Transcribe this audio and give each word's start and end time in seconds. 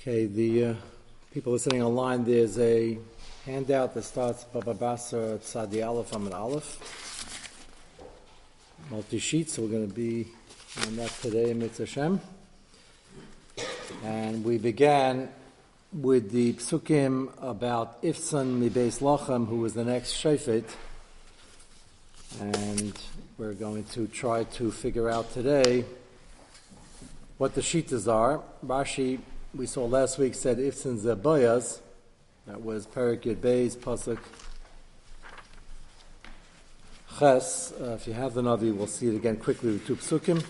Okay, 0.00 0.24
the 0.24 0.64
uh, 0.64 0.74
people 1.30 1.52
listening 1.52 1.82
online, 1.82 2.24
there's 2.24 2.58
a 2.58 2.96
handout 3.44 3.92
that 3.92 4.04
starts 4.04 4.44
Baba 4.44 4.72
Basra 4.72 5.38
Tzadi 5.42 5.86
Aleph 5.86 6.14
Amid 6.14 6.32
Aleph. 6.32 8.00
Multi 8.90 9.18
sheets, 9.18 9.52
so 9.52 9.60
we're 9.60 9.68
going 9.68 9.86
to 9.86 9.94
be 9.94 10.26
on 10.86 10.96
that 10.96 11.10
today, 11.20 11.52
Mitzvah 11.52 11.82
Hashem. 11.84 12.18
And 14.02 14.42
we 14.42 14.56
began 14.56 15.28
with 15.92 16.30
the 16.30 16.54
psukim 16.54 17.30
about 17.42 18.02
Ifsan 18.02 18.58
Mibeis 18.58 19.02
Lochem, 19.02 19.48
who 19.48 19.56
was 19.56 19.74
the 19.74 19.84
next 19.84 20.14
Shefet. 20.14 20.64
And 22.40 22.98
we're 23.36 23.52
going 23.52 23.84
to 23.92 24.06
try 24.06 24.44
to 24.44 24.72
figure 24.72 25.10
out 25.10 25.30
today 25.34 25.84
what 27.36 27.54
the 27.54 27.60
shitas 27.60 28.10
are. 28.10 28.40
Rashi 28.64 29.20
we 29.54 29.66
saw 29.66 29.84
last 29.84 30.18
week 30.18 30.34
said 30.34 30.58
Ifsin 30.58 30.98
Zabayas, 30.98 31.80
that 32.46 32.62
was 32.62 32.86
Perikid 32.86 33.36
Beis, 33.36 33.76
Pasuk 33.76 34.18
Ches. 37.18 37.72
Uh, 37.72 37.96
if 38.00 38.06
you 38.06 38.12
have 38.12 38.34
the 38.34 38.42
Navi, 38.42 38.74
we'll 38.74 38.86
see 38.86 39.08
it 39.08 39.16
again 39.16 39.36
quickly 39.36 39.72
with 39.72 39.86
two 39.86 39.96
Psukim. 39.96 40.42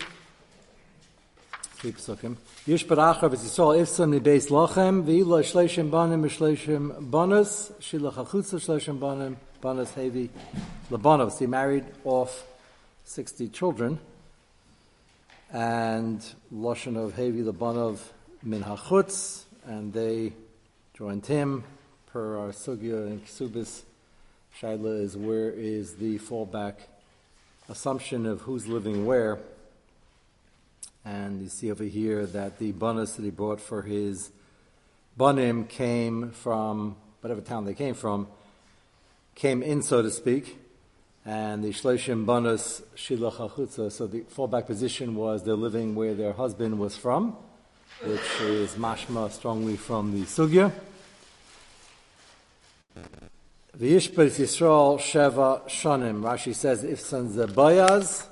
Three 1.73 1.93
Psukim. 1.93 2.37
Yish 2.67 2.85
Barachav, 2.85 3.33
as 3.33 3.43
you 3.43 3.49
saw, 3.49 3.69
Ifsin 3.73 4.19
Beis 4.19 4.49
Lochem, 4.49 5.03
V'ila 5.03 5.41
Shleishim 5.41 5.89
Banim, 5.89 6.23
Shleishim 6.25 7.09
Bonus, 7.09 7.71
Shilach 7.79 8.13
HaChutza 8.13 8.59
Shleishim 8.59 8.99
Banim, 8.99 9.35
Bonus 9.61 9.91
Hevi 9.93 10.29
Labanov. 10.91 11.31
So 11.31 11.39
he 11.39 11.47
married 11.47 11.85
off 12.03 12.45
60 13.05 13.49
children. 13.49 13.99
And 15.51 16.23
Lashon 16.53 17.03
of 17.03 17.15
Hevi 17.15 17.43
Labanov 17.43 17.99
min 18.43 18.63
hachutz, 18.63 19.43
and 19.65 19.93
they 19.93 20.33
joined 20.95 21.25
him 21.25 21.63
per 22.07 22.37
our 22.37 22.49
sugya 22.49 23.05
and 23.05 23.25
ksubis. 23.25 23.83
Shaila 24.59 25.01
is 25.01 25.15
where 25.15 25.51
is 25.51 25.95
the 25.95 26.17
fallback 26.19 26.75
assumption 27.69 28.25
of 28.25 28.41
who's 28.41 28.67
living 28.67 29.05
where. 29.05 29.37
And 31.05 31.41
you 31.41 31.49
see 31.49 31.71
over 31.71 31.83
here 31.83 32.25
that 32.27 32.59
the 32.59 32.71
bonus 32.71 33.13
that 33.13 33.23
he 33.23 33.31
brought 33.31 33.61
for 33.61 33.83
his 33.83 34.31
banim 35.15 35.65
came 35.65 36.31
from 36.31 36.95
whatever 37.21 37.41
town 37.41 37.65
they 37.65 37.73
came 37.73 37.93
from, 37.93 38.27
came 39.35 39.61
in, 39.61 39.83
so 39.83 40.01
to 40.01 40.09
speak. 40.09 40.57
And 41.25 41.63
the 41.63 41.69
shloshim 41.69 42.25
bonus 42.25 42.81
shilach 42.95 43.35
hachutza. 43.35 43.91
So 43.91 44.07
the 44.07 44.21
fallback 44.21 44.65
position 44.65 45.13
was 45.15 45.43
they're 45.43 45.53
living 45.53 45.93
where 45.93 46.15
their 46.15 46.33
husband 46.33 46.79
was 46.79 46.97
from 46.97 47.37
which 48.03 48.41
is 48.41 48.73
mashma 48.75 49.31
strongly 49.31 49.77
from 49.77 50.11
the 50.11 50.25
sugya. 50.25 50.71
The 53.73 53.95
V'yishbet 53.95 54.31
Yisrael 54.39 54.99
Sheva 54.99 55.63
Shanim. 55.67 56.21
Rashi 56.21 56.53
says, 56.53 56.83
Ifsan 56.83 57.31
Zebayaz, 57.31 58.25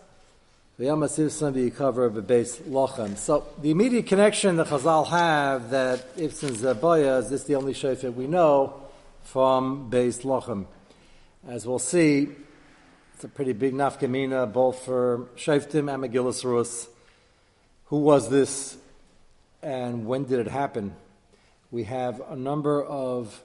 V'yamas 0.79 1.17
Ifsan 1.17 1.53
V'yikaver 1.53 2.09
V'beis 2.09 2.61
Lochem. 2.63 3.17
So 3.17 3.45
the 3.61 3.71
immediate 3.71 4.05
connection 4.05 4.57
the 4.57 4.65
Chazal 4.65 5.07
have 5.07 5.69
that 5.69 6.15
Ifsan 6.17 6.51
Zebayaz 6.51 7.31
is 7.31 7.45
the 7.45 7.55
only 7.55 7.73
shofet 7.73 8.13
we 8.13 8.27
know 8.27 8.73
from 9.23 9.89
Beis 9.89 10.23
Lochem. 10.23 10.65
As 11.47 11.65
we'll 11.65 11.79
see, 11.79 12.27
it's 13.13 13.23
a 13.23 13.27
pretty 13.27 13.53
big 13.53 13.73
nafkamina 13.73 14.51
both 14.51 14.83
for 14.83 15.27
Shoftim 15.35 15.93
and 15.93 16.03
Megillus 16.03 16.43
Rus. 16.43 16.87
Who 17.85 17.99
was 17.99 18.29
this 18.29 18.77
and 19.61 20.05
when 20.05 20.25
did 20.25 20.39
it 20.39 20.47
happen? 20.47 20.95
We 21.71 21.83
have 21.83 22.21
a 22.29 22.35
number 22.35 22.83
of 22.83 23.43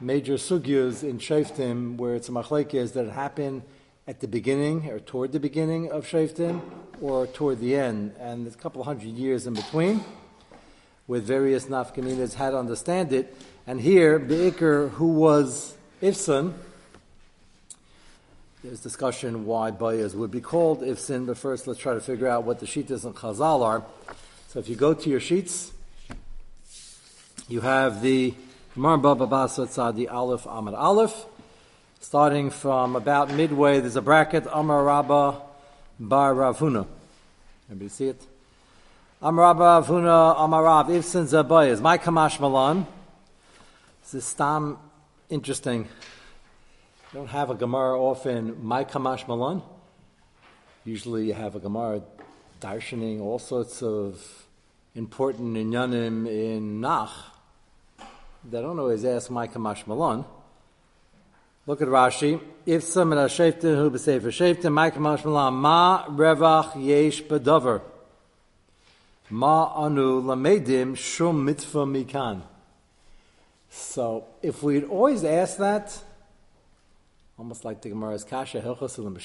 major 0.00 0.34
sugyas 0.34 1.02
in 1.02 1.18
Shaftim 1.18 1.96
where 1.96 2.14
it's 2.14 2.28
a 2.28 2.32
machlekes 2.32 2.92
that 2.92 3.08
happened 3.08 3.62
at 4.06 4.20
the 4.20 4.28
beginning 4.28 4.88
or 4.88 5.00
toward 5.00 5.32
the 5.32 5.40
beginning 5.40 5.90
of 5.90 6.06
Shaftim 6.06 6.60
or 7.00 7.26
toward 7.26 7.60
the 7.60 7.76
end, 7.76 8.14
and 8.20 8.44
there's 8.44 8.54
a 8.54 8.58
couple 8.58 8.84
hundred 8.84 9.08
years 9.08 9.46
in 9.46 9.54
between 9.54 10.04
with 11.06 11.24
various 11.24 11.66
nafkaminas 11.66 12.34
how 12.34 12.50
to 12.50 12.58
understand 12.58 13.12
it. 13.12 13.36
And 13.66 13.80
here, 13.80 14.18
Be'ikr, 14.18 14.90
who 14.90 15.08
was 15.08 15.74
Ifsan, 16.02 16.52
there's 18.62 18.80
discussion 18.80 19.46
why 19.46 19.70
Bayas 19.70 20.14
would 20.14 20.30
be 20.30 20.40
called 20.40 20.82
Ifsan, 20.82 21.26
but 21.26 21.38
first 21.38 21.66
let's 21.66 21.78
try 21.78 21.94
to 21.94 22.00
figure 22.00 22.26
out 22.26 22.44
what 22.44 22.58
the 22.58 22.66
Shitas 22.66 23.04
and 23.04 23.14
Chazal 23.14 23.62
are. 23.62 23.84
So 24.56 24.60
if 24.60 24.70
you 24.70 24.74
go 24.74 24.94
to 24.94 25.10
your 25.10 25.20
sheets, 25.20 25.70
you 27.46 27.60
have 27.60 28.00
the 28.00 28.32
Gemara 28.72 28.96
Baba 28.96 29.26
Basa 29.26 29.66
Tzadi 29.66 30.10
Aleph 30.10 30.46
Amar 30.46 30.74
Aleph. 30.74 31.26
Starting 32.00 32.48
from 32.48 32.96
about 32.96 33.30
midway, 33.30 33.80
there's 33.80 33.96
a 33.96 34.00
bracket 34.00 34.46
Amar 34.50 34.82
Rabba 34.82 35.42
Bar 36.00 36.34
Rav 36.34 36.58
Huna. 36.58 36.86
Everybody 37.66 37.90
see 37.90 38.08
it? 38.08 38.22
Amar 39.20 39.44
Rabba 39.44 39.60
Rav 39.60 39.88
Huna 39.88 40.34
Amar 40.38 40.64
Rav 40.64 40.86
Ifsin 40.86 41.26
Zabayas. 41.26 41.82
My 41.82 41.98
Kamash 41.98 42.40
Malan. 42.40 42.86
This 44.04 44.14
is 44.14 44.24
stam 44.24 44.78
interesting. 45.28 45.80
You 47.12 47.18
don't 47.18 47.28
have 47.28 47.50
a 47.50 47.54
Gemara 47.54 48.00
often, 48.00 48.64
my 48.64 48.84
Kamash 48.84 49.28
Malan. 49.28 49.60
Usually 50.86 51.26
you 51.26 51.34
have 51.34 51.56
a 51.56 51.60
Gemara 51.60 52.00
darshaning 52.58 53.20
all 53.20 53.38
sorts 53.38 53.82
of 53.82 54.45
important 54.96 55.56
inyanim 55.56 56.26
in 56.26 56.80
Nach, 56.80 57.10
they 58.50 58.60
don't 58.60 58.78
always 58.78 59.04
ask 59.04 59.30
my 59.30 59.46
kamash 59.46 59.86
malon. 59.86 60.24
Look 61.66 61.82
at 61.82 61.88
Rashi. 61.88 62.40
If 62.64 62.84
some 62.84 63.12
of 63.12 63.30
shaftin 63.30 63.76
who 63.76 63.90
b'sefer 63.90 64.32
shaftin, 64.32 64.72
my 64.72 64.90
kamash 64.90 65.24
malon 65.24 65.54
ma 65.54 66.06
revach 66.06 66.82
yesh 66.82 67.22
bedover. 67.22 67.82
Ma 69.28 69.84
anu 69.84 70.22
lamedim 70.22 70.96
shum 70.96 71.44
mitzvah 71.44 71.84
mikan. 71.84 72.42
So 73.68 74.24
if 74.42 74.62
we'd 74.62 74.84
always 74.84 75.24
ask 75.24 75.58
that, 75.58 75.98
almost 77.38 77.64
like 77.64 77.82
the 77.82 77.90
Gemara's 77.90 78.24
kasha 78.24 78.60
hilchos 78.60 78.96
and 78.96 79.16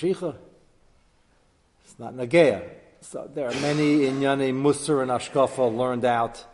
it's 1.86 2.00
not 2.00 2.14
nageya. 2.14 2.81
So 3.04 3.28
there 3.34 3.48
are 3.48 3.62
many 3.62 4.06
in 4.06 4.20
Yane 4.20 4.54
Musar 4.54 5.02
and 5.02 5.10
Ashkafa 5.10 5.76
learned 5.76 6.06
out 6.06 6.46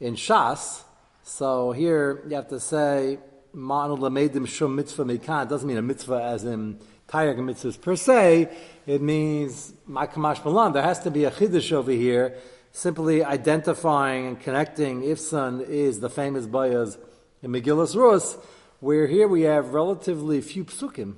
in 0.00 0.16
Shas. 0.16 0.82
So 1.22 1.70
here 1.70 2.24
you 2.28 2.34
have 2.34 2.48
to 2.48 2.58
say 2.58 3.20
Ma'anu 3.54 3.96
lamedim 3.96 4.48
shum 4.48 4.74
mitzvah 4.74 5.04
mikan. 5.04 5.44
It 5.44 5.48
doesn't 5.48 5.68
mean 5.68 5.76
a 5.76 5.82
mitzvah 5.82 6.22
as 6.24 6.42
in 6.42 6.80
Tayag 7.08 7.38
mitzvahs 7.38 7.80
per 7.80 7.94
se. 7.94 8.48
It 8.84 9.00
means 9.00 9.72
Makamash 9.88 10.44
Malan. 10.44 10.72
There 10.72 10.82
has 10.82 10.98
to 11.04 11.10
be 11.10 11.22
a 11.22 11.30
chiddush 11.30 11.70
over 11.70 11.92
here, 11.92 12.36
simply 12.72 13.22
identifying 13.22 14.26
and 14.26 14.40
connecting 14.40 15.02
Ifsan 15.02 15.64
is 15.68 16.00
the 16.00 16.10
famous 16.10 16.46
bayas 16.46 16.98
in 17.42 17.52
Megillus 17.52 17.94
Rus, 17.94 18.36
where 18.80 19.06
here 19.06 19.28
we 19.28 19.42
have 19.42 19.72
relatively 19.72 20.40
few 20.40 20.64
psukim 20.64 21.14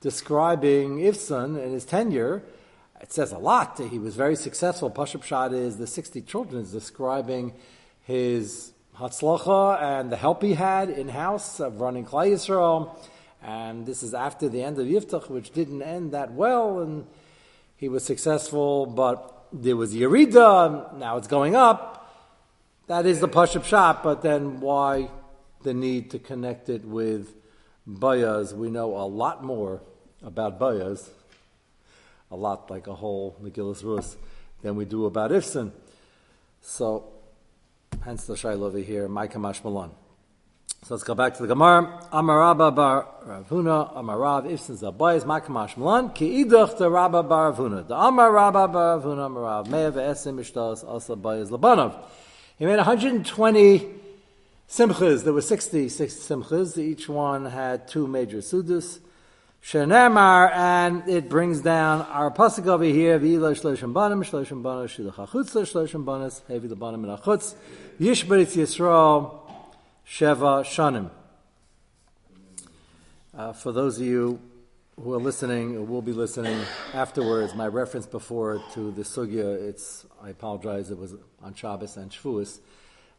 describing 0.00 0.98
Ifsan 0.98 1.60
and 1.60 1.72
his 1.72 1.84
tenure 1.84 2.44
it 3.00 3.12
says 3.12 3.32
a 3.32 3.38
lot. 3.38 3.78
He 3.78 3.98
was 3.98 4.16
very 4.16 4.36
successful. 4.36 4.90
Pashup 4.90 5.24
Shad 5.24 5.52
is 5.52 5.76
the 5.76 5.86
60 5.86 6.22
children 6.22 6.62
is 6.62 6.72
describing 6.72 7.52
his 8.02 8.72
Hatzlacha 8.98 9.82
and 9.82 10.10
the 10.10 10.16
help 10.16 10.42
he 10.42 10.54
had 10.54 10.88
in 10.90 11.08
house 11.08 11.60
of 11.60 11.80
running 11.80 12.04
Klai 12.04 12.32
Yisrael. 12.32 12.96
And 13.42 13.84
this 13.84 14.02
is 14.02 14.14
after 14.14 14.48
the 14.48 14.62
end 14.62 14.78
of 14.78 14.86
Yiftach, 14.86 15.28
which 15.28 15.50
didn't 15.50 15.82
end 15.82 16.12
that 16.12 16.32
well. 16.32 16.80
And 16.80 17.06
he 17.76 17.88
was 17.88 18.04
successful, 18.04 18.86
but 18.86 19.46
there 19.52 19.76
was 19.76 19.94
Yerida. 19.94 20.96
Now 20.96 21.16
it's 21.16 21.28
going 21.28 21.54
up. 21.54 22.00
That 22.86 23.06
is 23.06 23.20
the 23.20 23.28
Pashup 23.28 23.64
Shad, 23.64 23.98
but 24.02 24.22
then 24.22 24.60
why 24.60 25.10
the 25.62 25.74
need 25.74 26.10
to 26.12 26.18
connect 26.18 26.68
it 26.68 26.84
with 26.84 27.34
Bayas? 27.88 28.52
We 28.54 28.70
know 28.70 28.96
a 28.96 29.06
lot 29.06 29.42
more 29.42 29.82
about 30.22 30.58
Bayas 30.60 31.08
a 32.34 32.36
lot 32.36 32.68
like 32.68 32.88
a 32.88 32.94
whole 32.94 33.36
Megillus 33.40 33.84
Rus 33.84 34.16
than 34.60 34.74
we 34.74 34.84
do 34.84 35.06
about 35.06 35.30
Ifsin. 35.30 35.70
So, 36.60 37.04
hence 38.04 38.26
the 38.26 38.34
shaila 38.34 38.62
over 38.62 38.78
here, 38.78 39.06
my 39.06 39.28
kamash 39.28 39.62
malon. 39.62 39.92
So 40.82 40.94
let's 40.94 41.04
go 41.04 41.14
back 41.14 41.34
to 41.36 41.42
the 41.42 41.48
Gemara. 41.48 42.00
Amarabba 42.12 42.74
bar 42.74 43.06
Rav 43.24 43.48
Huna, 43.48 43.94
Amarav 43.94 44.50
Ifsin 44.50 44.76
Zabayis, 44.76 45.24
my 45.24 45.38
kamash 45.38 45.76
malon, 45.76 46.10
ki 46.10 46.44
idach 46.44 46.76
the 46.76 46.90
Rabba 46.90 47.22
bar 47.22 47.50
Rav 47.52 47.58
Huna. 47.58 47.86
The 47.86 47.94
Amarabba 47.94 48.72
bar 48.72 48.98
Rav 48.98 49.04
Huna, 49.04 49.30
Amarav, 49.30 49.68
Me'ev 49.68 49.94
Esim 49.94 50.40
Ishtas, 50.40 50.84
Bayis 51.20 51.50
Labanov. 51.50 51.94
He 52.58 52.66
made 52.66 52.76
120 52.76 53.90
simchas. 54.68 55.22
There 55.22 55.32
were 55.32 55.40
66 55.40 56.12
simchas. 56.12 56.78
Each 56.78 57.08
one 57.08 57.46
had 57.46 57.86
two 57.86 58.08
major 58.08 58.38
sudas. 58.38 58.98
Shenemar, 59.64 60.52
and 60.52 61.08
it 61.08 61.30
brings 61.30 61.62
down 61.62 62.02
our 62.02 62.30
pasuk 62.30 62.66
over 62.66 62.84
here, 62.84 63.18
V'ila 63.18 63.58
shloshim 63.58 63.94
banim, 63.94 64.22
shloshim 64.22 64.62
banim, 64.62 64.86
shilach 64.86 65.14
shloshim 65.14 66.04
banis, 66.04 66.42
hevi 66.50 66.68
the 66.68 66.76
banim 66.76 67.02
and 67.06 67.18
achutz, 67.18 67.54
Yishberitz 67.98 68.58
Yisrael 68.58 69.40
Sheva 70.06 70.62
Shanim. 70.64 71.10
Uh, 73.34 73.54
for 73.54 73.72
those 73.72 73.98
of 73.98 74.04
you 74.04 74.38
who 75.00 75.14
are 75.14 75.18
listening 75.18 75.78
or 75.78 75.82
will 75.82 76.02
be 76.02 76.12
listening 76.12 76.60
afterwards, 76.92 77.54
my 77.54 77.66
reference 77.66 78.04
before 78.04 78.62
to 78.74 78.90
the 78.90 79.02
sugya, 79.02 79.66
it's, 79.66 80.04
I 80.22 80.28
apologize, 80.28 80.90
it 80.90 80.98
was 80.98 81.14
on 81.42 81.54
Shabbos 81.54 81.96
and 81.96 82.10
Shavuos. 82.10 82.60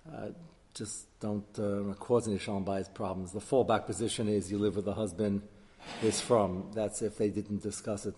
Uh, 0.08 0.28
just 0.76 1.08
don't 1.20 1.44
uh, 1.58 1.96
cause 1.96 2.28
any 2.28 2.38
shalom 2.38 2.66
bayis 2.66 2.94
problems. 2.94 3.32
The 3.32 3.40
fallback 3.40 3.88
position 3.88 4.28
is 4.28 4.52
you 4.52 4.60
live 4.60 4.76
with 4.76 4.86
the 4.86 4.94
husband 4.94 5.42
is 6.04 6.22
from. 6.22 6.72
That's 6.74 7.02
if 7.02 7.18
they 7.18 7.30
didn't 7.30 7.62
discuss 7.62 8.06
it. 8.06 8.16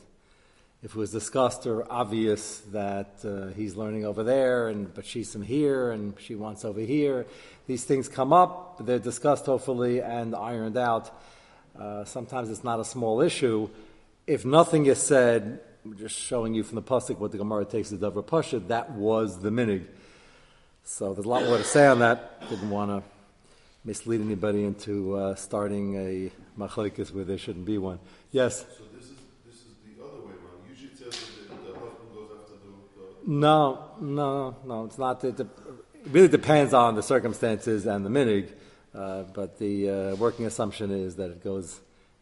If 0.84 0.92
it 0.92 0.96
was 0.96 1.12
discussed 1.12 1.66
or 1.66 1.92
obvious 1.92 2.60
that 2.72 3.16
uh, 3.25 3.48
he's 3.56 3.75
learning 3.75 4.06
over 4.06 4.24
there, 4.24 4.68
and 4.68 4.94
but 4.94 5.06
she's 5.06 5.31
from 5.31 5.42
here 5.42 5.92
and 5.92 6.14
she 6.19 6.36
wants 6.36 6.64
over 6.64 6.81
here, 6.81 7.25
these 7.66 7.84
things 7.84 8.08
come 8.08 8.31
up. 8.31 8.86
They're 8.86 9.00
discussed 9.00 9.48
hopefully 9.48 10.02
and 10.02 10.36
ironed 10.36 10.78
out 10.78 11.12
uh, 11.80 12.06
sometimes 12.06 12.50
it's 12.50 12.64
not 12.64 12.80
a 12.80 12.86
small 12.86 13.22
issue. 13.22 13.69
If 14.25 14.46
nothing 14.46 14.88
is 14.88 15.00
said, 15.00 15.60
just 15.96 16.18
showing 16.18 16.54
you 16.54 16.64
from 16.64 16.75
the 16.75 16.81
pasuk 16.81 17.19
what 17.19 17.31
the 17.31 17.38
Gemara 17.38 17.66
takes 17.66 17.92
as 17.92 18.00
Davra 18.00 18.25
Pasha, 18.25 18.60
that 18.60 18.92
was 18.92 19.40
the 19.40 19.50
minig. 19.50 19.86
So 20.84 21.14
there's 21.14 21.25
a 21.25 21.30
lot 21.30 21.44
more 21.44 21.58
to 21.58 21.64
say 21.64 21.86
on 21.86 22.00
that. 22.00 22.50
Didn't 22.50 22.69
want 22.69 22.92
to 22.92 23.04
mislead 23.86 24.22
anybody 24.22 24.64
into 24.64 25.16
uh, 25.16 25.36
starting 25.36 25.96
a 25.96 26.31
machlekes 26.57 27.13
where 27.13 27.24
there 27.24 27.38
shouldn't 27.38 27.65
be 27.65 27.77
one. 27.77 28.00
Yes. 28.31 28.59
So 28.59 28.83
this 28.95 29.06
is 29.06 29.18
this 29.45 29.56
is 29.56 29.74
the 29.86 30.04
other 30.04 30.19
way 30.25 30.33
around. 30.33 30.68
Usually 30.69 30.92
it 30.92 30.98
says 30.98 31.13
that 31.50 31.65
the, 31.65 31.71
the 31.71 31.80
husband 31.80 32.09
goes 32.13 32.30
after 32.39 32.54
the, 32.54 33.25
the. 33.25 33.31
No, 33.31 33.92
no, 34.01 34.56
no. 34.65 34.86
It's 34.86 34.98
not. 34.98 35.24
It, 35.24 35.39
it 35.39 35.48
really 36.12 36.27
depends 36.27 36.74
on 36.74 36.95
the 36.95 37.04
circumstances 37.04 37.86
and 37.86 38.06
the 38.06 38.09
minig. 38.09 38.51
Uh, 38.95 39.24
but 39.33 39.59
the 39.59 39.89
uh, 39.89 40.15
working 40.15 40.45
assumption 40.45 40.89
is 40.92 41.18
that 41.18 41.30
it 41.30 41.44
goes 41.44 41.80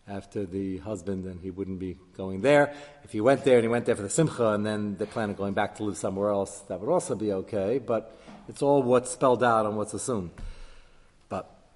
after 0.07 0.45
the 0.45 0.77
husband 0.79 1.25
and 1.25 1.39
he 1.39 1.49
wouldn't 1.49 1.79
be 1.79 1.97
going 2.17 2.41
there. 2.41 2.73
If 3.03 3.11
he 3.11 3.21
went 3.21 3.43
there 3.43 3.55
and 3.55 3.63
he 3.63 3.69
went 3.69 3.85
there 3.85 3.95
for 3.95 4.01
the 4.01 4.09
simcha 4.09 4.49
and 4.49 4.65
then 4.65 4.97
they 4.97 5.05
plan 5.05 5.29
on 5.29 5.35
going 5.35 5.53
back 5.53 5.75
to 5.75 5.83
live 5.83 5.97
somewhere 5.97 6.29
else, 6.29 6.59
that 6.67 6.79
would 6.79 6.91
also 6.91 7.15
be 7.15 7.31
okay. 7.31 7.79
But 7.79 8.15
it's 8.47 8.61
all 8.61 8.83
what's 8.83 9.11
spelled 9.11 9.43
out 9.43 9.65
and 9.65 9.77
what's 9.77 9.93
assumed. 9.93 10.31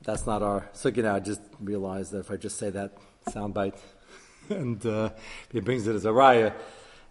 That's 0.03 0.25
not 0.25 0.41
our 0.41 0.69
sugya 0.73 1.03
now. 1.03 1.15
I 1.15 1.19
just 1.19 1.41
realized 1.59 2.11
that 2.11 2.19
if 2.19 2.31
I 2.31 2.37
just 2.37 2.57
say 2.57 2.69
that 2.69 2.93
soundbite 3.27 3.77
and 4.49 4.83
uh, 4.85 5.09
he 5.51 5.59
brings 5.59 5.87
it 5.87 5.95
as 5.95 6.05
a 6.05 6.09
raya, 6.09 6.53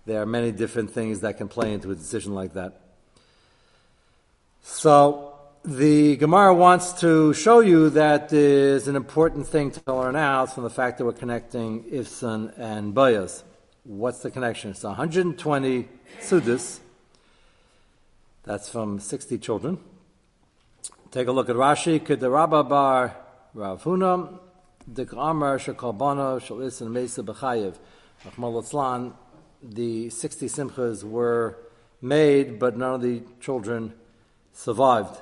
there 0.06 0.22
are 0.22 0.26
many 0.26 0.52
different 0.52 0.90
things 0.90 1.20
that 1.20 1.36
can 1.36 1.48
play 1.48 1.72
into 1.72 1.90
a 1.90 1.94
decision 1.94 2.34
like 2.34 2.54
that. 2.54 2.80
So, 4.62 5.34
the 5.64 6.16
Gemara 6.16 6.54
wants 6.54 6.94
to 7.00 7.34
show 7.34 7.60
you 7.60 7.90
that 7.90 8.32
is 8.32 8.88
an 8.88 8.96
important 8.96 9.46
thing 9.46 9.70
to 9.70 9.82
learn 9.86 10.16
out 10.16 10.54
from 10.54 10.64
the 10.64 10.70
fact 10.70 10.98
that 10.98 11.04
we're 11.04 11.12
connecting 11.12 11.84
Ifsan 11.84 12.58
and 12.58 12.94
Bayas. 12.94 13.42
What's 13.84 14.20
the 14.20 14.30
connection? 14.30 14.70
It's 14.70 14.82
120 14.82 15.88
Sudas. 16.20 16.80
That's 18.44 18.68
from 18.68 18.98
60 18.98 19.36
children. 19.38 19.78
Take 21.10 21.26
a 21.26 21.32
look 21.32 21.48
at 21.48 21.56
Rashi. 21.56 22.00
Kedarabba 22.00 22.68
bar 22.68 23.16
Rav 23.54 23.82
Huna. 23.82 24.38
Dik'amar 24.92 25.58
shekalbana 25.58 26.38
shalis 26.38 26.82
and 26.82 26.92
mesa 26.92 27.22
b'chayev. 27.22 27.76
The 29.62 30.10
60 30.10 30.46
simchas 30.46 31.04
were 31.04 31.56
made, 32.02 32.58
but 32.58 32.76
none 32.76 32.96
of 32.96 33.00
the 33.00 33.22
children 33.40 33.94
survived. 34.52 35.18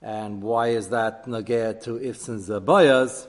And 0.00 0.42
why 0.42 0.68
is 0.68 0.88
that 0.88 1.26
nagea 1.26 1.82
to 1.82 1.98
ifsin 1.98 2.40
zabayas? 2.40 3.26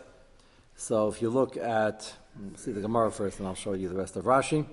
So 0.77 1.09
if 1.09 1.21
you 1.21 1.29
look 1.29 1.57
at, 1.57 2.13
see 2.55 2.71
the 2.71 2.79
Gemara 2.79 3.11
first, 3.11 3.39
and 3.39 3.49
I'll 3.49 3.55
show 3.55 3.73
you 3.73 3.89
the 3.89 3.95
rest 3.95 4.15
of 4.15 4.23
Rashi. 4.23 4.65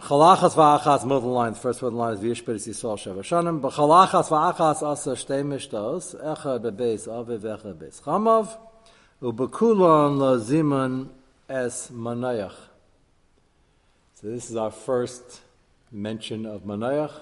Chalachas 0.00 0.54
va'achas, 0.54 1.04
middle 1.04 1.32
line, 1.32 1.52
the 1.52 1.58
first 1.58 1.80
the 1.80 1.90
line 1.90 2.14
is 2.14 2.20
v'yishperis 2.20 2.68
yisrael 2.68 2.96
sheva 2.96 3.20
shanim, 3.20 3.60
but 3.60 3.72
chalachas 3.72 4.28
va'achas 4.28 4.82
asa 4.82 5.10
shtei 5.10 5.42
mishtos, 5.44 6.14
echad 6.22 6.60
bebeis 6.60 7.06
aviv, 7.08 7.40
echad 7.40 7.74
bebeis 7.74 8.00
chamav, 8.02 8.56
ubekulon 9.20 10.18
laziman 10.18 11.08
es 11.48 11.90
manayach. 11.92 12.54
So 14.14 14.28
this 14.28 14.50
is 14.50 14.56
our 14.56 14.70
first 14.70 15.40
mention 15.92 16.46
of 16.46 16.62
manayach. 16.62 17.12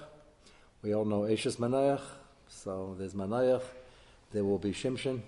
We 0.83 0.93
all 0.93 1.05
know 1.05 1.21
Eshes 1.21 1.57
Manayach, 1.57 2.01
so 2.47 2.95
there's 2.99 3.15
Manayach, 3.15 3.63
there 4.31 4.43
will 4.43 4.59
be 4.59 4.71
Shimshon, 4.71 5.21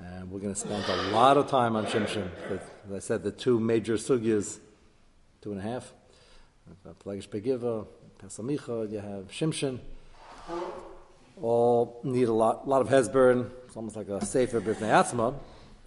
and 0.00 0.30
we're 0.30 0.38
going 0.38 0.54
to 0.54 0.58
spend 0.58 0.84
a 0.84 1.10
lot 1.10 1.36
of 1.36 1.48
time 1.48 1.74
on 1.74 1.84
Shimshon. 1.86 2.28
As 2.86 2.92
I 2.94 3.00
said, 3.00 3.24
the 3.24 3.32
two 3.32 3.58
major 3.58 3.94
sugyas, 3.94 4.60
two 5.42 5.50
and 5.50 5.60
a 5.60 5.62
half, 5.62 5.92
Plagish 7.04 7.28
Begiva, 7.28 7.86
Pesamicha, 8.22 8.90
you 8.90 8.98
have 8.98 9.28
Shimshon, 9.30 9.78
all 11.40 12.00
need 12.04 12.28
a 12.28 12.32
lot, 12.32 12.68
lot 12.68 12.80
of 12.80 12.88
Hezbollah. 12.88 13.50
It's 13.66 13.76
almost 13.76 13.96
like 13.96 14.08
a 14.08 14.18
B'fnei 14.20 14.90
Atzma, 14.90 15.34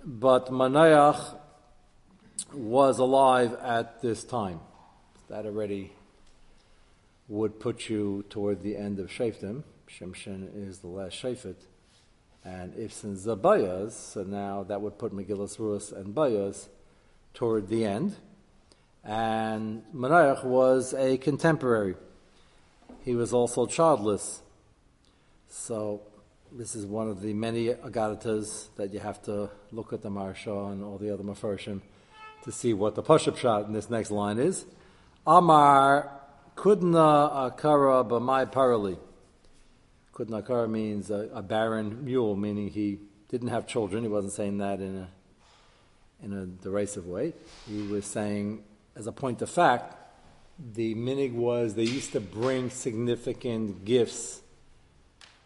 but 0.04 0.48
Manayach 0.48 1.38
was 2.54 3.00
alive 3.00 3.54
at 3.56 4.02
this 4.02 4.24
time. 4.24 4.60
That 5.30 5.46
already 5.46 5.92
would 7.28 7.60
put 7.60 7.90
you 7.90 8.26
toward 8.30 8.62
the 8.62 8.76
end 8.76 9.00
of 9.00 9.10
Shaftim. 9.10 9.64
Shimshon 9.88 10.50
is 10.68 10.80
the 10.80 10.88
last 10.88 11.22
Shafit. 11.22 11.56
And 12.44 12.74
since 12.92 13.26
Zabayas, 13.26 13.92
so 13.92 14.24
now 14.24 14.64
that 14.64 14.82
would 14.82 14.98
put 14.98 15.14
Megillas 15.14 15.58
Ruas 15.58 15.92
and 15.92 16.14
Bayas 16.14 16.68
toward 17.34 17.70
the 17.70 17.86
end. 17.86 18.18
And 19.04 19.84
Manayach 19.94 20.44
was 20.44 20.94
a 20.94 21.18
contemporary. 21.18 21.96
He 23.02 23.16
was 23.16 23.34
also 23.34 23.66
childless. 23.66 24.42
So 25.50 26.02
this 26.52 26.76
is 26.76 26.86
one 26.86 27.10
of 27.10 27.22
the 27.22 27.34
many 27.34 27.68
agaritas 27.68 28.68
that 28.76 28.94
you 28.94 29.00
have 29.00 29.22
to 29.24 29.50
look 29.72 29.92
at 29.92 30.02
the 30.02 30.10
Maharsha 30.10 30.72
and 30.72 30.84
all 30.84 30.98
the 30.98 31.14
other 31.14 31.24
Mefarshim 31.24 31.82
to 32.44 32.52
see 32.52 32.74
what 32.74 32.96
the 32.96 33.02
push-up 33.02 33.38
shot 33.38 33.66
in 33.66 33.74
this 33.74 33.90
next 33.90 34.12
line 34.12 34.38
is. 34.38 34.66
Amar 35.26 36.12
Kudna 36.56 37.52
akara 37.52 38.08
b'mai 38.08 38.52
parali. 38.52 38.98
Kudna 40.14 40.44
akara 40.44 40.70
means 40.70 41.10
a, 41.10 41.30
a, 41.34 41.42
barren 41.42 42.06
mule, 42.06 42.36
meaning 42.36 42.70
he 42.70 43.00
didn't 43.30 43.48
have 43.48 43.66
children. 43.66 44.04
He 44.04 44.10
wasn't 44.10 44.34
saying 44.34 44.60
that 44.60 44.80
in 44.80 44.98
a 44.98 45.08
in 46.24 46.34
a 46.34 46.46
derisive 46.46 47.06
way. 47.06 47.34
He 47.68 47.82
was 47.82 48.06
saying, 48.06 48.64
as 48.96 49.08
a 49.08 49.12
point 49.12 49.42
of 49.42 49.50
fact, 49.50 49.96
the 50.74 50.96
minig 50.96 51.34
was 51.34 51.74
they 51.74 51.84
used 51.84 52.12
to 52.12 52.22
bring 52.22 52.70
significant 52.70 53.86
gifts 53.86 54.42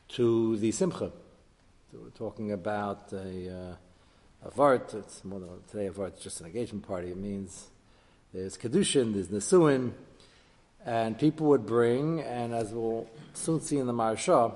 to 0.09 0.57
the 0.57 0.71
simcha. 0.71 1.11
So 1.91 1.99
we're 2.03 2.09
talking 2.09 2.51
about 2.51 3.11
a, 3.13 3.49
uh, 3.49 4.47
a 4.47 4.51
vart. 4.51 4.93
It's 4.93 5.23
more 5.23 5.39
than 5.39 5.49
today. 5.69 5.87
A 5.87 5.91
vart 5.91 6.17
is 6.17 6.23
just 6.23 6.41
an 6.41 6.47
engagement 6.47 6.85
party. 6.85 7.11
It 7.11 7.17
means 7.17 7.67
there's 8.33 8.57
kedushin, 8.57 9.13
there's 9.13 9.29
nesuin 9.29 9.93
and 10.87 11.19
people 11.19 11.47
would 11.47 11.65
bring, 11.65 12.21
and 12.21 12.53
as 12.53 12.71
we'll 12.71 13.09
soon 13.33 13.59
see 13.59 13.77
in 13.77 13.87
the 13.87 13.93
Maharsha, 13.93 14.55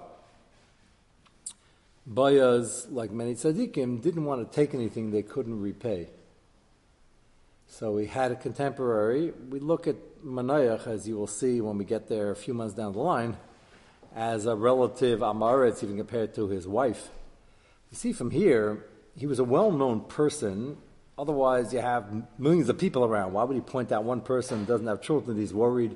Bayas, 2.10 2.88
like 2.90 3.12
many 3.12 3.36
tzaddikim, 3.36 4.02
didn't 4.02 4.24
want 4.24 4.50
to 4.50 4.56
take 4.56 4.74
anything 4.74 5.12
they 5.12 5.24
couldn't 5.24 5.62
repay. 5.62 6.08
So 7.74 7.94
we 7.94 8.06
had 8.06 8.34
a 8.34 8.36
contemporary. 8.36 9.32
We 9.50 9.60
look 9.60 9.88
at 9.88 9.96
Manayach, 10.26 10.88
as 10.88 11.08
you 11.08 11.16
will 11.16 11.26
see 11.26 11.62
when 11.62 11.78
we 11.78 11.86
get 11.86 12.10
there 12.10 12.30
a 12.30 12.36
few 12.36 12.54
months 12.54 12.74
down 12.74 12.92
the 12.92 13.00
line, 13.00 13.38
as 14.14 14.46
a 14.46 14.58
relative 14.58 15.22
Amaretz, 15.22 15.82
even 15.82 15.96
compared 15.96 16.36
to 16.36 16.50
his 16.50 16.68
wife. 16.68 17.08
You 17.90 17.96
see 17.96 18.12
from 18.12 18.30
here, 18.30 18.86
he 19.16 19.26
was 19.26 19.40
a 19.40 19.46
well 19.46 19.72
known 19.72 20.02
person. 20.02 20.76
Otherwise, 21.18 21.72
you 21.72 21.80
have 21.80 22.12
millions 22.38 22.68
of 22.68 22.78
people 22.78 23.06
around. 23.06 23.32
Why 23.32 23.46
would 23.46 23.56
he 23.56 23.62
point 23.62 23.94
out 23.94 24.04
one 24.04 24.20
person 24.20 24.60
who 24.60 24.66
doesn't 24.66 24.88
have 24.88 25.02
children? 25.02 25.38
He's 25.38 25.54
worried 25.54 25.96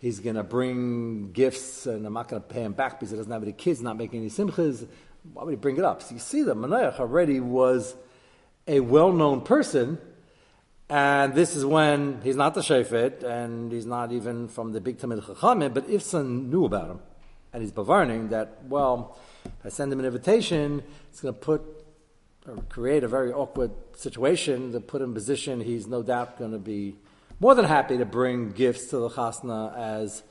he's 0.00 0.18
going 0.18 0.34
to 0.34 0.42
bring 0.42 1.30
gifts 1.30 1.86
and 1.86 2.04
I'm 2.04 2.14
not 2.14 2.26
going 2.26 2.42
to 2.42 2.48
pay 2.48 2.64
him 2.64 2.72
back 2.72 2.98
because 2.98 3.12
he 3.12 3.16
doesn't 3.16 3.30
have 3.30 3.44
any 3.44 3.52
kids, 3.52 3.80
not 3.80 3.96
making 3.96 4.22
any 4.22 4.30
simchas. 4.30 4.88
Why 5.32 5.44
would 5.44 5.52
he 5.52 5.56
bring 5.56 5.76
it 5.76 5.84
up? 5.84 6.02
So 6.02 6.14
you 6.14 6.20
see 6.20 6.42
that 6.42 6.56
Manayach 6.56 6.98
already 6.98 7.38
was 7.38 7.94
a 8.66 8.80
well-known 8.80 9.42
person, 9.42 9.98
and 10.92 11.34
this 11.34 11.56
is 11.56 11.64
when 11.64 12.20
he's 12.22 12.36
not 12.36 12.52
the 12.52 12.60
shefet 12.60 13.22
and 13.22 13.72
he's 13.72 13.86
not 13.86 14.12
even 14.12 14.46
from 14.46 14.72
the 14.72 14.80
big 14.80 14.98
Tamid 14.98 15.22
Chachamim, 15.22 15.72
but 15.72 15.88
Ifsan 15.88 16.50
knew 16.50 16.66
about 16.66 16.90
him, 16.90 17.00
and 17.50 17.62
he's 17.62 17.72
bavarning 17.72 18.28
that, 18.28 18.64
well, 18.68 19.18
if 19.46 19.64
I 19.64 19.68
send 19.70 19.90
him 19.90 20.00
an 20.00 20.04
invitation, 20.04 20.82
it's 21.08 21.22
going 21.22 21.32
to 21.32 21.40
put 21.40 21.62
or 22.46 22.56
create 22.68 23.04
a 23.04 23.08
very 23.08 23.32
awkward 23.32 23.70
situation 23.96 24.72
to 24.72 24.80
put 24.80 25.00
him 25.00 25.10
in 25.10 25.14
position 25.14 25.60
he's 25.60 25.86
no 25.86 26.02
doubt 26.02 26.38
going 26.38 26.52
to 26.52 26.58
be 26.58 26.96
more 27.40 27.54
than 27.54 27.64
happy 27.64 27.96
to 27.96 28.04
bring 28.04 28.50
gifts 28.50 28.88
to 28.88 28.98
the 28.98 29.08
chasna 29.08 29.74
as 29.78 30.22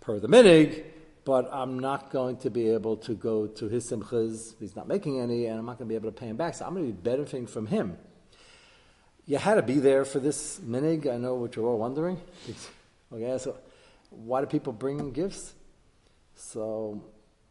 per 0.00 0.18
the 0.20 0.28
minig, 0.28 0.84
but 1.24 1.48
I'm 1.50 1.78
not 1.78 2.10
going 2.10 2.36
to 2.38 2.50
be 2.50 2.68
able 2.68 2.98
to 2.98 3.14
go 3.14 3.46
to 3.46 3.68
his 3.68 3.90
simchas. 3.90 4.54
He's 4.60 4.76
not 4.76 4.88
making 4.88 5.20
any, 5.20 5.46
and 5.46 5.58
I'm 5.58 5.64
not 5.64 5.78
going 5.78 5.88
to 5.88 5.92
be 5.92 5.94
able 5.94 6.12
to 6.12 6.20
pay 6.20 6.26
him 6.26 6.36
back. 6.36 6.54
So 6.54 6.66
I'm 6.66 6.74
going 6.74 6.86
to 6.86 6.92
be 6.92 7.00
benefiting 7.00 7.46
from 7.46 7.66
him. 7.66 7.96
You 9.28 9.38
had 9.38 9.56
to 9.56 9.62
be 9.62 9.80
there 9.80 10.04
for 10.04 10.20
this 10.20 10.60
minig. 10.60 11.12
I 11.12 11.16
know 11.16 11.34
what 11.34 11.56
you're 11.56 11.66
all 11.66 11.78
wondering. 11.78 12.20
okay, 13.12 13.36
so 13.38 13.56
why 14.10 14.40
do 14.40 14.46
people 14.46 14.72
bring 14.72 15.10
gifts? 15.10 15.52
So 16.36 17.02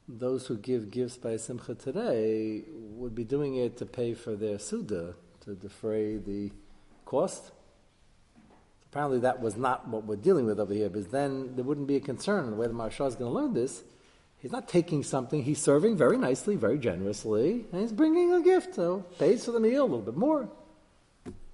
those 0.08 0.48
who 0.48 0.58
give 0.58 0.89
gifts 0.89 1.17
by 1.17 1.36
simcha 1.36 1.75
today 1.75 2.63
would 2.72 3.13
be 3.13 3.25
doing 3.25 3.55
it 3.55 3.75
to 3.77 3.86
pay 3.86 4.13
for 4.13 4.38
their 4.38 4.58
suda, 4.58 5.15
to 5.41 5.55
defray 5.55 6.15
the 6.15 6.51
cost. 7.03 7.51
Apparently, 8.89 9.20
that 9.20 9.41
was 9.41 9.58
not 9.58 9.86
what 9.89 10.05
we're 10.05 10.15
dealing 10.15 10.46
with 10.46 10.62
over 10.62 10.74
here, 10.74 10.88
because 10.88 11.08
then 11.08 11.58
there 11.58 11.65
wouldn't 11.65 11.88
be 11.88 11.98
a 11.98 12.00
concern. 12.00 12.51
The 12.51 12.55
way 12.55 12.67
the 12.67 12.74
Maharsha 12.74 13.05
is 13.05 13.15
going 13.15 13.34
to 13.34 13.38
learn 13.38 13.53
this, 13.53 13.84
he's 14.38 14.53
not 14.53 14.70
taking 14.70 15.03
something, 15.03 15.44
he's 15.44 15.62
serving 15.62 15.98
very 15.98 16.17
nicely, 16.17 16.55
very 16.55 16.77
generously, 16.77 17.65
and 17.74 17.82
he's 17.82 17.91
bringing 17.91 18.32
a 18.32 18.41
gift, 18.41 18.75
so 18.75 19.03
pays 19.20 19.44
for 19.44 19.51
the 19.51 19.60
meal 19.60 19.82
a 19.82 19.84
little 19.84 20.00
bit 20.00 20.15
more. 20.15 20.48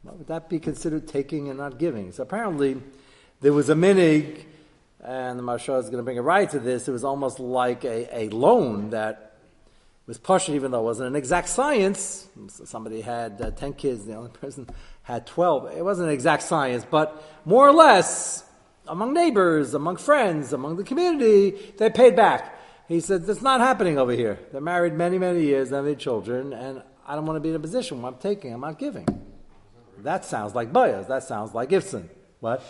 Would 0.04 0.28
that 0.28 0.50
be 0.50 0.60
considered 0.60 1.08
taking 1.08 1.50
and 1.50 1.60
not 1.60 1.78
giving? 1.78 2.12
So 2.12 2.24
apparently, 2.24 2.82
there 3.40 3.54
was 3.54 3.70
a 3.70 3.76
minig, 3.76 4.46
and 5.00 5.38
the 5.38 5.44
Maharsha 5.44 5.80
is 5.80 5.86
going 5.86 5.98
to 5.98 6.04
bring 6.04 6.18
a 6.18 6.24
right 6.24 6.50
to 6.50 6.60
this. 6.60 6.88
It 6.88 6.92
was 6.92 7.04
almost 7.04 7.40
like 7.40 7.86
a, 7.86 8.08
a 8.18 8.30
loan 8.30 8.90
that 8.90 9.36
was 10.08 10.18
partial, 10.18 10.56
even 10.56 10.72
though 10.72 10.80
it 10.80 10.86
wasn't 10.86 11.10
an 11.10 11.16
exact 11.16 11.50
science. 11.50 12.28
So 12.50 12.66
somebody 12.66 13.02
had 13.02 13.40
uh, 13.42 13.52
10 13.52 13.74
kids, 13.74 14.06
the 14.06 14.18
other 14.18 14.30
person 14.42 14.68
had 15.04 15.28
12. 15.28 15.78
It 15.78 15.86
wasn't 15.86 16.08
an 16.08 16.14
exact 16.14 16.44
science, 16.44 16.84
but 16.90 17.24
more 17.46 17.68
or 17.68 17.72
less, 17.72 18.44
among 18.88 19.14
neighbors, 19.14 19.76
among 19.76 19.98
friends, 19.98 20.52
among 20.52 20.78
the 20.78 20.84
community, 20.84 21.74
they 21.78 21.92
paid 21.92 22.16
back. 22.16 22.58
He 22.88 23.02
said, 23.02 23.28
that's 23.28 23.44
not 23.44 23.62
happening 23.62 24.00
over 24.00 24.12
here. 24.14 24.40
They're 24.52 24.62
married 24.62 24.94
many, 24.94 25.20
many 25.20 25.44
years, 25.44 25.70
they 25.70 25.78
have 25.78 25.98
children, 26.00 26.54
and 26.54 26.82
I 27.08 27.14
don't 27.14 27.28
want 27.28 27.38
to 27.38 27.40
be 27.40 27.50
in 27.50 27.56
a 27.56 27.60
position 27.60 28.02
where 28.02 28.12
I'm 28.12 28.18
taking, 28.18 28.52
I'm 28.52 28.62
not 28.62 28.80
giving. 28.80 29.21
That 30.04 30.26
sounds 30.26 30.56
like 30.56 30.74
bias. 30.74 31.08
That 31.08 31.24
sounds 31.24 31.54
like 31.54 31.72
Ifson. 31.72 32.10
What? 32.40 32.64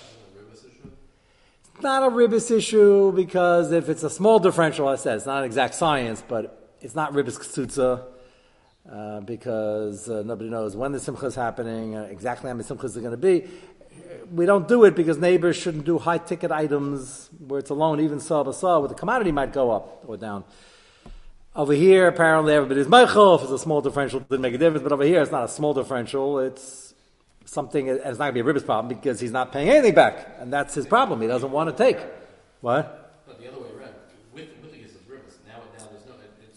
It's 1.74 1.84
not 1.84 2.04
a 2.04 2.14
ribis 2.14 2.52
issue 2.52 3.12
because 3.12 3.72
if 3.72 3.90
it's 3.90 4.04
a 4.04 4.10
small 4.10 4.40
differential, 4.40 4.88
I 4.88 4.96
said, 4.96 5.18
it's 5.18 5.26
not 5.26 5.40
an 5.40 5.46
exact 5.46 5.76
science, 5.76 6.24
but 6.28 6.76
it's 6.82 6.96
not 6.96 7.14
ribis 7.14 7.38
ksutza. 7.38 8.04
Uh, 8.90 9.22
because 9.22 10.10
uh, 10.10 10.24
nobody 10.26 10.50
knows 10.50 10.76
when 10.76 10.92
the 10.92 11.00
simcha 11.00 11.28
is 11.28 11.36
happening, 11.36 11.96
uh, 11.96 12.02
exactly 12.10 12.50
how 12.50 12.56
many 12.56 12.68
simchas 12.68 12.98
are 12.98 13.00
going 13.00 13.12
to 13.12 13.18
be. 13.18 13.48
We 14.34 14.48
don't 14.48 14.68
do 14.68 14.86
it 14.86 14.96
because 14.96 15.20
neighbors 15.20 15.56
shouldn't 15.56 15.86
do 15.86 16.00
high 16.00 16.18
ticket 16.18 16.52
items 16.52 17.30
where 17.48 17.60
it's 17.60 17.70
alone, 17.70 18.00
even 18.00 18.20
saw 18.20 18.50
saw, 18.52 18.80
where 18.80 18.90
the 18.90 18.96
commodity 18.96 19.32
might 19.32 19.54
go 19.54 19.70
up 19.70 20.04
or 20.08 20.18
down. 20.18 20.44
Over 21.56 21.74
here, 21.74 22.08
apparently 22.08 22.56
everybody's 22.56 22.88
Michael. 22.88 23.36
If 23.36 23.44
it's 23.44 23.52
a 23.52 23.60
small 23.60 23.82
differential, 23.82 24.22
it 24.22 24.30
didn't 24.30 24.42
make 24.42 24.56
a 24.56 24.58
difference. 24.58 24.82
But 24.82 24.94
over 24.94 25.04
here, 25.04 25.22
it's 25.22 25.32
not 25.32 25.44
a 25.44 25.48
small 25.48 25.76
differential. 25.76 26.40
It's 26.40 26.81
something, 27.51 27.89
and 27.89 28.00
it's 28.00 28.17
not 28.17 28.34
going 28.34 28.34
to 28.34 28.43
be 28.43 28.50
a 28.50 28.53
Ribis 28.53 28.65
problem 28.65 28.88
because 28.88 29.20
he's 29.20 29.31
not 29.31 29.51
paying 29.51 29.70
anything 29.70 29.93
back. 29.93 30.38
And 30.39 30.51
that's 30.51 30.74
his 30.74 30.88
problem. 30.88 31.22
He 31.22 31.27
doesn't 31.27 31.51
want 31.51 31.70
to 31.70 31.84
take. 31.84 31.98
What? 32.62 33.24
No, 33.27 33.34
the 33.34 33.48
other 33.50 33.60
way 33.60 33.70
around. 33.77 33.93
With, 34.34 34.48
with 34.63 34.74
it, 34.74 34.81
it's 34.84 34.93
Ribbis. 34.93 35.36
Now, 35.46 35.60
now 35.77 35.86
there's 35.91 36.05
no. 36.05 36.13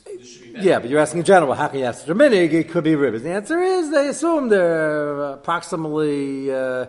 It, 0.06 0.24
should 0.24 0.42
be 0.42 0.52
back. 0.52 0.62
Yeah, 0.62 0.78
but 0.78 0.88
you're 0.88 1.00
asking 1.00 1.20
in 1.20 1.24
general, 1.24 1.52
how 1.54 1.66
can 1.66 1.80
you 1.80 1.86
ask 1.86 2.06
Minig? 2.06 2.52
It 2.52 2.70
could 2.70 2.84
be 2.84 2.94
rivers. 2.94 3.24
The 3.24 3.32
answer 3.32 3.60
is 3.60 3.90
they 3.90 4.08
assume 4.08 4.48
they're 4.48 5.32
approximately 5.32 6.52
uh, 6.52 6.86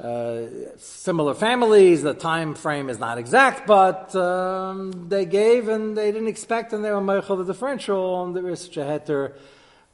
uh, 0.00 0.42
similar 0.78 1.34
families. 1.34 2.02
The 2.02 2.14
time 2.14 2.54
frame 2.54 2.88
is 2.88 3.00
not 3.00 3.18
exact, 3.18 3.66
but 3.66 4.14
um, 4.14 5.08
they 5.08 5.24
gave 5.24 5.66
and 5.66 5.96
they 5.96 6.12
didn't 6.12 6.28
expect, 6.28 6.72
and 6.72 6.84
they 6.84 6.92
were 6.92 7.00
meichel 7.00 7.38
the 7.38 7.44
differential. 7.52 8.24
And 8.24 8.36
there 8.36 8.48
is 8.50 8.60
such 8.60 8.76
a 8.76 8.84
heter 8.84 9.32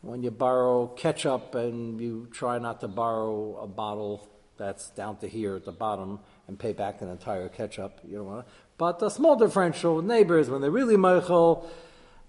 when 0.02 0.22
you 0.22 0.30
borrow 0.30 0.86
ketchup 0.86 1.54
and 1.54 2.00
you 2.00 2.28
try 2.32 2.58
not 2.58 2.80
to 2.80 2.88
borrow 2.88 3.56
a 3.56 3.66
bottle 3.66 4.28
that's 4.56 4.90
down 4.90 5.16
to 5.18 5.28
here 5.28 5.56
at 5.56 5.64
the 5.64 5.72
bottom 5.72 6.18
and 6.46 6.58
pay 6.58 6.72
back 6.72 7.00
an 7.02 7.08
entire 7.08 7.48
ketchup. 7.48 8.00
You 8.06 8.16
don't 8.16 8.26
want 8.26 8.46
to. 8.46 8.52
But 8.76 8.98
the 8.98 9.08
small 9.08 9.36
differential 9.36 9.96
with 9.96 10.04
neighbors, 10.04 10.50
when 10.50 10.60
they're 10.60 10.70
really 10.70 10.96
meichel, 10.96 11.64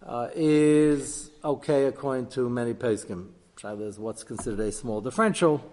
uh, 0.06 0.30
is 0.34 1.32
okay 1.44 1.86
according 1.86 2.28
to 2.28 2.50
many 2.50 2.74
Peskim. 2.74 3.30
Shaila 3.58 3.88
is 3.88 4.00
what's 4.00 4.24
considered 4.24 4.60
a 4.60 4.72
small 4.72 5.02
differential. 5.02 5.64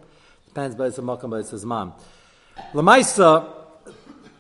Depends 0.47 0.75
by 0.75 0.89
the 0.89 1.03
by 1.03 1.37
his 1.39 1.65
mom. 1.65 1.95
Lamaisa, 2.73 3.55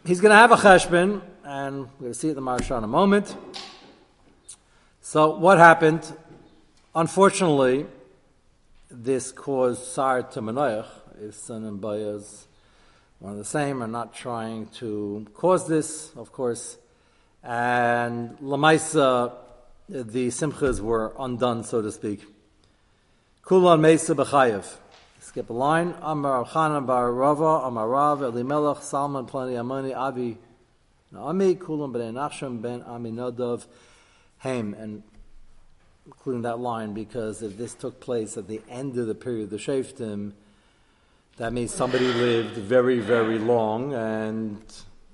he's 0.04 0.20
going 0.20 0.30
to 0.30 0.36
have 0.36 0.50
a 0.50 0.56
cheshbon, 0.56 1.20
and 1.44 1.80
we're 1.80 2.00
going 2.00 2.12
to 2.12 2.14
see 2.14 2.28
it 2.28 2.30
in 2.30 2.36
the 2.36 2.42
Maharsha 2.42 2.78
in 2.78 2.84
a 2.84 2.88
moment. 2.88 3.36
So 5.00 5.36
what 5.36 5.58
happened? 5.58 6.10
Unfortunately, 6.97 7.85
this 8.91 9.31
caused 9.31 9.85
Sar 9.85 10.23
to 10.23 10.41
Manoach, 10.41 10.87
his 11.21 11.37
son 11.37 11.65
and 11.65 11.79
Bayaz, 11.79 12.45
one 13.19 13.33
of 13.33 13.38
the 13.38 13.45
same, 13.45 13.83
are 13.83 13.87
not 13.87 14.15
trying 14.15 14.69
to 14.79 15.26
cause 15.35 15.69
this, 15.69 16.11
of 16.17 16.33
course. 16.33 16.79
And 17.45 18.38
Lamaisa, 18.38 19.31
the 19.91 20.29
simchas 20.29 20.81
were 20.81 21.12
undone, 21.19 21.65
so 21.65 21.83
to 21.83 21.93
speak. 21.93 22.25
Kulan 23.43 23.83
Mesa 23.83 24.15
B'chayev. 24.15 24.65
Skip 25.21 25.50
a 25.50 25.53
line. 25.53 25.95
Amar 26.00 26.47
Chanan 26.47 26.87
Bar 26.87 27.12
Rava, 27.12 27.67
Amar 27.67 27.91
Rav, 27.91 28.23
Elimelech, 28.23 28.83
Salman, 28.83 29.26
Plani, 29.26 29.59
Amani, 29.61 29.93
Avi, 29.93 30.38
Naami, 31.12 31.61
Kulan 31.61 31.93
Ben 31.93 32.15
Nachshon, 32.15 32.62
Ben 32.62 32.81
Aminadav, 32.85 33.67
Haim. 34.38 34.73
And 34.73 35.03
including 36.06 36.42
that 36.42 36.58
line, 36.58 36.94
because 36.94 37.42
if 37.42 37.58
this 37.58 37.75
took 37.75 38.00
place 38.00 38.36
at 38.36 38.48
the 38.48 38.62
end 38.68 38.96
of 38.96 39.06
the 39.06 39.14
period 39.14 39.44
of 39.44 39.50
the 39.50 39.56
Shaftim, 39.56 40.32
that 41.36 41.52
means 41.52 41.75
somebody 41.75 42.06
lived 42.06 42.56
very, 42.56 42.98
very 42.98 43.38
long, 43.38 43.92
and 43.92 44.62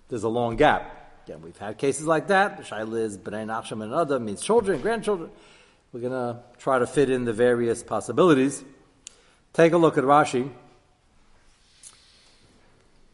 there's 0.09 0.23
a 0.23 0.29
long 0.29 0.57
gap. 0.57 1.25
Again, 1.27 1.43
we've 1.43 1.57
had 1.57 1.79
cases 1.79 2.07
like 2.07 2.29
that. 2.29 2.63
Shaila 2.65 2.99
is 2.99 3.19
B'nai 3.19 3.47
Nachshon 3.47 3.83
and 3.83 3.93
other 3.93 4.21
means 4.21 4.43
children, 4.43 4.81
grandchildren. 4.81 5.31
We're 5.93 6.01
going 6.01 6.13
to 6.13 6.41
try 6.59 6.79
to 6.79 6.87
fit 6.87 7.11
in 7.11 7.25
the 7.25 7.33
various 7.33 7.83
possibilities. 7.83 8.65
Take 9.53 9.73
a 9.73 9.79
look 9.79 9.99
at 9.99 10.05
Rashi. 10.05 10.51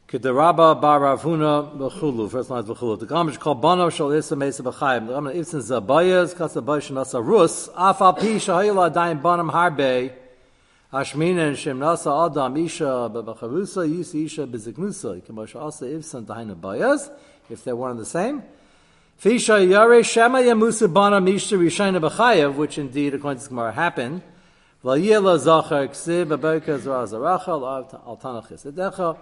Kedaraba 0.09 0.81
bar 0.81 1.01
Rav 1.01 1.21
Huna 1.21 1.77
b'chulu. 1.77 2.31
First 2.31 2.49
line 2.49 2.65
is 2.65 2.71
b'chulu. 2.71 2.99
The 2.99 3.05
Gamish 3.05 3.39
called 3.39 3.61
Bano 3.61 3.91
shal 3.91 4.11
isa 4.13 4.37
mesa 4.37 4.63
b'chayim. 4.63 5.07
The 5.07 5.13
Gamish 5.13 5.35
ifsin 5.35 5.61
zabayas 5.61 6.35
kasa 6.35 6.63
bayish 6.63 6.91
nasa 6.91 7.23
rus. 7.23 7.69
Afal 7.77 8.17
pi 8.17 8.37
shahayla 8.37 8.91
daim 8.91 9.21
banam 9.21 9.53
harbe. 9.53 10.11
Ashmina 10.91 11.49
and 11.49 11.59
shem 11.59 11.79
nasa 11.79 12.27
adam 12.27 12.57
isha 12.57 12.85
b'chavusa 12.85 13.87
yisi 13.87 14.25
isha 14.25 14.47
b'ziknusa. 14.47 15.21
Kamash 15.21 15.55
asa 15.63 15.85
ifsin 15.85 16.25
dahin 16.25 16.55
bayas 16.55 17.11
if 17.51 17.63
they're 17.63 17.77
one 17.77 17.91
and 17.91 18.01
the 18.01 18.07
same. 18.07 18.43
Fisha 19.23 19.69
Yare 19.69 20.03
Shema 20.03 20.39
Yamusa 20.39 20.91
Bana 20.91 21.21
Misha 21.21 21.57
Rishayna 21.57 22.01
B'chayev, 22.01 22.55
which 22.55 22.79
indeed, 22.79 23.13
according 23.13 23.43
to 23.43 23.49
Gemara, 23.51 23.73
happened. 23.73 24.23
V'yela 24.83 25.37
Zachar 25.39 25.89
Ksiv 25.89 26.29
Aberka 26.29 26.79
Zra 26.79 27.05
Zarachal 27.05 27.63
Al 28.07 28.17
Tanach 28.17 28.49
Yesedecha 28.49 29.19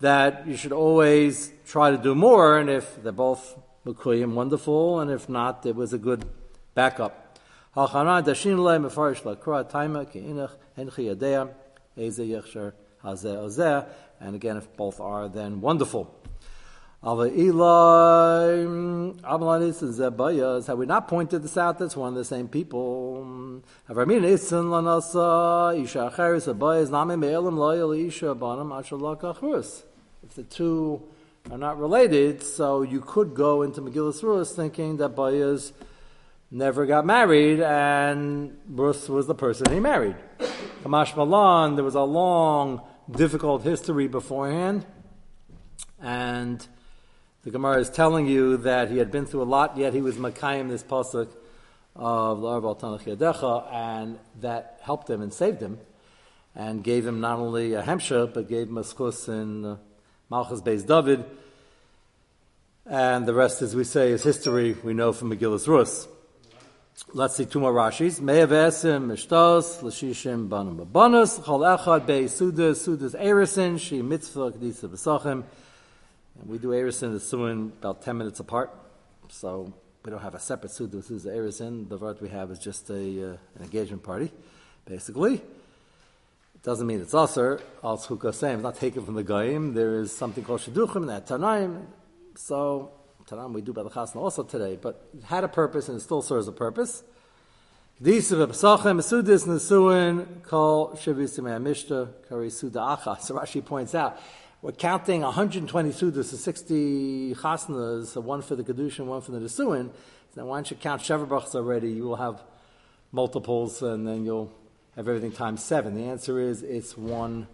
That 0.00 0.46
you 0.46 0.56
should 0.56 0.72
always 0.72 1.50
try 1.66 1.90
to 1.90 1.96
do 1.96 2.14
more, 2.14 2.58
and 2.58 2.68
if 2.68 3.02
they're 3.02 3.12
both 3.12 3.58
Mekuyim, 3.86 4.34
wonderful, 4.34 5.00
and 5.00 5.10
if 5.10 5.28
not, 5.28 5.62
there 5.62 5.72
was 5.72 5.94
a 5.94 5.98
good 5.98 6.26
backup. 6.74 7.38
And 14.20 14.34
again, 14.34 14.56
if 14.56 14.76
both 14.76 15.00
are, 15.00 15.28
then 15.28 15.60
wonderful. 15.60 16.14
Have 17.00 17.18
we 17.18 17.52
not 20.86 21.06
pointed 21.06 21.44
this 21.44 21.56
out? 21.56 21.78
That's 21.78 21.96
one 21.96 22.08
of 22.08 22.16
the 22.16 22.24
same 22.24 22.48
people. 22.48 23.62
If 23.88 23.94
the 30.34 30.42
two 30.50 31.02
are 31.52 31.58
not 31.58 31.78
related, 31.78 32.42
so 32.42 32.82
you 32.82 33.00
could 33.00 33.32
go 33.32 33.62
into 33.62 33.80
Megillus 33.80 34.24
Rus 34.24 34.52
thinking 34.56 34.96
that 34.96 35.14
Bayaz 35.14 35.70
never 36.50 36.84
got 36.84 37.06
married 37.06 37.60
and 37.60 38.58
Rus 38.68 39.08
was 39.08 39.28
the 39.28 39.36
person 39.36 39.72
he 39.72 39.78
married. 39.78 40.16
Kamash 40.82 41.16
Malan, 41.16 41.76
there 41.76 41.84
was 41.84 41.94
a 41.94 42.02
long 42.02 42.82
difficult 43.08 43.62
history 43.62 44.08
beforehand, 44.08 44.84
and 46.02 46.66
the 47.48 47.52
Gemara 47.52 47.80
is 47.80 47.88
telling 47.88 48.26
you 48.26 48.58
that 48.58 48.90
he 48.90 48.98
had 48.98 49.10
been 49.10 49.24
through 49.24 49.40
a 49.40 49.44
lot, 49.44 49.78
yet 49.78 49.94
he 49.94 50.02
was 50.02 50.16
Makayim 50.16 50.68
this 50.68 50.82
pasuk 50.82 51.28
of 51.96 52.40
Larav 52.40 52.78
Tanach 52.78 53.04
Yadecha, 53.04 53.72
and 53.72 54.18
that 54.42 54.78
helped 54.82 55.08
him 55.08 55.22
and 55.22 55.32
saved 55.32 55.62
him, 55.62 55.78
and 56.54 56.84
gave 56.84 57.06
him 57.06 57.22
not 57.22 57.38
only 57.38 57.72
a 57.72 57.82
hemsha, 57.82 58.30
but 58.34 58.50
gave 58.50 58.68
him 58.68 58.76
a 58.76 58.82
schus 58.82 59.30
in 59.30 59.64
uh, 59.64 59.76
Malchus 60.28 60.60
Beis 60.60 60.86
David. 60.86 61.24
And 62.84 63.24
the 63.24 63.32
rest, 63.32 63.62
as 63.62 63.74
we 63.74 63.84
say, 63.84 64.12
is 64.12 64.22
history 64.22 64.76
we 64.84 64.92
know 64.92 65.14
from 65.14 65.34
Megillus 65.34 65.66
Rus. 65.66 66.06
Let's 67.14 67.36
see 67.36 67.46
two 67.46 67.60
more 67.60 67.72
Rashis. 67.72 68.20
Me'avesim, 68.20 69.06
Mishtos, 69.06 69.80
Lashishim, 69.80 70.50
Banam, 70.50 70.86
Banus, 70.86 71.40
Chol 71.40 71.78
Echad, 71.78 72.06
Bei, 72.06 72.24
Sudas, 72.24 73.18
Erisin, 73.18 73.80
She, 73.80 74.02
Mitzvah, 74.02 74.52
Kedisa, 74.52 74.86
Besachim. 74.86 75.44
And 76.40 76.48
we 76.48 76.58
do 76.58 76.68
Erisin 76.68 77.10
and 77.10 77.22
Suin 77.22 77.72
about 77.80 78.02
10 78.02 78.16
minutes 78.18 78.40
apart. 78.40 78.70
So 79.28 79.72
we 80.04 80.10
don't 80.10 80.22
have 80.22 80.34
a 80.34 80.40
separate 80.40 80.72
Sudas, 80.72 81.10
Sudas, 81.10 81.26
Erisin. 81.26 81.88
The 81.88 81.96
word 81.96 82.20
we 82.20 82.28
have 82.28 82.50
is 82.50 82.58
just 82.58 82.88
a, 82.90 82.94
uh, 82.94 83.36
an 83.56 83.62
engagement 83.62 84.02
party, 84.02 84.32
basically. 84.84 85.34
It 85.34 86.62
doesn't 86.62 86.86
mean 86.86 87.00
it's 87.00 87.14
usher. 87.14 87.60
Al 87.84 87.98
Tzchukah 87.98 88.34
same. 88.34 88.54
It's 88.54 88.62
not 88.62 88.76
taken 88.76 89.04
from 89.04 89.14
the 89.14 89.22
Goyim. 89.22 89.74
There 89.74 89.94
is 89.94 90.10
something 90.10 90.44
called 90.44 90.60
Shidduchim 90.60 91.08
and 91.08 91.26
Tanaim. 91.26 91.86
So 92.36 92.92
Tanam 93.28 93.52
we 93.52 93.60
do 93.60 93.72
by 93.72 93.82
the 93.82 93.90
Chasna 93.90 94.16
also 94.16 94.42
today, 94.42 94.78
but 94.80 95.08
it 95.16 95.24
had 95.24 95.44
a 95.44 95.48
purpose 95.48 95.88
and 95.88 95.98
it 95.98 96.00
still 96.00 96.22
serves 96.22 96.48
a 96.48 96.52
purpose. 96.52 97.02
These 98.00 98.32
of 98.32 98.48
Pesachim, 98.48 99.00
Sudis, 99.00 99.44
Nesuin, 99.46 100.42
Kol, 100.44 100.92
Shivis, 100.92 101.38
Mishta, 101.38 102.08
Kari, 102.28 102.48
Suda, 102.48 102.78
Acha. 102.78 103.20
So 103.20 103.34
Rashi 103.34 103.62
points 103.62 103.94
out, 103.94 104.20
we're 104.60 104.72
counting 104.72 105.20
120 105.22 105.90
Sudas, 105.90 106.24
so 106.24 106.36
60 106.36 107.34
Chasnas, 107.36 108.06
so 108.06 108.20
one 108.20 108.42
for 108.42 108.56
the 108.56 108.64
Kedushin, 108.64 109.06
one 109.06 109.20
for 109.20 109.30
the 109.30 109.38
Nesuin. 109.38 109.90
don't 110.34 110.70
you 110.70 110.76
count 110.76 111.00
Shever 111.02 111.30
already, 111.54 111.92
you 111.92 112.02
will 112.02 112.16
have 112.16 112.42
multiples 113.12 113.82
and 113.82 114.06
then 114.06 114.24
you'll 114.24 114.52
have 114.96 115.06
everything 115.06 115.30
times 115.30 115.62
seven. 115.62 115.94
The 115.94 116.04
answer 116.04 116.40
is 116.40 116.62
it's 116.64 116.96
one 116.96 117.46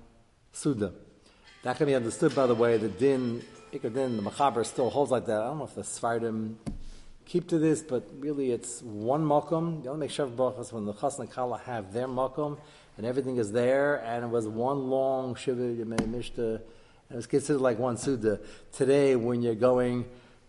Suda. 0.52 0.94
That 1.62 1.76
can 1.76 1.86
be 1.86 1.94
understood, 1.94 2.34
by 2.34 2.46
the 2.46 2.54
way, 2.54 2.78
the 2.78 2.88
din 2.88 3.42
Ikadin, 3.72 4.16
the 4.16 4.30
Machaber 4.30 4.64
still 4.64 4.88
holds 4.88 5.10
like 5.10 5.26
that. 5.26 5.42
I 5.42 5.48
don't 5.48 5.58
know 5.58 5.64
if 5.64 5.74
the 5.74 5.82
Svardim 5.82 6.54
keep 7.26 7.48
to 7.48 7.58
this, 7.58 7.82
but 7.82 8.08
really 8.18 8.50
it's 8.50 8.80
one 8.82 9.24
makom. 9.24 9.84
You 9.84 9.90
only 9.90 10.06
make 10.06 10.10
Shav 10.10 10.34
Brachas 10.36 10.72
when 10.72 10.84
the 10.86 10.94
Chas 10.94 11.18
and 11.18 11.30
Kala 11.30 11.58
have 11.58 11.92
their 11.92 12.06
makom, 12.06 12.58
and 12.96 13.04
everything 13.04 13.36
is 13.36 13.52
there, 13.52 13.96
and 13.96 14.24
it 14.24 14.28
was 14.28 14.46
one 14.46 14.88
long 14.88 15.34
Shiva 15.34 15.62
Yemei 15.62 16.00
Mishta, 16.00 16.60
and 17.14 17.18
it 17.18 17.22
was 17.22 17.26
considered 17.28 17.60
like 17.60 17.78
one 17.78 17.96
Suda. 17.96 18.40
Today, 18.72 19.14
when 19.14 19.40
you're 19.40 19.54
going 19.54 20.04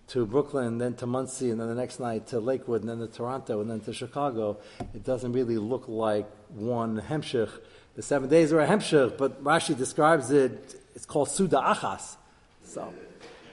to 0.08 0.26
Brooklyn, 0.26 0.80
then 0.80 0.96
to 0.96 1.06
Monsey, 1.06 1.52
and 1.52 1.60
then 1.62 1.68
the 1.68 1.76
next 1.76 2.00
night 2.00 2.26
to 2.30 2.40
Lakewood, 2.40 2.82
and 2.82 2.90
then 2.90 3.08
to 3.08 3.08
Toronto, 3.08 3.62
and 3.62 3.70
then 3.70 3.82
to 3.82 3.94
Chicago, 3.94 4.58
it 4.96 5.04
doesn't 5.04 5.32
really 5.32 5.60
look 5.60 5.88
like 5.88 6.28
one 6.50 7.00
Hemshich. 7.00 7.52
The 7.96 8.02
seven 8.02 8.30
days 8.30 8.52
are 8.52 8.62
a 8.62 8.68
Hemshich, 8.68 9.16
but 9.16 9.44
Rashi 9.44 9.78
describes 9.78 10.32
it, 10.32 10.82
it's 10.96 11.06
called 11.06 11.30
Suda 11.30 11.58
Achas. 11.58 12.16
So, 12.64 12.92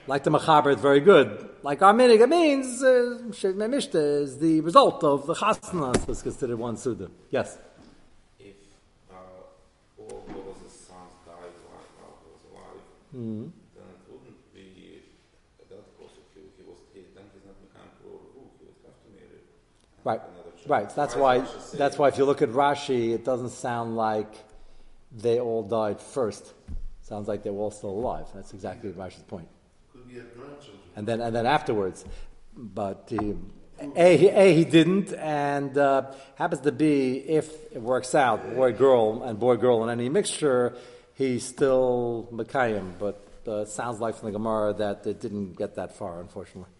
like 0.07 0.23
the 0.23 0.31
Machaber, 0.31 0.73
it's 0.73 0.81
very 0.81 0.99
good. 0.99 1.49
Like 1.61 1.83
our 1.83 1.93
minig, 1.93 2.19
it 2.19 2.29
means 2.29 2.81
uh, 2.81 3.19
is 3.29 4.39
the 4.39 4.61
result 4.61 5.03
of 5.03 5.27
the 5.27 5.35
Chasnas 5.35 6.07
was 6.07 6.23
considered 6.23 6.57
one 6.57 6.77
Suda. 6.77 7.11
Yes. 7.29 7.59
Mm-hmm. 13.15 13.41
then 13.75 13.83
it 13.85 14.11
wouldn't 14.11 14.53
be 14.53 15.03
that 15.69 15.77
if 16.01 16.11
he, 16.33 16.41
he 16.57 16.63
was 16.67 16.79
he, 16.93 17.01
then 17.15 17.23
he's 17.33 17.45
not 17.45 17.55
Mekan 17.61 17.87
Pro 18.01 18.11
Ruch, 18.11 18.51
he 18.59 18.65
would 18.65 18.75
have 18.85 18.97
to 19.03 19.09
marry 19.15 19.41
Right. 20.03 20.21
Right. 20.67 20.95
That's 20.95 21.15
Why 21.15 21.37
why. 21.39 21.43
is 21.43 21.49
Rashi 21.49 21.61
saying- 21.61 21.77
That's 21.79 21.97
why. 21.97 22.07
If 22.07 22.17
you 22.17 22.25
look 22.25 22.41
at 22.41 22.49
Rashi, 22.49 23.13
it 23.13 23.23
doesn't 23.25 23.49
sound 23.49 23.95
like 23.97 24.33
they 25.11 25.39
all 25.39 25.63
died 25.63 25.99
first. 25.99 26.53
sounds 27.01 27.27
like 27.27 27.43
they 27.43 27.49
were 27.49 27.61
all 27.63 27.71
still 27.71 27.91
alive. 27.91 28.25
That's 28.33 28.53
exactly 28.53 28.89
Rashi's 28.91 29.23
point. 29.23 29.47
Could 29.91 30.07
be 30.07 30.17
a 30.19 30.23
grandchildren. 30.23 30.79
And 30.95 31.05
then, 31.07 31.21
and 31.21 31.35
then 31.35 31.45
afterwards, 31.45 32.05
but 32.55 33.05
he, 33.09 33.35
a, 33.95 34.17
he, 34.17 34.27
a 34.29 34.55
he 34.55 34.63
didn't, 34.63 35.13
and 35.13 35.77
uh, 35.77 36.11
happens 36.35 36.61
to 36.61 36.71
be 36.71 37.17
if 37.17 37.47
it 37.73 37.81
works 37.81 38.15
out, 38.15 38.55
boy 38.55 38.71
girl 38.71 39.21
and 39.23 39.37
boy 39.39 39.57
girl 39.57 39.83
in 39.83 39.89
any 39.89 40.07
mixture, 40.09 40.75
he's 41.15 41.45
still 41.45 42.27
Mekayim. 42.31 42.93
But 42.99 43.25
uh, 43.47 43.65
sounds 43.65 43.99
like 43.99 44.15
from 44.15 44.27
the 44.27 44.37
Gemara 44.37 44.73
that 44.73 45.05
it 45.05 45.19
didn't 45.19 45.57
get 45.57 45.75
that 45.75 45.95
far, 45.95 46.21
unfortunately. 46.21 46.71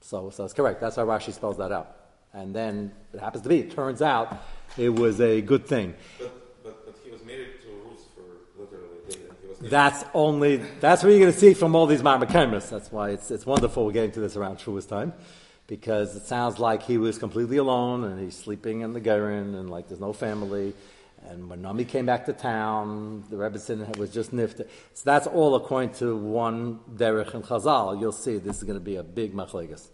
So, 0.00 0.30
so 0.30 0.44
it's 0.44 0.54
correct. 0.54 0.80
That's 0.80 0.96
how 0.96 1.04
Rashi 1.04 1.32
spells 1.32 1.58
that 1.58 1.72
out. 1.72 1.96
And 2.32 2.54
then 2.54 2.92
it 3.12 3.20
happens 3.20 3.42
to 3.42 3.48
be. 3.48 3.60
It 3.60 3.70
turns 3.70 4.02
out 4.02 4.42
it 4.76 4.90
was 4.90 5.20
a 5.20 5.40
good 5.40 5.66
thing. 5.66 5.94
But, 6.18 6.62
but, 6.62 6.86
but 6.86 6.96
he 7.02 7.10
was 7.10 7.24
married 7.24 7.60
to 7.62 7.68
Ruth 7.68 8.04
for 8.14 8.60
literally 8.60 8.98
a 9.06 9.10
day, 9.10 9.20
and 9.28 9.36
he 9.42 9.48
was 9.48 9.70
That's 9.70 10.04
only 10.14 10.56
that's 10.78 11.02
what 11.02 11.10
you're 11.10 11.20
going 11.20 11.32
to 11.32 11.38
see 11.38 11.54
from 11.54 11.74
all 11.74 11.86
these 11.86 12.02
Marmakaimis. 12.02 12.68
That's 12.68 12.92
why 12.92 13.10
it's 13.10 13.30
it's 13.30 13.46
wonderful 13.46 13.86
we're 13.86 13.92
getting 13.92 14.12
to 14.12 14.20
this 14.20 14.36
around 14.36 14.58
Shua's 14.58 14.84
time, 14.84 15.14
because 15.66 16.14
it 16.16 16.24
sounds 16.26 16.58
like 16.58 16.82
he 16.82 16.98
was 16.98 17.18
completely 17.18 17.56
alone 17.56 18.04
and 18.04 18.20
he's 18.20 18.36
sleeping 18.36 18.82
in 18.82 18.92
the 18.92 19.00
Gerin 19.00 19.54
and 19.54 19.70
like 19.70 19.88
there's 19.88 20.00
no 20.00 20.12
family. 20.12 20.74
And 21.28 21.50
when 21.50 21.60
Nami 21.60 21.84
came 21.84 22.06
back 22.06 22.24
to 22.26 22.32
town, 22.32 23.24
the 23.28 23.36
Rebbetzin 23.36 23.96
was 23.98 24.10
just 24.10 24.34
nifted. 24.34 24.68
So 24.94 25.02
that's 25.04 25.26
all 25.26 25.54
according 25.56 25.90
to 25.94 26.16
one 26.16 26.80
Derech 26.94 27.34
and 27.34 27.44
Chazal. 27.44 28.00
You'll 28.00 28.12
see 28.12 28.38
this 28.38 28.56
is 28.56 28.64
going 28.64 28.78
to 28.78 28.84
be 28.84 28.96
a 28.96 29.02
big 29.02 29.34
machlegas. 29.34 29.88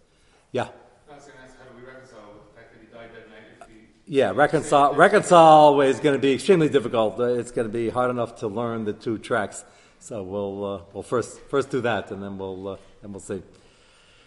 Yeah. 0.53 0.69
I 1.11 1.15
was 1.15 1.25
going 1.25 1.37
to 1.37 1.43
ask, 1.43 1.57
how 1.59 1.65
do 1.65 1.77
we 1.77 1.85
reconcile 1.85 2.21
with 2.33 2.47
the 2.47 2.59
fact 2.59 2.73
that 2.73 2.79
he 2.79 2.87
died 2.87 3.09
that 3.13 3.29
night 3.29 3.43
if 3.59 3.67
he... 3.67 3.81
Yeah, 4.05 4.31
reconcile, 4.33 4.93
reconcile 4.93 5.81
is 5.81 5.99
going 5.99 6.15
to 6.15 6.21
be 6.21 6.33
extremely 6.33 6.69
difficult. 6.69 7.19
It's 7.19 7.51
going 7.51 7.67
to 7.67 7.73
be 7.73 7.89
hard 7.89 8.11
enough 8.11 8.37
to 8.37 8.47
learn 8.47 8.85
the 8.85 8.93
two 8.93 9.17
tracks. 9.17 9.65
So 9.99 10.23
we'll, 10.23 10.65
uh, 10.65 10.81
we'll 10.93 11.03
first, 11.03 11.39
first 11.49 11.69
do 11.69 11.81
that 11.81 12.11
and 12.11 12.23
then 12.23 12.37
we'll, 12.37 12.67
uh, 12.67 12.77
then 13.01 13.11
we'll 13.11 13.19
see. 13.19 13.41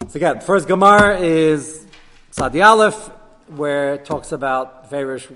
So 0.07 0.17
again, 0.17 0.41
first 0.41 0.67
Gemara 0.67 1.19
is 1.19 1.87
Sadi 2.31 2.61
Aleph, 2.61 3.09
where 3.47 3.95
it 3.95 4.05
talks 4.05 4.31
about 4.31 4.89
various, 4.89 5.27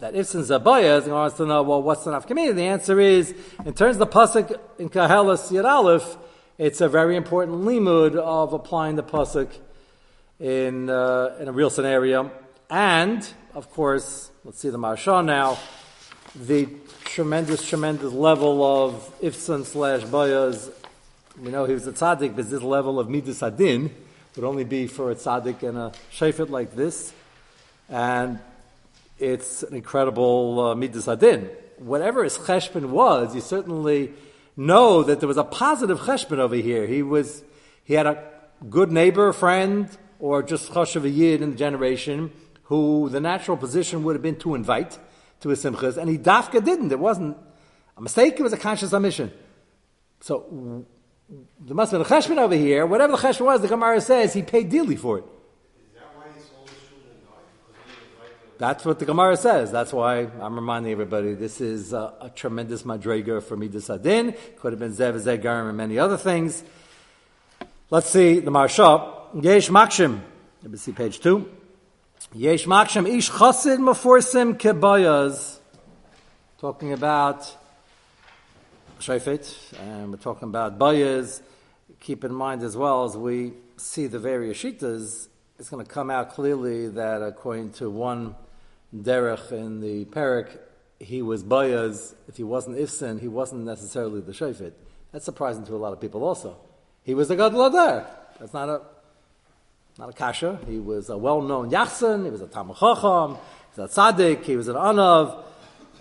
that 0.00 0.14
Ibsen 0.14 0.42
Zabaya 0.42 1.00
is 1.00 1.08
wants 1.08 1.36
to 1.38 1.46
know, 1.46 1.62
well, 1.62 1.82
what's 1.82 2.04
the 2.04 2.10
nafkamina? 2.10 2.54
The 2.54 2.66
answer 2.66 3.00
is, 3.00 3.34
in 3.64 3.72
terms 3.74 3.96
of 3.96 4.00
the 4.00 4.06
Pasuk 4.06 4.58
in 4.78 4.90
Koheles 4.90 5.50
Yad 5.50 5.64
Aleph, 5.64 6.16
it's 6.58 6.80
a 6.80 6.88
very 6.88 7.16
important 7.16 7.58
limud 7.58 8.16
of 8.16 8.52
applying 8.52 8.96
the 8.96 9.02
Pasuk 9.02 9.48
in, 10.38 10.90
uh, 10.90 11.36
in 11.40 11.48
a 11.48 11.52
real 11.52 11.70
scenario. 11.70 12.30
And, 12.68 13.26
of 13.54 13.70
course, 13.70 14.30
let's 14.44 14.58
see 14.58 14.70
the 14.70 14.78
Maharsha 14.78 15.24
now, 15.24 15.58
the 16.34 16.68
tremendous, 17.04 17.66
tremendous 17.66 18.12
level 18.12 18.62
of 18.64 19.18
Ifsan 19.22 19.64
slash 19.64 20.02
Bayaz. 20.02 20.70
We 21.40 21.50
know 21.50 21.64
he 21.64 21.74
was 21.74 21.86
a 21.86 21.92
tzaddik, 21.92 22.36
but 22.36 22.50
this 22.50 22.62
level 22.62 22.98
of 22.98 23.08
Midas 23.08 23.42
Adin 23.42 23.94
would 24.34 24.44
only 24.44 24.64
be 24.64 24.86
for 24.86 25.10
a 25.10 25.14
tzaddik 25.14 25.62
and 25.62 25.78
a 25.78 25.92
shayfet 26.12 26.50
like 26.50 26.74
this. 26.74 27.12
And 27.88 28.40
it's 29.18 29.62
an 29.62 29.74
incredible 29.74 30.60
uh, 30.60 30.74
Midas 30.74 31.08
Adin. 31.08 31.50
Whatever 31.78 32.24
his 32.24 32.38
cheshbon 32.38 32.90
was, 32.90 33.34
you 33.34 33.40
certainly 33.40 34.12
know 34.56 35.02
that 35.02 35.20
there 35.20 35.28
was 35.28 35.36
a 35.36 35.44
positive 35.44 36.00
cheshbon 36.00 36.38
over 36.38 36.56
here. 36.56 36.86
He 36.86 37.02
was, 37.02 37.42
he 37.84 37.94
had 37.94 38.06
a 38.06 38.22
good 38.68 38.90
neighbor, 38.90 39.32
friend, 39.32 39.88
or 40.18 40.42
just 40.42 40.72
chashav 40.72 41.04
a 41.04 41.08
yid 41.08 41.42
in 41.42 41.50
the 41.50 41.56
generation 41.56 42.32
who 42.64 43.08
the 43.10 43.20
natural 43.20 43.56
position 43.56 44.02
would 44.04 44.14
have 44.14 44.22
been 44.22 44.36
to 44.36 44.54
invite 44.54 44.98
to 45.40 45.50
his 45.50 45.62
simchas, 45.62 45.96
and 45.96 46.08
he 46.08 46.18
dafka 46.18 46.64
didn't. 46.64 46.90
It 46.90 46.98
wasn't 46.98 47.36
a 47.96 48.00
mistake, 48.00 48.38
it 48.38 48.42
was 48.42 48.52
a 48.52 48.58
conscious 48.58 48.92
omission. 48.92 49.32
So, 50.20 50.84
there 51.60 51.74
must 51.74 51.92
have 51.92 52.00
been 52.02 52.06
a 52.06 52.20
cheshbon 52.20 52.38
over 52.38 52.54
here. 52.54 52.86
Whatever 52.86 53.12
the 53.12 53.18
cheshbon 53.18 53.46
was, 53.46 53.60
the 53.60 53.68
Gemara 53.68 54.00
says 54.00 54.32
he 54.32 54.42
paid 54.42 54.70
dearly 54.70 54.96
for 54.96 55.18
it. 55.18 55.24
That's 58.58 58.86
what 58.86 58.98
the 58.98 59.04
Gemara 59.04 59.36
says. 59.36 59.70
That's 59.70 59.92
why 59.92 60.28
I'm 60.40 60.54
reminding 60.54 60.90
everybody 60.90 61.34
this 61.34 61.60
is 61.60 61.92
a, 61.92 62.14
a 62.22 62.30
tremendous 62.34 62.84
madrega 62.84 63.42
for 63.42 63.54
Midas 63.54 63.90
Adin. 63.90 64.34
Could 64.56 64.72
have 64.72 64.78
been 64.78 64.92
Zev 64.92 65.14
Zegarim 65.20 65.68
and 65.68 65.76
many 65.76 65.98
other 65.98 66.16
things. 66.16 66.64
Let's 67.90 68.08
see 68.08 68.40
the 68.40 68.50
Maharsha. 68.50 69.42
Yesh 69.42 69.68
Makshim. 69.68 70.20
Let 70.62 70.72
me 70.72 70.78
see 70.78 70.92
page 70.92 71.20
two. 71.20 71.50
Yesh 72.32 72.64
Makshim 72.64 73.06
Ish 73.06 73.28
Chasid 73.28 73.78
Meforsim 73.78 74.54
Kebayaz. 74.54 75.58
Talking 76.58 76.94
about 76.94 77.54
Shafet, 79.00 79.78
and 79.80 80.10
we're 80.10 80.16
talking 80.16 80.48
about 80.48 80.78
Bayaz. 80.78 81.42
Keep 82.00 82.24
in 82.24 82.32
mind 82.32 82.62
as 82.62 82.74
well 82.74 83.04
as 83.04 83.16
we 83.16 83.52
see 83.76 84.06
the 84.06 84.18
various 84.18 84.56
shitas, 84.56 85.28
it's 85.58 85.68
going 85.68 85.84
to 85.84 85.90
come 85.90 86.10
out 86.10 86.30
clearly 86.32 86.88
that 86.88 87.20
according 87.20 87.72
to 87.72 87.90
one 87.90 88.34
derech 88.94 89.52
in 89.52 89.80
the 89.80 90.04
parak, 90.06 90.58
he 90.98 91.22
was 91.22 91.44
Bayaz. 91.44 92.14
If 92.28 92.36
he 92.36 92.44
wasn't 92.44 92.76
Ifsin, 92.76 93.20
he 93.20 93.28
wasn't 93.28 93.64
necessarily 93.64 94.20
the 94.20 94.32
Shafet. 94.32 94.72
That's 95.12 95.24
surprising 95.24 95.64
to 95.66 95.74
a 95.74 95.78
lot 95.78 95.92
of 95.92 96.00
people 96.00 96.24
also. 96.24 96.56
He 97.02 97.14
was 97.14 97.28
the 97.28 97.36
Gadol 97.36 97.66
Adar. 97.66 98.06
That's 98.38 98.52
not 98.52 98.68
a 98.68 98.80
not 99.98 100.10
a 100.10 100.12
kasha. 100.12 100.58
He 100.66 100.78
was 100.78 101.08
a 101.08 101.16
well-known 101.16 101.70
yachsan. 101.70 102.24
He 102.24 102.30
was 102.30 102.42
a 102.42 102.46
Talmud 102.46 102.76
Chacham. 102.76 103.38
He 103.74 103.80
was 103.80 103.96
a 103.96 104.00
tzaddik. 104.00 104.44
He 104.44 104.56
was 104.56 104.68
an 104.68 104.76
anav. 104.76 105.42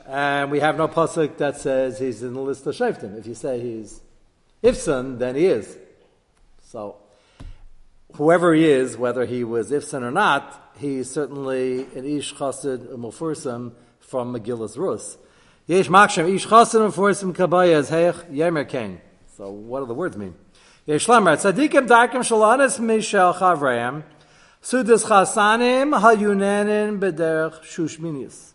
And 0.06 0.52
we 0.52 0.60
have 0.60 0.78
no 0.78 0.90
pasuk 0.90 1.38
that 1.38 1.58
says 1.58 1.98
he's 2.00 2.22
in 2.22 2.34
the 2.34 2.42
list 2.42 2.68
of 2.68 2.76
shaftim. 2.76 3.18
If 3.18 3.26
you 3.26 3.36
say 3.36 3.62
he's 3.62 4.02
ifsan, 4.62 5.18
then 5.18 5.36
he 5.36 5.46
is. 5.46 5.78
So, 6.62 6.98
whoever 8.16 8.54
he 8.54 8.66
is, 8.66 8.98
whether 8.98 9.26
he 9.26 9.44
was 9.44 9.72
Ifsen 9.72 10.02
or 10.02 10.12
not, 10.12 10.65
he's 10.78 11.10
certainly 11.10 11.82
an 11.96 12.06
Ish 12.06 12.36
Chassid 12.36 12.88
Umufursim 12.88 13.74
from 14.00 14.34
Megillus 14.34 14.78
Rus. 14.78 15.18
Yesh 15.68 15.88
Makshem 15.88 16.34
Ish 16.34 16.48
Chassid 16.48 16.80
Umufursim 16.80 17.34
Kabayas 17.34 17.90
Heich 17.90 18.30
Yemer. 18.32 19.00
So 19.36 19.50
what 19.50 19.82
do 19.82 19.86
the 19.86 19.94
words 19.94 20.18
mean? 20.18 20.36
Yesh 20.86 21.08
Lamar 21.08 21.38
Tzadikim 21.38 21.88
Darkim 21.88 22.22
Shalanis 22.22 22.80
Mishel 22.80 23.34
Hayunanin 25.92 27.00
Bederech 27.00 27.62
Shushminis. 27.62 28.54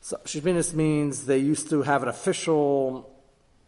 So 0.00 0.16
Shushminis 0.24 0.74
means 0.74 1.26
they 1.26 1.38
used 1.38 1.70
to 1.70 1.82
have 1.82 2.02
an 2.02 2.08
official 2.08 3.13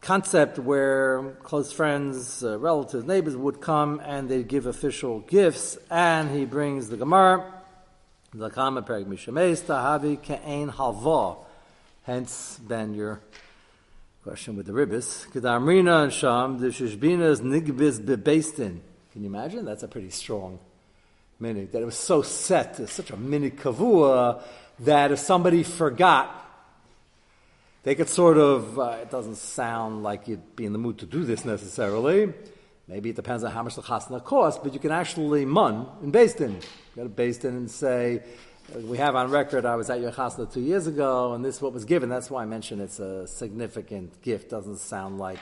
concept 0.06 0.56
where 0.56 1.36
close 1.42 1.72
friends, 1.72 2.44
uh, 2.44 2.56
relatives, 2.60 3.04
neighbors 3.04 3.36
would 3.36 3.60
come 3.60 4.00
and 4.04 4.28
they'd 4.28 4.46
give 4.46 4.66
official 4.66 5.18
gifts, 5.18 5.76
and 5.90 6.30
he 6.30 6.44
brings 6.44 6.88
the 6.88 6.96
Gemara, 6.96 7.44
the 8.32 8.48
Kama 8.48 8.82
Perek 8.82 9.06
Mishameis, 9.06 9.62
Tahavi 9.62 10.16
Ke'en. 10.22 11.36
Hence, 12.04 12.60
then 12.68 12.94
your 12.94 13.20
question 14.22 14.56
with 14.56 14.66
the 14.66 14.72
ribbis. 14.72 15.26
Kedamrina 15.32 16.04
and 16.04 16.12
Sham, 16.12 16.60
the 16.60 16.68
Shishbina's 16.68 17.40
Nigbis 17.40 17.98
Bebastin. 17.98 18.78
Can 19.12 19.22
you 19.22 19.26
imagine? 19.26 19.64
That's 19.64 19.82
a 19.82 19.88
pretty 19.88 20.10
strong 20.10 20.60
minute. 21.40 21.72
That 21.72 21.82
it 21.82 21.84
was 21.84 21.98
so 21.98 22.22
set, 22.22 22.76
such 22.88 23.10
a 23.10 23.16
mini 23.16 23.50
kavua, 23.50 24.40
that 24.78 25.10
if 25.10 25.18
somebody 25.18 25.64
forgot, 25.64 26.45
they 27.86 27.94
could 27.94 28.08
sort 28.08 28.36
of, 28.36 28.80
uh, 28.80 28.96
it 29.00 29.12
doesn't 29.12 29.36
sound 29.36 30.02
like 30.02 30.26
you'd 30.26 30.56
be 30.56 30.64
in 30.66 30.72
the 30.72 30.78
mood 30.78 30.98
to 30.98 31.06
do 31.06 31.22
this 31.22 31.44
necessarily. 31.44 32.32
Maybe 32.88 33.10
it 33.10 33.14
depends 33.14 33.44
on 33.44 33.52
how 33.52 33.62
much 33.62 33.76
the 33.76 33.82
chasna 33.82 34.24
costs, 34.24 34.60
but 34.60 34.74
you 34.74 34.80
can 34.80 34.90
actually 34.90 35.44
mun 35.44 35.86
in 36.02 36.10
Din. 36.10 36.58
Go 36.96 37.06
to 37.06 37.32
Din 37.32 37.54
and 37.54 37.70
say, 37.70 38.24
we 38.74 38.98
have 38.98 39.14
on 39.14 39.30
record, 39.30 39.64
I 39.64 39.76
was 39.76 39.88
at 39.88 40.00
your 40.00 40.10
chasna 40.10 40.52
two 40.52 40.62
years 40.62 40.88
ago, 40.88 41.34
and 41.34 41.44
this 41.44 41.54
is 41.54 41.62
what 41.62 41.72
was 41.72 41.84
given. 41.84 42.08
That's 42.08 42.28
why 42.28 42.42
I 42.42 42.46
mentioned 42.46 42.82
it's 42.82 42.98
a 42.98 43.24
significant 43.28 44.20
gift. 44.20 44.50
Doesn't 44.50 44.78
sound 44.78 45.18
like 45.18 45.38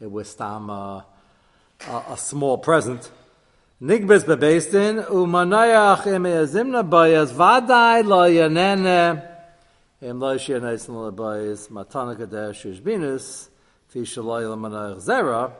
it 0.00 0.10
was 0.10 0.34
tam, 0.34 0.70
uh, 0.70 1.02
a, 1.86 2.04
a 2.08 2.16
small 2.16 2.56
present. 2.56 3.10
Nigbis 3.82 4.24
umanayach 4.24 6.04
vaday 7.34 8.06
lo 8.06 8.26
yanene 8.26 9.27
im 10.00 10.20
matana 10.20 12.16
kadesh 12.16 12.64
ushbinus 12.64 13.48
fi 13.88 14.00
zera 14.00 15.52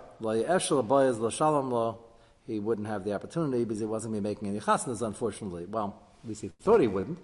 shalom 1.30 1.70
lo 1.70 1.98
he 2.46 2.58
wouldn't 2.58 2.86
have 2.86 3.04
the 3.04 3.12
opportunity 3.12 3.64
because 3.64 3.80
he 3.80 3.86
wasn't 3.86 4.14
be 4.14 4.20
making 4.20 4.48
any 4.48 4.58
chasnas, 4.58 5.02
unfortunately. 5.02 5.66
Well, 5.66 6.00
he 6.26 6.48
thought 6.62 6.80
he 6.80 6.86
wouldn't. 6.86 7.18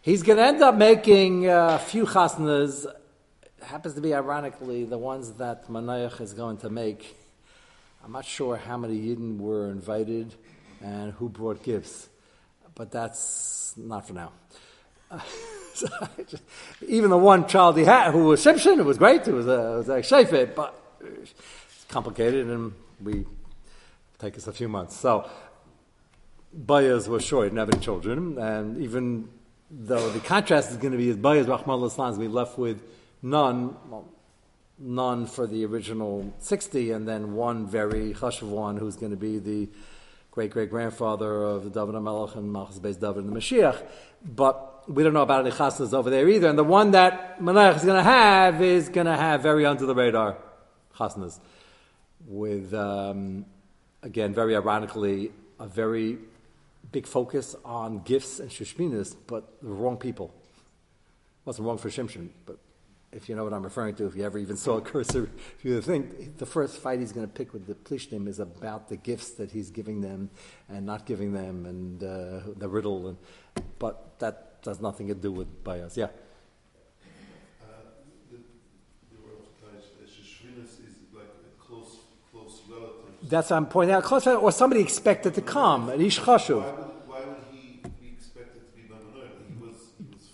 He's 0.00 0.22
going 0.22 0.38
to 0.38 0.44
end 0.44 0.62
up 0.62 0.76
making 0.76 1.46
a 1.46 1.78
few 1.78 2.06
chasnas. 2.06 2.86
Happens 3.60 3.92
to 3.96 4.00
be, 4.00 4.14
ironically, 4.14 4.84
the 4.84 4.96
ones 4.96 5.32
that 5.34 5.68
Manayach 5.68 6.22
is 6.22 6.32
going 6.32 6.56
to 6.58 6.70
make 6.70 7.16
I'm 8.06 8.12
not 8.12 8.24
sure 8.24 8.56
how 8.56 8.76
many 8.76 9.00
Yidden 9.00 9.38
were 9.38 9.68
invited 9.68 10.32
and 10.80 11.12
who 11.14 11.28
brought 11.28 11.64
gifts, 11.64 12.08
but 12.76 12.92
that's 12.92 13.74
not 13.76 14.06
for 14.06 14.12
now. 14.12 14.30
Uh, 15.82 16.06
just, 16.28 16.42
even 16.86 17.10
the 17.10 17.18
one 17.18 17.46
child 17.46 17.76
he 17.76 17.84
had, 17.84 18.12
who 18.12 18.24
was 18.24 18.44
Shimshon, 18.44 18.78
it 18.78 18.84
was 18.84 18.98
great. 18.98 19.26
It 19.26 19.32
was 19.32 19.46
a, 19.46 19.74
it 19.74 19.76
was 19.76 19.86
shayfet, 19.88 20.54
but 20.54 20.80
it's 21.00 21.84
complicated, 21.88 22.46
and 22.48 22.72
we 23.02 23.24
take 24.18 24.36
us 24.36 24.46
a 24.46 24.52
few 24.52 24.68
months. 24.68 24.96
So 24.96 25.28
Bayas 26.56 27.08
was 27.08 27.24
short, 27.24 27.46
didn't 27.46 27.58
have 27.58 27.70
any 27.70 27.80
children, 27.80 28.38
and 28.38 28.78
even 28.82 29.28
though 29.70 30.10
the 30.10 30.20
contrast 30.20 30.70
is 30.70 30.76
going 30.76 30.92
to 30.92 30.98
be 30.98 31.10
as 31.10 31.16
Bayas 31.16 31.48
Rahman 31.48 31.84
Islam, 31.84 32.18
we 32.18 32.28
left 32.28 32.58
with 32.58 32.82
none. 33.22 33.76
Well, 33.88 34.08
none 34.78 35.26
for 35.26 35.46
the 35.46 35.64
original 35.64 36.34
60, 36.38 36.90
and 36.90 37.08
then 37.08 37.32
one 37.34 37.66
very 37.66 38.12
chashuv 38.12 38.48
one 38.48 38.76
who's 38.76 38.96
going 38.96 39.10
to 39.10 39.16
be 39.16 39.38
the 39.38 39.68
great 40.36 40.50
great 40.50 40.68
grandfather 40.68 41.44
of 41.44 41.64
the 41.64 41.70
David 41.70 41.94
HaMelech 41.94 42.36
and 42.36 42.52
Malchus 42.52 42.78
Beis 42.78 43.00
David 43.00 43.24
and 43.24 43.34
the 43.34 43.40
Mashiach. 43.40 43.82
But 44.22 44.86
we 44.86 45.02
don't 45.02 45.14
know 45.14 45.22
about 45.22 45.46
any 45.46 45.50
chasnas 45.50 45.94
over 45.94 46.10
there 46.10 46.28
either. 46.28 46.46
And 46.46 46.58
the 46.58 46.62
one 46.62 46.90
that 46.90 47.42
Melech 47.42 47.76
is 47.76 47.84
going 47.84 47.96
to 47.96 48.02
have 48.02 48.60
is 48.60 48.90
going 48.90 49.06
to 49.06 49.16
have 49.16 49.40
very 49.40 49.64
under 49.64 49.86
the 49.86 49.94
radar 49.94 50.36
chasnas. 50.94 51.40
With, 52.26 52.74
um, 52.74 53.46
again, 54.02 54.34
very 54.34 54.54
ironically, 54.54 55.32
a 55.58 55.66
very 55.66 56.18
big 56.92 57.06
focus 57.06 57.56
on 57.64 58.00
gifts 58.00 58.38
and 58.38 58.50
shushminas, 58.50 59.16
but 59.26 59.58
the 59.62 59.70
wrong 59.70 59.96
people. 59.96 60.34
Wasn't 61.46 61.66
wrong 61.66 61.78
for 61.78 61.88
Shimshon, 61.88 62.28
but 62.44 62.58
if 63.16 63.30
you 63.30 63.34
know 63.34 63.44
what 63.44 63.54
I'm 63.54 63.62
referring 63.62 63.94
to, 63.96 64.06
if 64.06 64.14
you 64.14 64.24
ever 64.24 64.38
even 64.38 64.58
saw 64.58 64.76
a 64.76 64.82
cursor, 64.82 65.30
if 65.58 65.64
you 65.64 65.80
think 65.80 66.36
the 66.36 66.44
first 66.44 66.78
fight 66.78 67.00
he's 67.00 67.12
going 67.12 67.26
to 67.26 67.32
pick 67.32 67.54
with 67.54 67.66
the 67.66 67.74
Plishtim 67.74 68.28
is 68.28 68.38
about 68.38 68.90
the 68.90 68.96
gifts 68.96 69.30
that 69.30 69.50
he's 69.50 69.70
giving 69.70 70.02
them 70.02 70.28
and 70.68 70.84
not 70.84 71.06
giving 71.06 71.32
them, 71.32 71.64
and 71.64 72.04
uh, 72.04 72.52
the 72.56 72.68
riddle, 72.68 73.08
and, 73.08 73.16
but 73.78 74.18
that 74.18 74.58
has 74.66 74.80
nothing 74.82 75.08
to 75.08 75.14
do 75.14 75.32
with 75.32 75.64
bias. 75.64 75.96
Yeah. 75.96 76.08
The 78.30 78.36
word 79.24 79.38
of 79.38 79.48
Taish 79.62 79.86
Shashvinus 80.04 80.80
is 80.86 80.96
like 81.14 81.24
a 81.24 81.62
close 81.62 81.96
relative. 82.68 83.30
That's 83.30 83.48
what 83.48 83.56
I'm 83.56 83.66
pointing 83.66 83.94
out. 83.94 84.04
Close 84.04 84.26
or 84.26 84.52
somebody 84.52 84.82
expected 84.82 85.34
to 85.34 85.40
come. 85.40 85.88
An 85.88 86.02
ish 86.02 86.20
chashuv. 86.20 86.85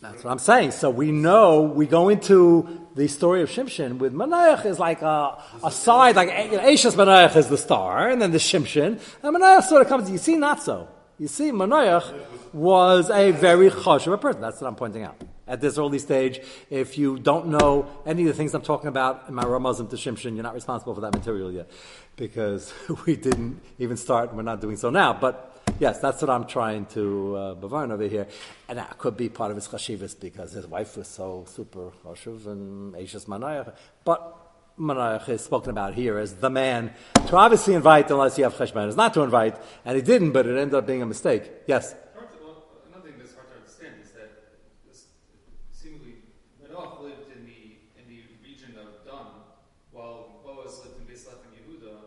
That's 0.02 0.24
what 0.24 0.32
I'm 0.32 0.40
saying. 0.40 0.72
So 0.72 0.90
we 0.90 1.12
know, 1.12 1.62
we 1.62 1.86
go 1.86 2.08
into 2.08 2.88
the 2.96 3.06
story 3.06 3.40
of 3.40 3.48
Shimshon 3.48 3.98
with 3.98 4.12
Manayach 4.12 4.66
is 4.66 4.80
like 4.80 5.00
a, 5.00 5.40
a 5.62 5.70
side, 5.70 6.16
like 6.16 6.28
you 6.50 6.56
know, 6.56 6.62
Ashes 6.62 6.96
Manayach 6.96 7.36
is 7.36 7.46
the 7.46 7.56
star, 7.56 8.08
and 8.08 8.20
then 8.20 8.32
the 8.32 8.38
Shimshon, 8.38 9.00
and 9.22 9.36
Manayach 9.36 9.62
sort 9.62 9.80
of 9.80 9.86
comes, 9.86 10.10
you 10.10 10.18
see, 10.18 10.34
not 10.34 10.60
so. 10.60 10.88
You 11.20 11.28
see, 11.28 11.52
Manayach 11.52 12.52
was 12.52 13.10
a 13.10 13.30
very 13.30 13.70
chosh 13.70 14.08
of 14.08 14.12
a 14.12 14.18
person. 14.18 14.40
That's 14.40 14.60
what 14.60 14.66
I'm 14.66 14.74
pointing 14.74 15.04
out. 15.04 15.22
At 15.46 15.60
this 15.60 15.78
early 15.78 16.00
stage, 16.00 16.40
if 16.68 16.98
you 16.98 17.20
don't 17.20 17.46
know 17.46 17.86
any 18.04 18.22
of 18.22 18.28
the 18.28 18.34
things 18.34 18.54
I'm 18.54 18.62
talking 18.62 18.88
about 18.88 19.28
in 19.28 19.34
my 19.34 19.44
Ramazim 19.44 19.88
to 19.90 19.96
Shimshon, 19.96 20.34
you're 20.34 20.42
not 20.42 20.54
responsible 20.54 20.96
for 20.96 21.00
that 21.02 21.14
material 21.14 21.52
yet. 21.52 21.70
Because 22.16 22.74
we 23.06 23.14
didn't 23.14 23.60
even 23.78 23.96
start, 23.96 24.34
we're 24.34 24.42
not 24.42 24.60
doing 24.60 24.76
so 24.76 24.90
now. 24.90 25.12
But 25.12 25.51
Yes, 25.78 25.98
that's 25.98 26.22
what 26.22 26.30
I'm 26.30 26.46
trying 26.46 26.86
to 26.86 27.36
uh, 27.36 27.54
bavarn 27.56 27.90
over 27.90 28.04
here. 28.04 28.28
And 28.68 28.78
that 28.78 28.98
could 28.98 29.16
be 29.16 29.28
part 29.28 29.50
of 29.50 29.56
his 29.56 29.66
chashivas 29.66 30.18
because 30.18 30.52
his 30.52 30.66
wife 30.66 30.96
was 30.96 31.08
so 31.08 31.44
super 31.48 31.90
chashuv 32.04 32.46
and 32.46 32.94
Ashes 32.96 33.24
Manayach. 33.24 33.74
But 34.04 34.38
Manayach 34.78 35.28
is 35.28 35.42
spoken 35.42 35.70
about 35.70 35.94
here 35.94 36.18
as 36.18 36.36
the 36.36 36.50
man 36.50 36.92
to 37.26 37.36
obviously 37.36 37.74
invite 37.74 38.10
unless 38.10 38.38
you 38.38 38.44
have 38.44 38.54
cheshman. 38.54 38.88
Is 38.88 38.96
not 38.96 39.14
to 39.14 39.22
invite, 39.22 39.56
and 39.84 39.96
he 39.96 40.02
didn't, 40.02 40.32
but 40.32 40.46
it 40.46 40.56
ended 40.56 40.74
up 40.74 40.86
being 40.86 41.02
a 41.02 41.06
mistake. 41.06 41.50
Yes? 41.66 41.94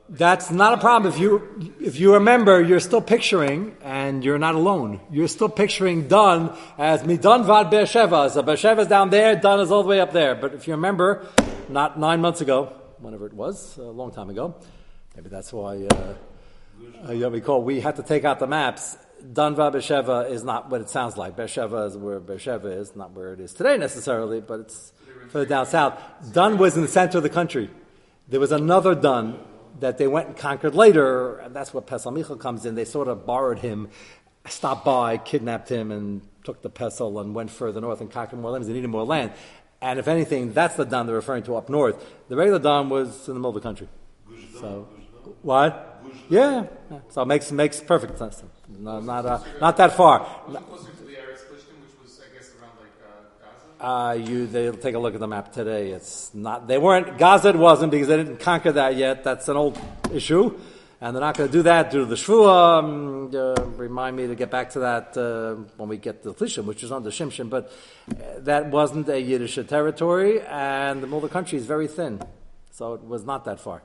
That's 0.07 0.51
not 0.51 0.73
a 0.73 0.77
problem. 0.77 1.11
If 1.11 1.19
you, 1.19 1.73
if 1.79 1.99
you 1.99 2.13
remember, 2.13 2.61
you're 2.61 2.79
still 2.79 3.01
picturing, 3.01 3.75
and 3.81 4.23
you're 4.23 4.37
not 4.37 4.53
alone. 4.53 4.99
You're 5.09 5.27
still 5.27 5.49
picturing 5.49 6.07
Dun 6.07 6.55
as 6.77 7.03
Midan 7.03 7.43
Vad 7.43 7.71
Beersheva. 7.71 8.29
So 8.29 8.43
Beersheva 8.43 8.81
is 8.81 8.87
down 8.87 9.09
there, 9.09 9.35
Dun 9.35 9.59
is 9.61 9.71
all 9.71 9.81
the 9.81 9.89
way 9.89 9.99
up 9.99 10.11
there. 10.13 10.35
But 10.35 10.53
if 10.53 10.67
you 10.67 10.75
remember, 10.75 11.25
not 11.69 11.99
nine 11.99 12.21
months 12.21 12.41
ago, 12.41 12.71
whenever 12.99 13.25
it 13.25 13.33
was, 13.33 13.77
a 13.77 13.81
long 13.81 14.11
time 14.11 14.29
ago, 14.29 14.55
maybe 15.15 15.29
that's 15.29 15.51
why, 15.51 15.87
uh, 15.91 16.13
uh, 17.07 17.11
you 17.11 17.27
recall, 17.27 17.63
we 17.63 17.79
had 17.79 17.95
to 17.95 18.03
take 18.03 18.25
out 18.25 18.37
the 18.37 18.47
maps. 18.47 18.97
Dun 19.33 19.55
Vad 19.55 19.73
Beersheva 19.73 20.29
is 20.29 20.43
not 20.43 20.69
what 20.69 20.81
it 20.81 20.89
sounds 20.91 21.17
like. 21.17 21.35
Beersheva 21.35 21.87
is 21.87 21.97
where 21.97 22.19
Beersheva 22.19 22.77
is, 22.77 22.95
not 22.95 23.13
where 23.13 23.33
it 23.33 23.39
is 23.39 23.55
today 23.55 23.75
necessarily, 23.75 24.39
but 24.39 24.59
it's 24.59 24.93
further 25.29 25.47
down 25.47 25.65
south. 25.65 25.99
Dun 26.31 26.59
was 26.59 26.75
in 26.75 26.83
the 26.83 26.87
center 26.87 27.17
of 27.17 27.23
the 27.23 27.29
country. 27.29 27.71
There 28.27 28.39
was 28.39 28.51
another 28.51 28.93
Dun 28.93 29.39
that 29.79 29.97
they 29.97 30.07
went 30.07 30.27
and 30.27 30.37
conquered 30.37 30.75
later, 30.75 31.37
and 31.37 31.55
that's 31.55 31.73
what 31.73 31.87
Pesel 31.87 32.13
Michal 32.13 32.35
comes 32.35 32.65
in. 32.65 32.75
They 32.75 32.85
sort 32.85 33.07
of 33.07 33.25
borrowed 33.25 33.59
him, 33.59 33.89
stopped 34.47 34.85
by, 34.85 35.17
kidnapped 35.17 35.69
him, 35.69 35.91
and 35.91 36.21
took 36.43 36.61
the 36.61 36.69
Pesel 36.69 37.19
and 37.19 37.35
went 37.35 37.51
further 37.51 37.81
north 37.81 38.01
and 38.01 38.11
conquered 38.11 38.39
more 38.39 38.51
lands. 38.51 38.67
They 38.67 38.73
needed 38.73 38.89
more 38.89 39.03
land. 39.03 39.31
And 39.81 39.99
if 39.99 40.07
anything, 40.07 40.53
that's 40.53 40.75
the 40.75 40.85
Don 40.85 41.05
they're 41.05 41.15
referring 41.15 41.43
to 41.43 41.55
up 41.55 41.69
north. 41.69 42.03
The 42.29 42.35
regular 42.35 42.59
Don 42.59 42.89
was 42.89 43.27
in 43.27 43.33
the 43.33 43.39
middle 43.39 43.49
of 43.49 43.55
the 43.55 43.61
country. 43.61 43.87
So, 44.59 44.87
what? 45.41 46.03
Yeah, 46.29 46.67
so 47.09 47.21
it 47.21 47.25
makes 47.25 47.51
makes 47.51 47.81
perfect 47.81 48.17
sense. 48.17 48.41
Not 48.79 49.03
not, 49.03 49.25
uh, 49.25 49.39
not 49.59 49.77
that 49.77 49.93
far. 49.93 50.25
Uh, 53.79 54.17
you, 54.19 54.47
they'll 54.47 54.73
take 54.73 54.95
a 54.95 54.99
look 54.99 55.13
at 55.13 55.19
the 55.19 55.27
map 55.27 55.51
today. 55.51 55.91
It's 55.91 56.33
not, 56.33 56.67
they 56.67 56.77
weren't, 56.77 57.17
Gaza 57.17 57.51
wasn't 57.53 57.91
because 57.91 58.07
they 58.07 58.17
didn't 58.17 58.37
conquer 58.39 58.71
that 58.71 58.95
yet. 58.95 59.23
That's 59.23 59.49
an 59.49 59.57
old 59.57 59.79
issue. 60.13 60.57
And 61.01 61.13
they're 61.13 61.21
not 61.21 61.37
going 61.37 61.49
to 61.49 61.53
do 61.53 61.63
that 61.63 61.91
due 61.91 61.99
to 61.99 62.05
the 62.05 62.15
Shvua. 62.15 62.79
Um, 62.79 63.31
uh, 63.35 63.61
remind 63.77 64.15
me 64.15 64.27
to 64.27 64.35
get 64.35 64.49
back 64.49 64.69
to 64.71 64.79
that 64.79 65.17
uh, 65.17 65.55
when 65.75 65.89
we 65.89 65.97
get 65.97 66.23
to 66.23 66.29
the 66.29 66.35
Plishim, 66.35 66.63
which 66.63 66.83
is 66.83 66.91
under 66.91 67.09
Shimshon. 67.09 67.49
But 67.49 67.71
uh, 68.09 68.39
that 68.39 68.67
wasn't 68.67 69.09
a 69.09 69.19
Yiddish 69.19 69.59
territory, 69.67 70.41
and 70.41 71.03
the 71.03 71.07
Mulder 71.07 71.27
country 71.27 71.57
is 71.57 71.65
very 71.65 71.87
thin. 71.87 72.21
So 72.71 72.93
it 72.93 73.03
was 73.03 73.25
not 73.25 73.43
that 73.45 73.59
far. 73.59 73.83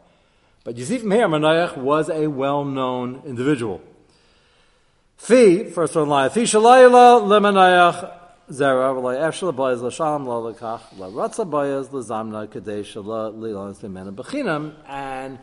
But 0.63 0.77
you 0.77 0.85
see 0.85 0.99
from 0.99 1.11
here, 1.11 1.27
Manayach 1.27 1.77
was 1.77 2.09
a 2.09 2.29
well-known 2.29 3.23
individual. 3.27 3.81
Fi, 5.17 5.65
first 5.65 5.97
one 5.97 6.09
line, 6.09 6.31
Fi 6.31 6.43
shalayla 6.43 8.20
zera 8.51 8.93
v'lay 8.95 9.17
efshel 9.29 9.53
bayaz 9.53 9.83
l'shalom 9.83 10.27
lo 10.27 10.53
lekach 10.53 10.81
l'ratza 10.99 11.45
bayaz 11.45 11.93
l'zamna 11.93 12.47
kadei 12.47 12.83
shala 12.83 13.33
lilan 13.33 13.75
l'mena 13.83 14.13
b'chinam 14.13 14.75
and 14.87 15.39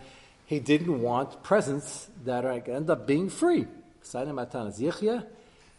he 0.48 0.60
didn't 0.60 1.02
want 1.02 1.44
presents 1.44 2.10
that 2.24 2.46
are, 2.46 2.64
end 2.68 2.90
up 2.90 3.06
being 3.06 3.30
free. 3.30 3.68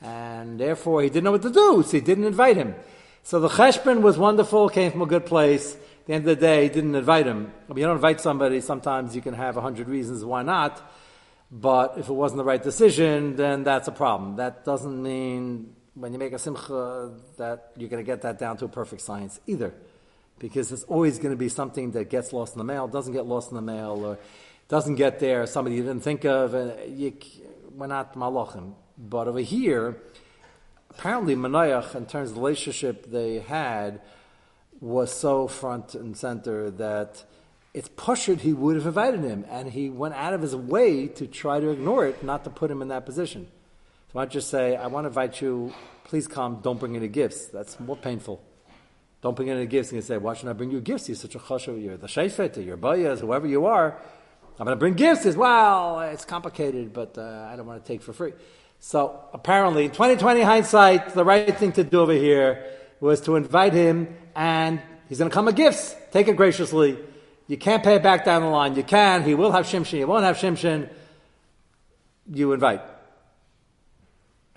And 0.03 0.61
therefore 0.61 1.03
he 1.03 1.09
didn't 1.09 1.25
know 1.25 1.33
what 1.33 1.43
to 1.43 1.51
do, 1.51 1.83
so 1.83 1.91
he 1.93 2.03
didn't 2.03 2.25
invite 2.25 2.57
him. 2.57 2.75
So 3.23 3.41
the 3.41 3.49
cheshbon 3.49 4.03
was 4.03 4.19
wonderful, 4.19 4.69
came 4.69 4.93
from 4.93 5.01
a 5.01 5.07
good 5.07 5.25
place. 5.25 5.75
At 5.75 6.07
the 6.07 6.13
end 6.13 6.29
of 6.29 6.39
the 6.39 6.47
day, 6.47 6.65
he 6.65 6.69
didn't 6.69 6.95
invite 6.95 7.27
him. 7.27 7.51
I 7.69 7.73
mean, 7.73 7.79
you 7.79 7.87
don't 7.87 7.97
invite 7.97 8.21
somebody, 8.21 8.61
sometimes 8.61 9.17
you 9.17 9.23
can 9.23 9.33
have 9.33 9.57
a 9.57 9.63
hundred 9.63 9.89
reasons 9.89 10.23
why 10.23 10.43
not. 10.43 10.83
But 11.51 11.97
if 11.97 12.11
it 12.11 12.13
wasn't 12.13 12.37
the 12.39 12.45
right 12.45 12.63
decision, 12.63 13.37
then 13.37 13.65
that's 13.65 13.89
a 13.89 13.93
problem. 13.93 14.37
That 14.37 14.67
doesn't 14.67 15.03
mean 15.03 15.75
when 15.99 16.13
you 16.13 16.19
make 16.19 16.33
a 16.33 16.39
simcha 16.39 17.11
that 17.37 17.73
you're 17.77 17.89
going 17.89 18.05
to 18.05 18.07
get 18.07 18.23
that 18.23 18.39
down 18.39 18.57
to 18.59 18.65
a 18.67 18.69
perfect 18.69 19.03
science 19.03 19.41
either. 19.47 19.75
Because 20.39 20.69
there's 20.69 20.85
always 20.85 21.19
going 21.19 21.33
to 21.33 21.37
be 21.37 21.49
something 21.49 21.91
that 21.93 22.11
gets 22.11 22.33
lost 22.33 22.55
in 22.55 22.59
the 22.59 22.65
mail, 22.65 22.87
doesn't 22.87 23.13
get 23.13 23.27
lost 23.27 23.51
in 23.51 23.57
the 23.57 23.63
mail, 23.63 24.05
or 24.05 24.19
doesn't 24.69 24.95
get 24.95 25.19
there, 25.19 25.47
somebody 25.47 25.77
you 25.77 25.83
didn't 25.83 26.03
think 26.03 26.25
of, 26.25 26.55
and 26.55 26.99
you, 26.99 27.13
we're 27.75 27.89
not 27.89 28.15
malachim. 28.15 28.75
But 28.97 29.27
over 29.27 29.41
here, 29.41 29.97
apparently 30.91 31.35
Manayach, 31.35 31.95
in 31.95 32.07
terms 32.07 32.31
of 32.31 32.37
the 32.37 32.41
relationship 32.41 33.11
they 33.11 33.41
had, 33.41 34.01
was 34.81 35.13
so 35.13 35.49
front 35.49 35.95
and 35.95 36.17
center 36.17 36.71
that 36.73 37.25
it's 37.75 37.89
pushed 37.97 38.29
he 38.29 38.53
would 38.53 38.77
have 38.77 38.87
invited 38.87 39.21
him, 39.21 39.45
and 39.51 39.71
he 39.71 39.91
went 39.91 40.15
out 40.15 40.35
of 40.35 40.43
his 40.43 40.55
way 40.55 41.09
to 41.09 41.27
try 41.27 41.59
to 41.59 41.71
ignore 41.71 42.07
it, 42.07 42.23
not 42.23 42.45
to 42.45 42.51
put 42.51 42.71
him 42.71 42.81
in 42.81 42.89
that 42.89 43.05
position. 43.05 43.49
So 44.13 44.19
I 44.21 44.25
just 44.25 44.49
say, 44.49 44.75
I 44.75 44.87
want 44.87 45.05
to 45.05 45.09
invite 45.09 45.41
you, 45.43 45.75
please 46.05 46.27
come, 46.27 46.61
don't 46.63 46.81
bring 46.81 46.97
any 46.97 47.09
gifts. 47.09 47.47
That's 47.47 47.79
more 47.79 47.97
painful. 47.97 48.43
Don't 49.21 49.37
bring 49.37 49.51
any 49.51 49.67
gifts 49.67 49.91
and 49.91 49.97
you 49.97 50.03
say, 50.03 50.17
why 50.17 50.33
should 50.33 50.49
I 50.49 50.55
bring 50.55 50.71
you 50.71 50.81
gifts? 50.81 51.09
You're 51.09 51.17
such 51.17 51.35
a 51.35 51.39
chashav, 51.39 51.83
you're 51.83 51.99
the 51.99 52.07
shayfet, 52.07 52.65
you're 52.65 52.79
bayas, 52.79 53.21
whoever 53.21 53.47
you 53.47 53.67
are. 53.67 53.99
I'm 54.59 54.65
going 54.65 54.77
to 54.77 54.81
bring 54.81 54.95
gifts. 54.95 55.27
Is 55.27 55.37
well, 55.37 56.01
it's 56.01 56.25
complicated, 56.25 56.93
but 56.93 57.17
uh, 57.19 57.49
I 57.53 57.55
don't 57.55 57.67
want 57.67 57.85
to 57.85 57.87
take 57.87 58.03
for 58.03 58.13
free. 58.13 58.33
So 58.81 59.21
apparently, 59.33 59.85
in 59.85 59.91
2020 59.91 60.41
hindsight, 60.41 61.15
the 61.15 61.25
right 61.25 61.57
thing 61.57 61.73
to 61.73 61.85
do 61.85 62.01
over 62.01 62.13
here 62.13 62.65
was 63.01 63.21
to 63.23 63.37
invite 63.37 63.73
him, 63.73 64.17
and 64.35 64.81
he's 65.09 65.19
going 65.19 65.31
to 65.31 65.35
come 65.35 65.45
with 65.45 65.55
gifts. 65.55 65.95
Take 66.11 66.27
it 66.27 66.37
graciously. 66.37 66.99
You 67.47 67.57
can't 67.57 67.85
pay 67.85 67.97
it 67.97 68.03
back 68.03 68.25
down 68.25 68.43
the 68.43 68.49
line. 68.49 68.75
You 68.75 68.83
can. 68.83 69.23
He 69.23 69.35
will 69.35 69.53
have 69.53 69.67
shimshon. 69.67 69.99
He 69.99 70.05
won't 70.05 70.25
have 70.25 70.37
shimshon. 70.37 70.89
You 72.33 72.53
invite. 72.53 72.83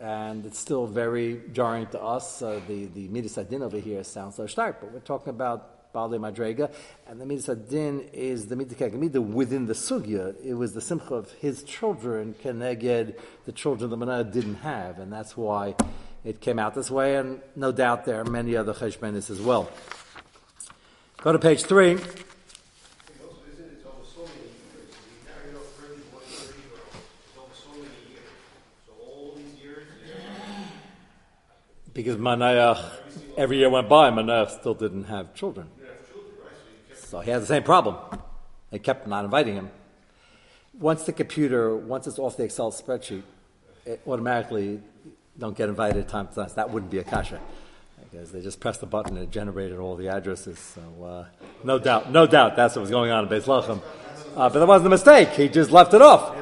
And 0.02 0.46
it's 0.48 0.58
still 0.58 0.88
very 0.88 1.42
jarring 1.54 1.86
to 1.88 2.02
us. 2.02 2.42
Uh, 2.42 2.60
the 2.68 2.86
the 2.86 3.08
midas 3.08 3.38
adin 3.38 3.62
over 3.62 3.78
here 3.78 4.04
sounds 4.04 4.36
so 4.36 4.48
stark, 4.48 4.82
but 4.82 4.92
we're 4.92 5.00
talking 5.00 5.30
about 5.30 5.94
Baalei 5.94 6.20
Madrega, 6.20 6.74
and 7.08 7.20
the 7.20 7.26
Midas 7.26 7.50
Adin 7.50 8.10
is 8.14 8.48
the 8.48 8.56
Midah 8.56 9.20
within 9.20 9.66
the 9.66 9.74
Sugya. 9.74 10.36
It 10.44 10.54
was 10.54 10.74
the 10.74 10.82
Simcha 10.82 11.16
of 11.16 11.32
his 11.34 11.64
children, 11.64 12.34
Keneged, 12.42 13.16
the 13.46 13.52
children 13.52 13.90
the 13.90 13.98
Manah 13.98 14.24
didn't 14.24 14.56
have, 14.56 15.00
and 15.00 15.12
that's 15.12 15.36
why 15.36 15.76
it 16.24 16.40
came 16.40 16.60
out 16.60 16.76
this 16.76 16.90
way, 16.90 17.18
and 17.18 17.42
no 17.56 17.72
doubt 17.72 18.06
there 18.06 18.22
are 18.22 18.26
many 18.26 18.56
other 18.56 18.74
Cheshbenis 18.74 19.30
as 19.30 19.42
well. 19.42 19.70
Go 21.18 21.32
to 21.32 21.40
page 21.40 21.64
three. 21.64 22.00
Because 32.02 32.18
Manayach, 32.18 32.84
every 33.38 33.60
year 33.60 33.70
went 33.70 33.88
by, 33.88 34.10
Manayach 34.10 34.60
still 34.60 34.74
didn't 34.74 35.04
have 35.04 35.36
children. 35.36 35.70
So 36.96 37.20
he 37.20 37.30
had 37.30 37.44
the 37.44 37.46
same 37.46 37.62
problem. 37.62 37.96
They 38.72 38.80
kept 38.80 39.06
not 39.06 39.24
inviting 39.24 39.54
him. 39.54 39.70
Once 40.80 41.04
the 41.04 41.14
computer, 41.14 41.76
once 41.76 42.08
it's 42.08 42.18
off 42.18 42.38
the 42.38 42.44
Excel 42.44 42.72
spreadsheet, 42.72 43.22
it 43.86 44.02
automatically 44.08 44.82
don't 45.38 45.56
get 45.56 45.70
invited 45.70 46.08
time 46.08 46.28
to 46.30 46.34
time. 46.34 46.50
That 46.56 46.72
wouldn't 46.72 46.92
be 46.92 46.98
a 46.98 47.04
kasha. 47.04 47.40
Because 48.10 48.32
they 48.32 48.42
just 48.42 48.60
pressed 48.60 48.80
the 48.80 48.88
button 48.88 49.16
and 49.16 49.28
it 49.28 49.30
generated 49.30 49.78
all 49.78 49.96
the 49.96 50.08
addresses. 50.08 50.58
So, 50.58 51.04
uh, 51.04 51.26
no 51.64 51.78
doubt, 51.78 52.12
no 52.12 52.26
doubt 52.26 52.56
that's 52.56 52.76
what 52.76 52.82
was 52.82 52.90
going 52.90 53.12
on 53.12 53.26
in 53.26 53.30
Beis 53.30 53.44
Lachem. 53.44 53.80
Uh, 54.36 54.50
but 54.50 54.58
that 54.58 54.66
wasn't 54.66 54.88
a 54.88 54.90
mistake. 54.90 55.30
He 55.30 55.50
just 55.50 55.70
left 55.70 55.94
it 55.94 56.02
off. 56.02 56.36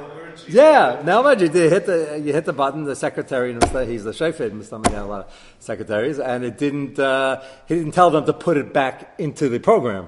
Yeah, 0.48 1.02
now 1.04 1.20
imagine 1.22 1.56
you 1.56 1.70
hit 1.70 1.86
the 1.86 2.22
you 2.24 2.34
hit 2.34 2.46
the 2.46 2.54
button. 2.54 2.84
The 2.84 2.96
secretary, 2.96 3.54
he's 3.54 4.04
the 4.04 4.12
shayfid. 4.12 4.52
Mr. 4.52 4.86
had 4.90 5.04
a 5.04 5.06
lot 5.06 5.28
of 5.28 5.56
secretaries, 5.60 6.20
and 6.20 6.44
it 6.44 6.58
didn't. 6.58 7.00
Uh, 7.00 7.42
he 7.68 7.76
didn't 7.76 7.94
tell 7.94 8.10
them 8.10 8.26
to 8.26 8.34
put 8.34 8.58
it 8.58 8.74
back 8.74 9.16
into 9.18 9.50
the 9.50 9.60
program. 9.60 10.08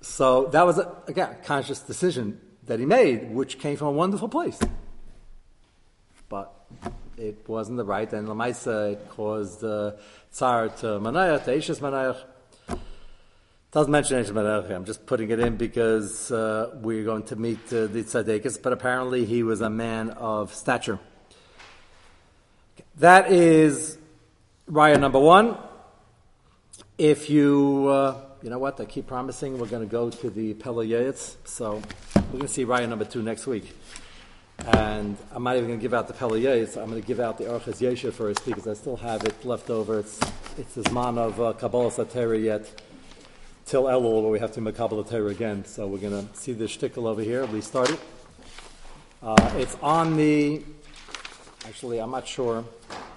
So 0.00 0.46
that 0.46 0.64
was, 0.64 0.78
a, 0.78 0.96
again, 1.08 1.30
a 1.32 1.34
conscious 1.34 1.80
decision 1.80 2.40
that 2.66 2.78
he 2.78 2.86
made, 2.86 3.30
which 3.30 3.58
came 3.58 3.76
from 3.76 3.88
a 3.88 3.92
wonderful 3.92 4.28
place. 4.28 4.58
But 6.28 6.52
it 7.16 7.48
wasn't 7.48 7.78
the 7.78 7.84
right, 7.84 8.12
and 8.12 8.28
Lamaisa, 8.28 8.92
it 8.92 9.08
caused 9.10 9.64
uh, 9.64 9.92
tsar 10.30 10.68
to 10.68 10.86
Manayah, 11.00 11.44
to. 11.44 12.35
Doesn't 13.72 13.90
mention 13.92 14.22
Eishes 14.22 14.30
Manayah, 14.30 14.74
I'm 14.74 14.84
just 14.84 15.06
putting 15.06 15.30
it 15.30 15.40
in 15.40 15.56
because 15.56 16.30
uh, 16.30 16.78
we're 16.80 17.04
going 17.04 17.24
to 17.24 17.36
meet 17.36 17.58
uh, 17.72 17.86
the 17.86 18.04
Tzadekis, 18.04 18.62
but 18.62 18.72
apparently 18.72 19.24
he 19.24 19.42
was 19.42 19.60
a 19.60 19.68
man 19.68 20.10
of 20.10 20.54
stature. 20.54 20.98
That 22.98 23.30
is 23.30 23.98
raya 24.70 24.98
number 24.98 25.18
one. 25.18 25.58
If 26.96 27.28
you 27.28 27.88
uh, 27.88 28.20
you 28.42 28.50
know 28.50 28.58
what? 28.58 28.80
I 28.80 28.84
keep 28.84 29.08
promising 29.08 29.58
we're 29.58 29.66
going 29.66 29.82
to 29.82 29.90
go 29.90 30.08
to 30.08 30.30
the 30.30 30.54
Pele 30.54 30.86
Yoetz. 30.86 31.34
So 31.44 31.82
we're 32.14 32.22
going 32.30 32.42
to 32.42 32.48
see 32.48 32.64
Raya 32.64 32.88
number 32.88 33.04
two 33.04 33.20
next 33.20 33.46
week. 33.46 33.76
And 34.64 35.16
I'm 35.32 35.42
not 35.42 35.56
even 35.56 35.68
going 35.68 35.80
to 35.80 35.82
give 35.82 35.94
out 35.94 36.06
the 36.06 36.14
Pele 36.14 36.40
Yoetz. 36.40 36.80
I'm 36.80 36.88
going 36.88 37.00
to 37.00 37.06
give 37.06 37.18
out 37.18 37.38
the 37.38 37.44
Orchaz 37.44 37.80
Yesha 37.80 38.12
first 38.12 38.46
because 38.46 38.68
I 38.68 38.74
still 38.74 38.96
have 38.96 39.24
it 39.24 39.44
left 39.44 39.68
over. 39.68 39.98
It's, 39.98 40.20
it's 40.56 40.74
this 40.74 40.90
man 40.92 41.18
of 41.18 41.40
uh, 41.40 41.54
Kabbalah 41.54 41.90
Satera 41.90 42.40
yet 42.40 42.70
till 43.66 43.82
Elul 43.82 44.22
where 44.22 44.30
we 44.30 44.38
have 44.38 44.52
to 44.52 44.60
make 44.60 44.76
Kabbalah 44.76 45.02
Satera 45.02 45.30
again. 45.30 45.64
So 45.64 45.88
we're 45.88 45.98
going 45.98 46.26
to 46.26 46.36
see 46.36 46.52
the 46.52 46.66
shtickle 46.66 47.06
over 47.06 47.20
here. 47.20 47.44
We 47.46 47.60
started. 47.60 47.98
Uh, 49.20 49.52
it's 49.56 49.76
on 49.82 50.16
the, 50.16 50.62
actually, 51.66 51.98
I'm 51.98 52.12
not 52.12 52.28
sure 52.28 52.64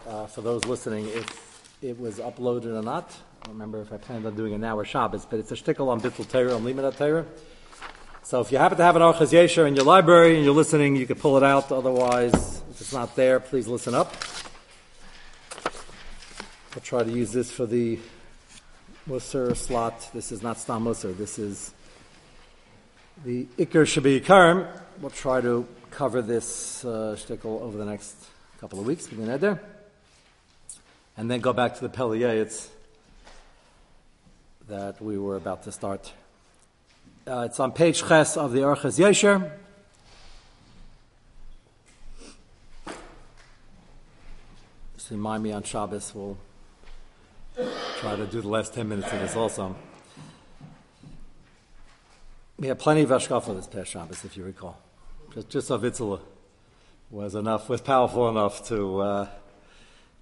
uh, 0.07 0.25
for 0.25 0.41
those 0.41 0.65
listening 0.65 1.07
if 1.09 1.77
it 1.83 1.99
was 1.99 2.15
uploaded 2.15 2.77
or 2.77 2.81
not. 2.81 3.15
I 3.41 3.45
don't 3.45 3.53
remember 3.53 3.79
if 3.81 3.93
I 3.93 3.97
planned 3.97 4.25
on 4.25 4.35
doing 4.35 4.53
an 4.53 4.63
hour 4.63 4.83
Shabbos, 4.83 5.25
but 5.25 5.39
it's 5.39 5.51
a 5.51 5.55
shtickle 5.55 5.87
on 5.87 6.01
Bittul 6.01 6.27
Torah, 6.27 6.55
on 6.55 6.63
Limanat 6.63 6.97
Torah. 6.97 7.25
So 8.23 8.41
if 8.41 8.51
you 8.51 8.57
happen 8.57 8.77
to 8.79 8.83
have 8.83 8.95
an 8.95 9.03
Orchos 9.03 9.31
Yosher 9.31 9.67
in 9.67 9.75
your 9.75 9.85
library 9.85 10.35
and 10.35 10.43
you're 10.43 10.53
listening, 10.53 10.95
you 10.95 11.05
can 11.05 11.17
pull 11.17 11.37
it 11.37 11.43
out. 11.43 11.71
Otherwise, 11.71 12.33
if 12.71 12.81
it's 12.81 12.93
not 12.93 13.15
there, 13.15 13.39
please 13.39 13.67
listen 13.67 13.93
up. 13.93 14.13
I'll 16.73 16.81
try 16.81 17.03
to 17.03 17.11
use 17.11 17.31
this 17.31 17.51
for 17.51 17.67
the 17.67 17.99
Musar 19.09 19.57
slot. 19.57 20.07
This 20.13 20.31
is 20.31 20.43
not 20.43 20.59
Stam 20.59 20.83
Musar. 20.83 21.17
This 21.17 21.39
is 21.39 21.73
the 23.25 23.45
Iker 23.57 23.83
Shabi 23.83 24.23
Karim. 24.23 24.67
We'll 25.01 25.09
try 25.09 25.41
to 25.41 25.67
cover 25.89 26.21
this 26.21 26.85
uh, 26.85 27.15
shtickle 27.17 27.59
over 27.59 27.75
the 27.75 27.85
next 27.85 28.15
couple 28.61 28.79
of 28.79 28.85
weeks, 28.85 29.07
and 29.07 29.57
then 31.17 31.39
go 31.39 31.53
back 31.53 31.73
to 31.73 31.81
the 31.81 31.89
Pelier. 31.89 32.27
It's 32.27 32.69
that 34.67 35.01
we 35.01 35.17
were 35.17 35.37
about 35.37 35.63
to 35.63 35.71
start. 35.71 36.13
Uh, 37.25 37.47
it's 37.49 37.59
on 37.59 37.71
page 37.71 38.03
Ches 38.07 38.37
of 38.37 38.51
the 38.51 38.59
Orchos 38.59 38.99
Yosher. 38.99 39.51
Just 44.95 45.09
remind 45.09 45.41
me 45.41 45.51
on 45.51 45.63
Shabbos, 45.63 46.13
we'll 46.13 46.37
try 47.97 48.15
to 48.15 48.25
do 48.25 48.41
the 48.41 48.47
last 48.47 48.73
10 48.73 48.87
minutes 48.87 49.11
of 49.11 49.19
this 49.19 49.35
also. 49.35 49.75
We 52.57 52.67
had 52.67 52.79
plenty 52.79 53.01
of 53.01 53.09
Ashkafa 53.09 53.55
this 53.55 53.67
past 53.67 53.91
Shabbos, 53.91 54.23
if 54.25 54.37
you 54.37 54.43
recall. 54.43 54.77
Just, 55.33 55.49
just 55.49 55.69
Avitzala 55.69 56.19
was 57.09 57.35
enough, 57.35 57.69
was 57.69 57.81
powerful 57.81 58.29
enough 58.29 58.67
to 58.67 58.99
uh, 58.99 59.27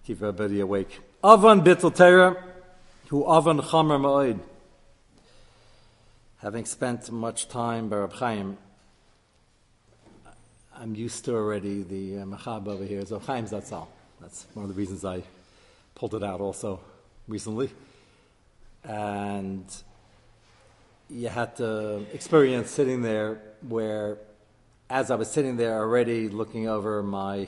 keep 0.06 0.18
everybody 0.18 0.60
awake. 0.60 1.00
Avon 1.24 1.62
Bittel 1.64 2.38
who 3.08 3.24
Avon 3.24 3.60
chamer 3.60 4.00
ma'od. 4.00 4.40
Having 6.40 6.66
spent 6.66 7.12
much 7.12 7.48
time 7.48 7.90
by 7.90 8.08
Chaim, 8.08 8.58
I'm 10.76 10.94
used 10.94 11.26
to 11.26 11.36
already 11.36 11.82
the 11.82 12.20
uh, 12.20 12.26
Machab 12.26 12.68
over 12.68 12.84
here. 12.84 13.04
So 13.06 13.20
Chaim 13.20 13.46
Zatzal. 13.46 13.88
That's 14.22 14.46
one 14.54 14.64
of 14.64 14.70
the 14.70 14.76
reasons 14.76 15.04
I 15.04 15.24
pulled 15.96 16.14
it 16.14 16.24
out 16.24 16.42
also 16.42 16.80
recently. 17.28 17.70
And 18.84 19.66
you 21.10 21.30
had 21.30 21.56
to 21.58 22.06
experience 22.14 22.72
sitting 22.72 23.02
there 23.02 23.42
where, 23.68 24.18
as 24.90 25.12
I 25.12 25.16
was 25.16 25.30
sitting 25.30 25.58
there 25.58 25.78
already 25.80 26.30
looking 26.30 26.68
over 26.68 27.04
my 27.04 27.48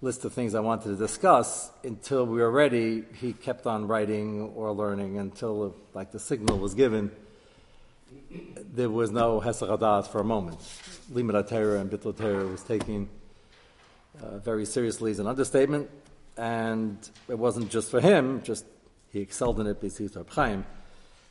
list 0.00 0.24
of 0.24 0.32
things 0.32 0.54
I 0.54 0.60
wanted 0.60 0.90
to 0.90 0.96
discuss, 0.96 1.70
until 1.82 2.24
we 2.26 2.38
were 2.38 2.50
ready, 2.50 3.04
he 3.14 3.32
kept 3.32 3.66
on 3.66 3.88
writing 3.88 4.52
or 4.54 4.72
learning 4.72 5.18
until 5.18 5.74
like 5.94 6.12
the 6.12 6.20
signal 6.20 6.58
was 6.58 6.74
given. 6.74 7.10
There 8.72 8.90
was 8.90 9.10
no 9.10 9.40
Hesach 9.40 10.06
for 10.08 10.20
a 10.20 10.24
moment. 10.24 10.60
Limud 11.12 11.80
and 11.80 11.90
Bittul 11.90 12.50
was 12.50 12.62
taken 12.62 13.08
uh, 14.22 14.38
very 14.38 14.64
seriously 14.64 15.10
as 15.10 15.18
an 15.18 15.26
understatement, 15.26 15.90
and 16.38 16.96
it 17.28 17.38
wasn't 17.38 17.68
just 17.68 17.90
for 17.90 18.00
him, 18.00 18.40
just 18.42 18.64
he 19.10 19.20
excelled 19.20 19.58
in 19.60 19.66
it 19.66 19.80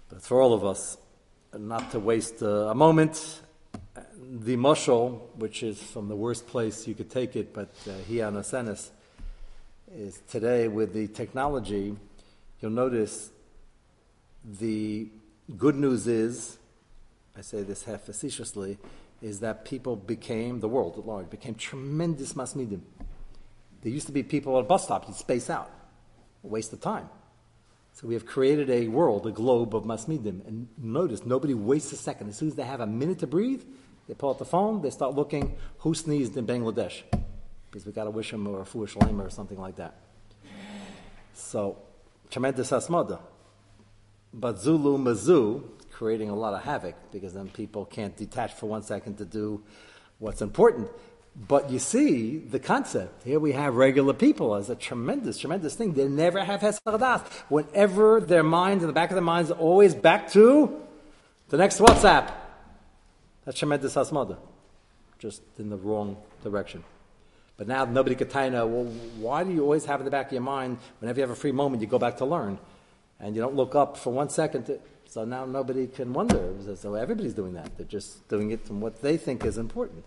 but 0.10 0.18
it's 0.18 0.28
for 0.28 0.42
all 0.42 0.54
of 0.54 0.66
us 0.66 0.98
not 1.58 1.92
to 1.92 2.00
waste 2.00 2.44
uh, 2.44 2.68
a 2.70 2.76
moment. 2.76 3.42
The 4.30 4.58
mushal, 4.58 5.22
which 5.36 5.64
is 5.64 5.82
from 5.82 6.10
the 6.10 6.16
worst 6.16 6.48
place 6.48 6.88
you 6.88 6.94
could 6.94 7.10
take 7.10 7.36
it, 7.36 7.54
but 7.54 7.74
uh, 7.88 7.92
on 8.26 8.36
Asenis, 8.36 8.90
is 9.96 10.22
today 10.30 10.68
with 10.68 10.94
the 10.94 11.08
technology, 11.08 11.96
you'll 12.60 12.72
notice 12.72 13.32
the 14.60 15.08
good 15.58 15.76
news 15.76 16.08
is, 16.08 16.58
I 17.38 17.42
say 17.42 17.64
this 17.64 17.84
half 17.84 18.02
facetiously, 18.02 18.78
is 19.22 19.40
that 19.40 19.66
people 19.66 19.96
became, 19.96 20.60
the 20.60 20.68
world 20.68 20.98
at 20.98 21.06
large, 21.06 21.30
became 21.30 21.56
tremendous 21.56 22.34
masmidim. 22.34 22.82
There 23.88 23.94
used 23.94 24.08
to 24.08 24.12
be 24.12 24.22
people 24.22 24.58
at 24.58 24.66
a 24.66 24.68
bus 24.68 24.84
stops, 24.84 25.08
you'd 25.08 25.16
space 25.16 25.50
out, 25.50 25.72
a 26.44 26.48
waste 26.48 26.74
of 26.74 26.82
time. 26.82 27.08
So 27.94 28.06
we 28.06 28.16
have 28.16 28.26
created 28.26 28.70
a 28.70 28.90
world, 28.90 29.26
a 29.26 29.32
globe 29.32 29.74
of 29.74 29.86
masmidim. 29.86 30.46
And 30.46 30.68
notice, 30.78 31.26
nobody 31.26 31.54
wastes 31.54 31.94
a 31.94 31.96
second. 31.96 32.28
As 32.28 32.36
soon 32.36 32.50
as 32.50 32.56
they 32.56 32.66
have 32.66 32.82
a 32.82 32.86
minute 32.86 33.20
to 33.20 33.28
breathe, 33.28 33.64
they 34.10 34.14
pull 34.14 34.32
out 34.32 34.40
the 34.40 34.46
phone, 34.46 34.82
they 34.82 34.90
start 34.90 35.16
looking 35.16 35.56
who 35.78 35.94
sneezed 35.94 36.36
in 36.36 36.46
Bangladesh. 36.46 37.04
Because 37.72 37.86
we 37.86 37.94
got 37.94 38.04
to 38.04 38.10
wish 38.10 38.34
him 38.34 38.46
or 38.46 38.60
a 38.60 38.66
foolish 38.66 38.94
lame 38.98 39.22
or 39.22 39.30
something 39.30 39.58
like 39.58 39.78
that. 39.78 39.96
So, 41.34 41.78
tremendous 42.30 42.72
asmada. 42.72 43.22
But 44.34 44.60
Zulu 44.60 44.98
Mazu, 44.98 45.64
creating 45.92 46.30
a 46.30 46.36
lot 46.36 46.54
of 46.54 46.62
havoc 46.62 46.96
because 47.14 47.34
then 47.34 47.48
people 47.48 47.86
can't 47.86 48.18
detach 48.18 48.52
for 48.52 48.66
one 48.66 48.84
second 48.84 49.20
to 49.20 49.24
do 49.24 49.64
what's 50.20 50.42
important. 50.42 50.90
But 51.38 51.70
you 51.70 51.78
see 51.78 52.40
the 52.40 52.60
concept. 52.60 53.24
Here 53.24 53.40
we 53.40 53.52
have 53.52 53.76
regular 53.76 54.14
people 54.14 54.56
as 54.56 54.72
a 54.72 54.76
tremendous, 54.76 55.38
tremendous 55.38 55.76
thing. 55.76 55.94
They 55.94 56.08
never 56.08 56.44
have 56.44 56.62
Hesardas. 56.62 57.28
Whenever 57.50 58.20
their 58.20 58.42
minds, 58.42 58.84
in 58.84 58.88
the 58.88 58.94
back 58.94 59.12
of 59.12 59.16
their 59.16 59.24
minds, 59.24 59.52
are 59.52 59.60
always 59.60 59.94
back 59.94 60.32
to 60.32 60.82
the 61.50 61.58
next 61.58 61.78
WhatsApp. 61.78 62.32
That's 63.46 63.60
tremendous 63.60 63.94
Hasmada. 63.94 64.38
Just 65.20 65.44
in 65.60 65.70
the 65.70 65.78
wrong 65.78 66.18
direction. 66.44 66.84
But 67.56 67.68
now 67.68 67.86
nobody 67.86 68.16
could 68.16 68.32
tell 68.32 68.52
you, 68.52 68.54
well, 68.54 68.86
why 69.20 69.44
do 69.44 69.52
you 69.52 69.62
always 69.62 69.86
have 69.86 70.00
in 70.00 70.06
the 70.06 70.12
back 70.12 70.28
of 70.28 70.34
your 70.34 70.42
mind, 70.42 70.80
whenever 71.00 71.20
you 71.20 71.22
have 71.22 71.32
a 71.32 71.40
free 71.40 71.52
moment, 71.52 71.82
you 71.82 71.88
go 71.88 72.00
back 72.00 72.18
to 72.18 72.26
learn? 72.26 72.58
And 73.20 73.36
you 73.36 73.42
don't 73.42 73.56
look 73.56 73.76
up 73.76 73.96
for 73.98 74.12
one 74.12 74.30
second. 74.30 74.66
To, 74.66 74.80
so 75.06 75.24
now 75.24 75.46
nobody 75.46 75.86
can 75.86 76.14
wonder. 76.14 76.54
So 76.76 76.96
everybody's 76.96 77.36
doing 77.36 77.54
that. 77.54 77.78
They're 77.78 77.86
just 77.86 78.28
doing 78.28 78.50
it 78.50 78.66
from 78.66 78.82
what 78.82 79.02
they 79.04 79.18
think 79.18 79.46
is 79.46 79.60
important 79.60 80.04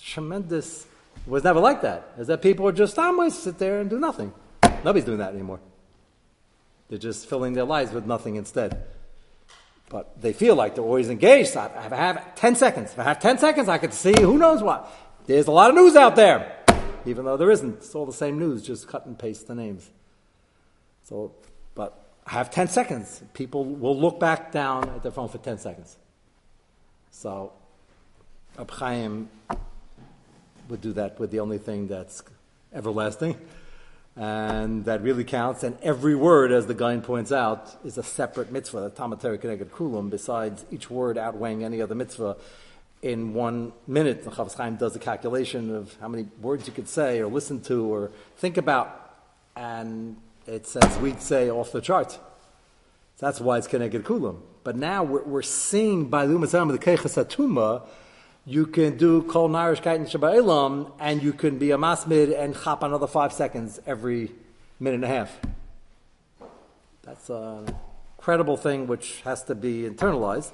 tremendous. 0.00 0.86
It 1.26 1.30
was 1.30 1.44
never 1.44 1.60
like 1.60 1.82
that. 1.82 2.12
Is 2.18 2.26
that 2.28 2.42
people 2.42 2.66
are 2.68 2.72
just 2.72 2.98
always 2.98 3.36
sit 3.36 3.58
there 3.58 3.80
and 3.80 3.90
do 3.90 3.98
nothing. 3.98 4.32
Nobody's 4.62 5.04
doing 5.04 5.18
that 5.18 5.32
anymore. 5.32 5.60
They're 6.88 6.98
just 6.98 7.28
filling 7.28 7.54
their 7.54 7.64
lives 7.64 7.92
with 7.92 8.06
nothing 8.06 8.36
instead. 8.36 8.84
But 9.88 10.20
they 10.20 10.32
feel 10.32 10.56
like 10.56 10.74
they're 10.74 10.84
always 10.84 11.10
engaged. 11.10 11.56
I 11.56 11.68
have 11.88 12.34
10 12.34 12.56
seconds, 12.56 12.92
if 12.92 12.98
I 12.98 13.04
have 13.04 13.20
10 13.20 13.38
seconds, 13.38 13.68
I 13.68 13.78
could 13.78 13.94
see 13.94 14.14
who 14.20 14.38
knows 14.38 14.62
what. 14.62 14.90
There's 15.26 15.46
a 15.46 15.52
lot 15.52 15.70
of 15.70 15.76
news 15.76 15.96
out 15.96 16.16
there. 16.16 16.52
Even 17.04 17.24
though 17.24 17.36
there 17.36 17.50
isn't. 17.50 17.76
It's 17.76 17.94
all 17.94 18.06
the 18.06 18.12
same 18.12 18.38
news, 18.38 18.62
just 18.62 18.88
cut 18.88 19.06
and 19.06 19.18
paste 19.18 19.46
the 19.46 19.54
names. 19.54 19.88
So, 21.04 21.32
but 21.74 22.04
I 22.26 22.32
have 22.32 22.50
10 22.50 22.68
seconds. 22.68 23.22
People 23.32 23.64
will 23.64 23.98
look 23.98 24.18
back 24.18 24.50
down 24.50 24.88
at 24.88 25.02
their 25.02 25.12
phone 25.12 25.28
for 25.28 25.38
10 25.38 25.58
seconds. 25.58 25.96
So, 27.12 27.52
Abchaim 28.58 29.26
would 30.68 30.80
do 30.80 30.92
that 30.94 31.18
with 31.18 31.30
the 31.30 31.40
only 31.40 31.58
thing 31.58 31.88
that's 31.88 32.22
everlasting 32.74 33.36
and 34.16 34.86
that 34.86 35.02
really 35.02 35.24
counts. 35.24 35.62
And 35.62 35.76
every 35.82 36.14
word, 36.14 36.50
as 36.50 36.66
the 36.66 36.74
guy 36.74 36.96
points 36.98 37.30
out, 37.30 37.76
is 37.84 37.98
a 37.98 38.02
separate 38.02 38.50
mitzvah, 38.50 38.80
the 38.80 38.90
Torah 38.90 39.38
Keneged 39.38 39.66
Kulam, 39.66 40.10
besides 40.10 40.64
each 40.70 40.90
word 40.90 41.18
outweighing 41.18 41.62
any 41.62 41.82
other 41.82 41.94
mitzvah. 41.94 42.36
In 43.02 43.34
one 43.34 43.72
minute, 43.86 44.24
the 44.24 44.30
Chafetz 44.30 44.56
Chaim 44.56 44.76
does 44.76 44.96
a 44.96 44.98
calculation 44.98 45.74
of 45.74 45.94
how 46.00 46.08
many 46.08 46.26
words 46.40 46.66
you 46.66 46.72
could 46.72 46.88
say 46.88 47.20
or 47.20 47.26
listen 47.26 47.60
to 47.62 47.84
or 47.92 48.10
think 48.38 48.56
about, 48.56 49.14
and 49.54 50.16
it's, 50.46 50.74
as 50.76 50.98
we'd 50.98 51.20
say, 51.20 51.50
off 51.50 51.72
the 51.72 51.82
chart. 51.82 52.18
That's 53.18 53.38
why 53.40 53.58
it's 53.58 53.68
Keneged 53.68 54.02
Kulam. 54.02 54.40
But 54.64 54.76
now 54.76 55.04
we're, 55.04 55.22
we're 55.24 55.42
seeing 55.42 56.08
by 56.08 56.26
Lumasam 56.26 56.72
the 56.72 56.78
Keichas 56.78 57.22
Atuma, 57.22 57.86
you 58.46 58.64
can 58.64 58.96
do 58.96 59.22
kol 59.22 59.48
narishkeit 59.48 59.96
and 59.96 60.06
shabba'ilam, 60.06 60.92
and 61.00 61.20
you 61.20 61.32
can 61.32 61.58
be 61.58 61.72
a 61.72 61.76
masmid 61.76 62.38
and 62.38 62.54
chop 62.54 62.84
another 62.84 63.08
five 63.08 63.32
seconds 63.32 63.80
every 63.86 64.30
minute 64.78 64.96
and 64.96 65.04
a 65.04 65.08
half. 65.08 65.36
That's 67.02 67.28
an 67.28 67.66
incredible 68.18 68.56
thing 68.56 68.86
which 68.86 69.20
has 69.22 69.42
to 69.44 69.56
be 69.56 69.82
internalized. 69.82 70.52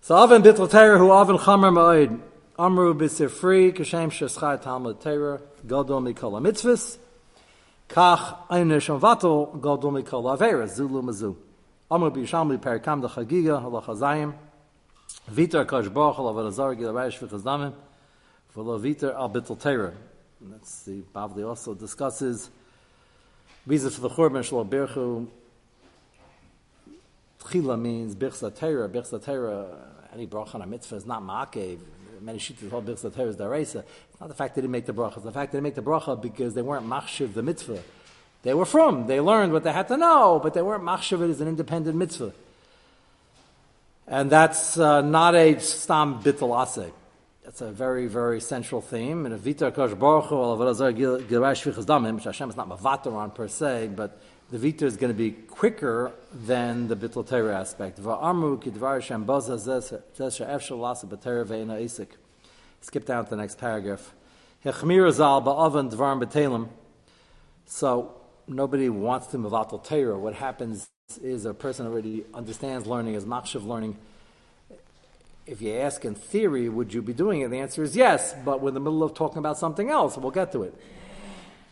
So 0.00 0.16
avin 0.16 0.42
bitl 0.42 0.70
Torah 0.70 0.96
who 0.96 1.10
avin 1.10 1.38
chamer 1.38 1.72
ma'od 1.72 2.20
amru 2.56 2.94
b'sifri 2.94 3.72
kashem 3.72 4.10
sheschar 4.10 4.62
talmud 4.62 5.00
Torah 5.00 5.40
gadol 5.66 6.00
mikol 6.00 6.40
mitzvahs 6.40 6.98
kach 7.88 8.46
einish 8.48 8.96
vatal 9.00 9.60
gadol 9.60 9.90
mikol 9.90 10.38
avera 10.38 10.68
zulu 10.68 11.02
mazu 11.02 11.34
amru 11.90 12.12
b'yishalmi 12.12 12.58
perikam 12.58 13.02
dechagiga 13.02 13.60
halacha 13.60 13.96
zayim 13.96 14.34
Vitar 15.30 15.66
Kosh 15.66 15.88
Baruch 15.88 16.16
Hu 16.16 16.46
Azar 16.46 16.74
Gil 16.74 16.92
Raish 16.92 17.18
V'Chazdamim 17.18 17.72
V'Lo 18.54 18.80
Vitar 18.80 19.14
Al 19.14 19.30
Bittel 19.30 19.60
Torah. 19.60 19.92
That's 20.40 20.82
the 20.82 21.02
Bavli 21.14 21.46
also 21.46 21.74
discusses 21.74 22.50
reason 23.66 23.90
for 23.90 24.00
the 24.00 24.10
Churban 24.10 24.44
Shalom 24.44 24.70
Birchu. 24.70 25.26
Tchila 27.40 27.80
means 27.80 28.14
Birchsa 28.14 28.56
Torah. 28.56 28.88
Birchsa 28.88 29.22
Torah, 29.24 29.66
any 30.14 30.26
bracha 30.26 30.54
on 30.56 30.62
a 30.62 30.66
mitzvah 30.66 30.96
is 30.96 31.06
not 31.06 31.22
ma'akev. 31.22 31.78
Many 32.20 32.38
shittas 32.38 32.70
hold 32.70 32.86
Birchsa 32.86 33.14
Torah 33.14 33.28
is 33.28 33.36
daraisa. 33.36 33.84
It's 34.10 34.20
not 34.20 34.28
the 34.28 34.34
fact 34.34 34.54
they 34.54 34.60
didn't 34.60 34.72
make 34.72 34.86
the 34.86 34.94
bracha. 34.94 35.16
It's 35.16 35.24
the 35.24 35.32
fact 35.32 35.52
they 35.52 35.56
didn't 35.56 35.64
make 35.64 35.74
the 35.74 35.82
bracha 35.82 36.20
because 36.20 36.54
they 36.54 36.62
weren't 36.62 36.86
machshiv 36.86 37.34
the 37.34 37.42
mitzvah. 37.42 37.82
They 38.42 38.54
were 38.54 38.64
from. 38.64 39.06
They 39.06 39.20
learned 39.20 39.52
what 39.52 39.64
they 39.64 39.72
had 39.72 39.88
to 39.88 39.96
know, 39.96 40.40
but 40.42 40.54
they 40.54 40.62
weren't 40.62 40.84
machshiv 40.84 41.22
it 41.22 41.30
as 41.30 41.40
an 41.40 41.48
independent 41.48 41.96
mitzvah. 41.96 42.32
And 44.10 44.30
that's 44.30 44.78
uh, 44.78 45.02
not 45.02 45.34
a 45.34 45.60
stam 45.60 46.22
bittel 46.22 46.56
ase. 46.62 46.90
That's 47.44 47.60
a 47.60 47.70
very, 47.70 48.06
very 48.06 48.40
central 48.40 48.80
theme. 48.80 49.26
And 49.26 49.34
a 49.34 49.36
vita 49.36 49.70
kosh 49.70 49.92
baruch 49.92 50.30
which 50.30 52.24
Hashem 52.24 52.48
is 52.48 52.56
not 52.56 52.70
mavatar 52.70 53.12
on 53.12 53.30
per 53.32 53.48
se, 53.48 53.90
but 53.94 54.18
the 54.50 54.58
vita 54.58 54.86
is 54.86 54.96
going 54.96 55.12
to 55.12 55.18
be 55.18 55.32
quicker 55.32 56.12
than 56.32 56.88
the 56.88 56.96
bittel 56.96 57.28
Torah 57.28 57.54
aspect. 57.54 57.98
Skip 62.80 63.04
down 63.04 63.24
to 63.24 63.30
the 63.30 63.36
next 63.36 63.58
paragraph. 63.58 64.14
So 67.66 68.14
nobody 68.46 68.88
wants 68.88 69.26
to 69.26 69.36
mavatal 69.36 69.84
Torah. 69.84 70.18
What 70.18 70.34
happens 70.34 70.88
is 71.22 71.46
a 71.46 71.54
person 71.54 71.86
already 71.86 72.24
understands 72.34 72.86
learning, 72.86 73.16
as 73.16 73.24
machshav 73.24 73.66
learning. 73.66 73.96
If 75.46 75.62
you 75.62 75.72
ask 75.74 76.04
in 76.04 76.14
theory, 76.14 76.68
would 76.68 76.92
you 76.92 77.00
be 77.00 77.14
doing 77.14 77.40
it? 77.40 77.50
The 77.50 77.58
answer 77.58 77.82
is 77.82 77.96
yes, 77.96 78.34
but 78.44 78.60
we're 78.60 78.68
in 78.68 78.74
the 78.74 78.80
middle 78.80 79.02
of 79.02 79.14
talking 79.14 79.38
about 79.38 79.56
something 79.56 79.88
else. 79.88 80.18
We'll 80.18 80.30
get 80.30 80.52
to 80.52 80.64
it. 80.64 80.74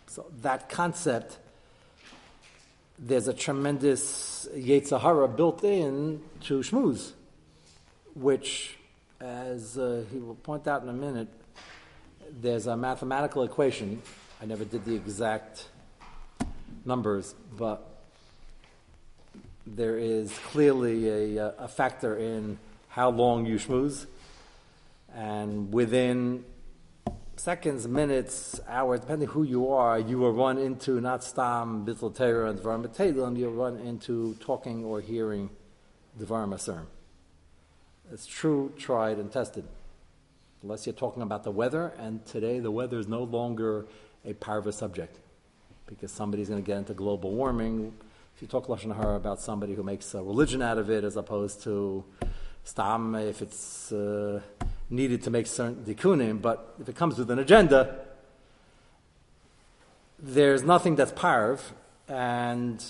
So 0.07 0.24
that 0.41 0.70
concept, 0.70 1.37
there's 2.99 3.28
a 3.28 3.34
tremendous 3.34 4.49
Yetzahara 4.55 5.37
built 5.37 5.62
in 5.62 6.22
to 6.45 6.61
Shmuz, 6.61 7.12
which, 8.14 8.78
as 9.20 9.76
uh, 9.76 10.05
he 10.11 10.18
will 10.18 10.37
point 10.37 10.66
out 10.66 10.82
in 10.82 10.89
a 10.89 10.95
minute, 10.95 11.28
there's 12.41 12.66
a 12.66 12.76
mathematical 12.76 13.43
equation. 13.43 14.01
I 14.41 14.47
never 14.47 14.64
did 14.64 14.87
the 14.87 14.95
exact 14.95 15.68
numbers, 16.87 17.34
but 17.59 17.95
there 19.66 19.98
is 19.98 20.32
clearly 20.50 21.36
a, 21.36 21.46
uh, 21.46 21.52
a 21.58 21.68
factor 21.68 22.16
in 22.16 22.58
how 22.88 23.10
long 23.10 23.46
you 23.46 23.56
schmooze, 23.56 24.06
and 25.14 25.72
within 25.72 26.44
seconds, 27.36 27.86
minutes, 27.86 28.60
hours, 28.68 29.00
depending 29.00 29.28
who 29.28 29.42
you 29.42 29.70
are, 29.70 29.98
you 29.98 30.18
will 30.18 30.32
run 30.32 30.58
into 30.58 31.00
not 31.00 31.22
stam 31.22 31.84
bittul 31.84 32.14
Torah 32.14 32.50
and 32.50 32.58
dvarim 32.58 32.86
b'teilim, 32.86 33.38
you'll 33.38 33.52
run 33.52 33.76
into 33.78 34.34
talking 34.40 34.84
or 34.84 35.00
hearing 35.00 35.50
dvarim 36.18 36.54
aser. 36.54 36.86
It's 38.12 38.26
true, 38.26 38.72
tried, 38.78 39.18
and 39.18 39.30
tested. 39.30 39.64
Unless 40.62 40.86
you're 40.86 40.94
talking 40.94 41.22
about 41.22 41.44
the 41.44 41.50
weather, 41.50 41.92
and 41.98 42.24
today 42.24 42.60
the 42.60 42.70
weather 42.70 42.98
is 42.98 43.08
no 43.08 43.24
longer 43.24 43.86
a 44.24 44.32
parva 44.32 44.72
subject 44.72 45.18
because 45.86 46.10
somebody's 46.10 46.48
going 46.48 46.62
to 46.62 46.66
get 46.66 46.78
into 46.78 46.94
global 46.94 47.32
warming. 47.32 47.92
If 48.37 48.43
you 48.43 48.49
talk 48.49 48.66
lashon 48.66 48.95
hara 48.95 49.16
about 49.16 49.41
somebody 49.41 49.74
who 49.74 49.82
makes 49.82 50.12
a 50.12 50.22
religion 50.22 50.61
out 50.61 50.76
of 50.76 50.91
it, 50.91 51.05
as 51.05 51.16
opposed 51.16 51.62
to 51.62 52.05
stam, 52.64 53.14
if 53.14 53.41
it's 53.41 53.91
uh, 53.91 54.43
needed 54.91 55.22
to 55.22 55.30
make 55.30 55.47
certain 55.47 55.76
dikunim, 55.76 56.43
but 56.43 56.74
if 56.78 56.87
it 56.87 56.97
comes 56.97 57.16
with 57.16 57.30
an 57.30 57.39
agenda, 57.39 57.99
there's 60.18 60.62
nothing 60.62 60.97
that's 60.97 61.12
parv, 61.12 61.62
and 62.09 62.84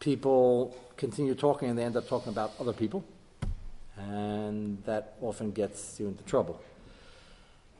people 0.00 0.76
continue 0.96 1.36
talking, 1.36 1.68
and 1.68 1.78
they 1.78 1.84
end 1.84 1.96
up 1.96 2.08
talking 2.08 2.32
about 2.32 2.54
other 2.58 2.72
people, 2.72 3.04
and 3.96 4.82
that 4.82 5.14
often 5.20 5.52
gets 5.52 6.00
you 6.00 6.08
into 6.08 6.24
trouble. 6.24 6.60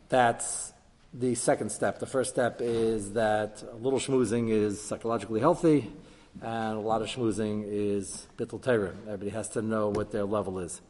That's 0.08 0.72
the 1.12 1.34
second 1.34 1.72
step. 1.72 1.98
The 1.98 2.06
first 2.06 2.30
step 2.30 2.60
is 2.60 3.14
that 3.14 3.60
a 3.72 3.74
little 3.74 3.98
schmoozing 3.98 4.50
is 4.50 4.80
psychologically 4.80 5.40
healthy, 5.40 5.90
and 6.42 6.76
a 6.76 6.80
lot 6.80 7.02
of 7.02 7.08
schmoozing 7.08 7.64
is 7.66 8.26
bittul 8.36 8.62
Torah. 8.62 8.94
Everybody 9.04 9.30
has 9.30 9.48
to 9.50 9.62
know 9.62 9.88
what 9.88 10.10
their 10.12 10.24
level 10.24 10.58
is. 10.58 10.80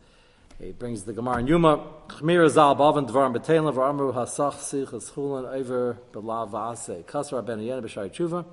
He 0.60 0.72
brings 0.72 1.04
the 1.04 1.12
Gemara 1.12 1.38
in 1.38 1.46
Yuma. 1.46 1.86
Chmir 2.08 2.48
zal 2.48 2.76
bavan 2.76 3.08
dvarim 3.08 3.36
b'teilim 3.36 3.74
v'amru 3.74 4.14
hasach 4.14 4.60
sich 4.60 4.88
eschulin 4.88 5.46
over 5.46 5.98
b'lav 6.12 6.50
v'aseh. 6.50 7.04
Kasra 7.04 7.44
ben 7.44 7.60
yen 7.60 7.82
b'shai 7.82 8.10
tshuva. 8.10 8.44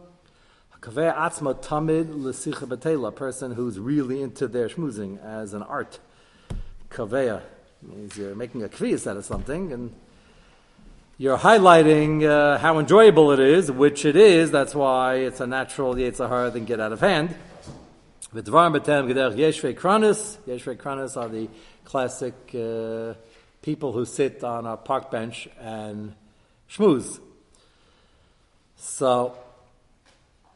Kaveh 0.82 1.16
atzma 1.16 1.54
tamid 1.62 2.10
l'sicha 2.12 2.68
b'teila. 2.68 3.10
A 3.10 3.12
person 3.12 3.54
who's 3.54 3.80
really 3.80 4.22
into 4.22 4.48
their 4.48 4.68
schmoozing 4.68 5.24
as 5.24 5.54
an 5.54 5.62
art. 5.62 6.00
Kaveya 6.90 7.42
means 7.82 8.18
you're 8.18 8.34
uh, 8.34 8.36
making 8.36 8.64
a 8.64 8.68
kviyas 8.68 9.10
out 9.10 9.18
of 9.18 9.26
something, 9.26 9.72
and 9.72 9.94
you're 11.22 11.38
highlighting 11.38 12.24
uh, 12.24 12.58
how 12.58 12.80
enjoyable 12.80 13.32
it 13.32 13.40
is, 13.40 13.72
which 13.72 14.06
it 14.06 14.16
is. 14.16 14.50
That's 14.50 14.74
why 14.74 15.18
it's 15.18 15.40
a 15.40 15.46
natural 15.46 15.94
Yetzirah 15.94 16.52
than 16.52 16.66
get 16.66 16.80
out 16.80 16.94
of 16.94 17.00
hand. 17.00 17.36
V'dvar 18.34 18.76
b'tem 18.76 19.08
g'derech 19.08 19.36
yeshvei 19.36 19.76
kranis. 19.76 20.38
Yeshvei 20.48 20.76
kranis 20.78 21.16
are 21.16 21.30
the 21.30 21.48
classic 21.86 22.34
uh, 22.56 23.14
people 23.62 23.92
who 23.92 24.04
sit 24.04 24.44
on 24.44 24.66
a 24.66 24.76
park 24.78 25.12
bench 25.12 25.48
and 25.60 26.16
schmooze. 26.68 27.20
So 28.78 29.38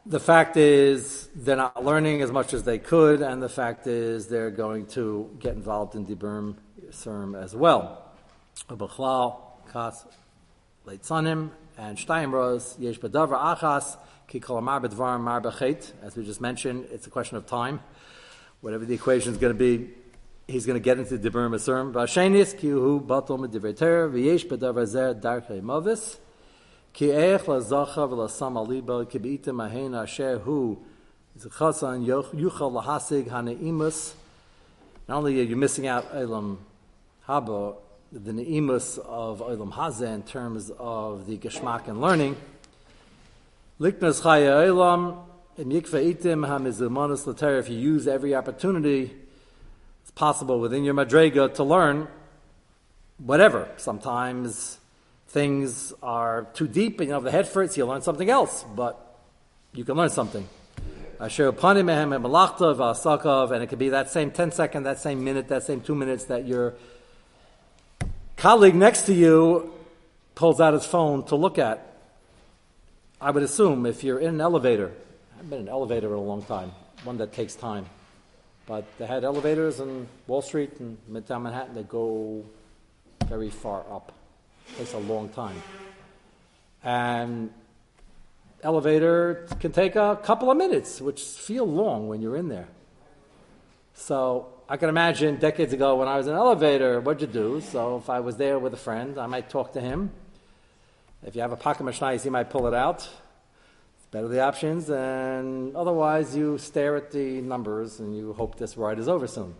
the 0.04 0.18
fact 0.18 0.56
is 0.56 1.28
they're 1.36 1.54
not 1.54 1.84
learning 1.84 2.22
as 2.22 2.32
much 2.32 2.52
as 2.52 2.64
they 2.64 2.80
could, 2.80 3.22
and 3.22 3.40
the 3.40 3.48
fact 3.48 3.86
is 3.86 4.26
they're 4.26 4.50
going 4.50 4.86
to 4.86 5.30
get 5.38 5.54
involved 5.54 5.94
in 5.94 6.04
Diburm 6.04 6.56
Serm 6.90 7.40
as 7.40 7.54
well. 7.54 8.02
Leitzanim, 10.86 11.50
and 11.76 11.98
Steinbros, 11.98 12.78
Yesh 12.78 13.00
Bedavra 13.00 13.56
Achas, 13.56 13.96
Ki 14.28 14.38
Kolamar 14.38 14.80
Bedvar 14.80 15.20
Mar 15.20 15.44
As 16.02 16.16
we 16.16 16.24
just 16.24 16.40
mentioned, 16.40 16.86
it's 16.92 17.08
a 17.08 17.10
question 17.10 17.36
of 17.36 17.44
time. 17.46 17.80
Whatever 18.60 18.84
the 18.84 18.94
equation 18.94 19.32
is 19.32 19.38
going 19.38 19.52
to 19.52 19.58
be, 19.58 19.90
he's 20.46 20.64
going 20.64 20.78
to 20.78 20.82
get 20.82 20.98
into 20.98 21.18
the 21.18 21.28
Dibur 21.28 21.50
Masurim. 21.50 21.92
Vashenis, 21.92 22.56
Ki 22.56 22.68
Hu 22.68 23.00
Batom 23.00 23.48
Divriter, 23.48 24.08
Vyesh 24.10 24.46
Bedavra 24.46 24.86
Zer 24.86 25.14
Darkei 25.14 25.60
Mavis, 25.60 26.18
Ki 26.92 27.06
Eich 27.06 27.40
Lazacha 27.40 28.08
V'lasam 28.08 28.54
Aliba, 28.54 29.10
Ki 29.10 29.18
Be'itim 29.18 29.56
Mahen 29.56 29.92
Asher 29.92 30.38
Hu, 30.38 30.78
Chasan 31.36 32.06
Yuchal 32.06 32.82
Lahasig 32.82 33.28
Haneimus. 33.28 34.14
Not 35.08 35.18
only 35.18 35.40
are 35.40 35.44
you 35.44 35.56
missing 35.56 35.88
out 35.88 36.06
Elam 36.14 36.58
Habo 37.26 37.78
the 38.12 38.30
neimus 38.32 38.98
of 38.98 39.40
Olam 39.40 39.72
Hazeh 39.72 40.14
in 40.14 40.22
terms 40.22 40.70
of 40.78 41.26
the 41.26 41.36
geschmack 41.38 41.88
and 41.88 42.00
learning. 42.00 42.36
Liknas 43.80 44.22
Chaya 44.22 44.68
Olam, 44.68 45.24
im 45.58 45.70
Yikva 45.70 46.14
Itim 46.14 46.46
HaMizumanus 46.46 47.26
Later, 47.26 47.58
if 47.58 47.68
you 47.68 47.76
use 47.76 48.06
every 48.06 48.34
opportunity, 48.34 49.12
it's 50.02 50.12
possible 50.12 50.60
within 50.60 50.84
your 50.84 50.94
Madrega 50.94 51.52
to 51.54 51.64
learn 51.64 52.06
whatever. 53.18 53.68
Sometimes 53.76 54.78
things 55.28 55.92
are 56.00 56.46
too 56.54 56.68
deep 56.68 57.00
and 57.00 57.08
you 57.08 57.14
have 57.14 57.24
the 57.24 57.32
head 57.32 57.48
for 57.48 57.64
it, 57.64 57.72
so 57.72 57.78
you 57.78 57.86
learn 57.86 58.02
something 58.02 58.30
else, 58.30 58.64
but 58.76 59.18
you 59.72 59.84
can 59.84 59.96
learn 59.96 60.10
something. 60.10 60.48
Asher 61.20 61.50
upanim 61.50 61.86
mehem 61.86 62.14
and 62.14 62.24
malachtav 62.24 63.50
and 63.50 63.62
it 63.64 63.66
could 63.66 63.80
be 63.80 63.88
that 63.88 64.10
same 64.10 64.30
10 64.30 64.52
second, 64.52 64.84
that 64.84 65.00
same 65.00 65.24
minute, 65.24 65.48
that 65.48 65.64
same 65.64 65.80
two 65.80 65.96
minutes 65.96 66.24
that 66.24 66.46
your 66.46 66.76
colleague 68.46 68.76
next 68.76 69.06
to 69.06 69.12
you 69.12 69.74
pulls 70.36 70.60
out 70.60 70.72
his 70.72 70.86
phone 70.86 71.24
to 71.24 71.34
look 71.34 71.58
at. 71.58 71.84
I 73.20 73.32
would 73.32 73.42
assume 73.42 73.86
if 73.86 74.04
you're 74.04 74.20
in 74.20 74.34
an 74.34 74.40
elevator, 74.40 74.92
I've 75.36 75.50
been 75.50 75.62
in 75.62 75.64
an 75.66 75.68
elevator 75.68 76.06
in 76.06 76.12
a 76.12 76.20
long 76.20 76.44
time, 76.44 76.70
one 77.02 77.18
that 77.18 77.32
takes 77.32 77.56
time. 77.56 77.86
But 78.68 78.84
they 78.98 79.06
had 79.06 79.24
elevators 79.24 79.80
in 79.80 80.06
Wall 80.28 80.42
Street 80.42 80.78
and 80.78 80.96
Midtown 81.10 81.42
Manhattan 81.42 81.74
that 81.74 81.88
go 81.88 82.44
very 83.26 83.50
far 83.50 83.80
up 83.90 84.12
It 84.68 84.78
takes 84.78 84.92
a 84.92 84.98
long 84.98 85.28
time. 85.30 85.60
And 86.84 87.50
elevator 88.62 89.48
can 89.58 89.72
take 89.72 89.96
a 89.96 90.20
couple 90.22 90.52
of 90.52 90.56
minutes, 90.56 91.00
which 91.00 91.20
feel 91.20 91.66
long 91.66 92.06
when 92.06 92.22
you're 92.22 92.36
in 92.36 92.48
there. 92.48 92.68
So 93.94 94.46
I 94.68 94.76
can 94.76 94.88
imagine 94.88 95.36
decades 95.36 95.72
ago 95.72 95.94
when 95.94 96.08
I 96.08 96.16
was 96.16 96.26
in 96.26 96.32
an 96.32 96.40
elevator, 96.40 97.00
what'd 97.00 97.20
you 97.20 97.28
do? 97.28 97.60
So 97.60 97.98
if 97.98 98.10
I 98.10 98.18
was 98.18 98.36
there 98.36 98.58
with 98.58 98.74
a 98.74 98.76
friend, 98.76 99.16
I 99.16 99.26
might 99.26 99.48
talk 99.48 99.74
to 99.74 99.80
him. 99.80 100.10
If 101.24 101.36
you 101.36 101.40
have 101.42 101.52
a 101.52 101.56
pocket 101.56 101.84
mishnayis, 101.84 102.24
he 102.24 102.30
might 102.30 102.50
pull 102.50 102.66
it 102.66 102.74
out. 102.74 102.98
It's 102.98 104.06
better 104.10 104.26
the 104.26 104.40
options, 104.40 104.90
and 104.90 105.76
otherwise 105.76 106.34
you 106.34 106.58
stare 106.58 106.96
at 106.96 107.12
the 107.12 107.40
numbers 107.42 108.00
and 108.00 108.16
you 108.16 108.32
hope 108.32 108.58
this 108.58 108.76
ride 108.76 108.98
is 108.98 109.06
over 109.06 109.28
soon. 109.28 109.54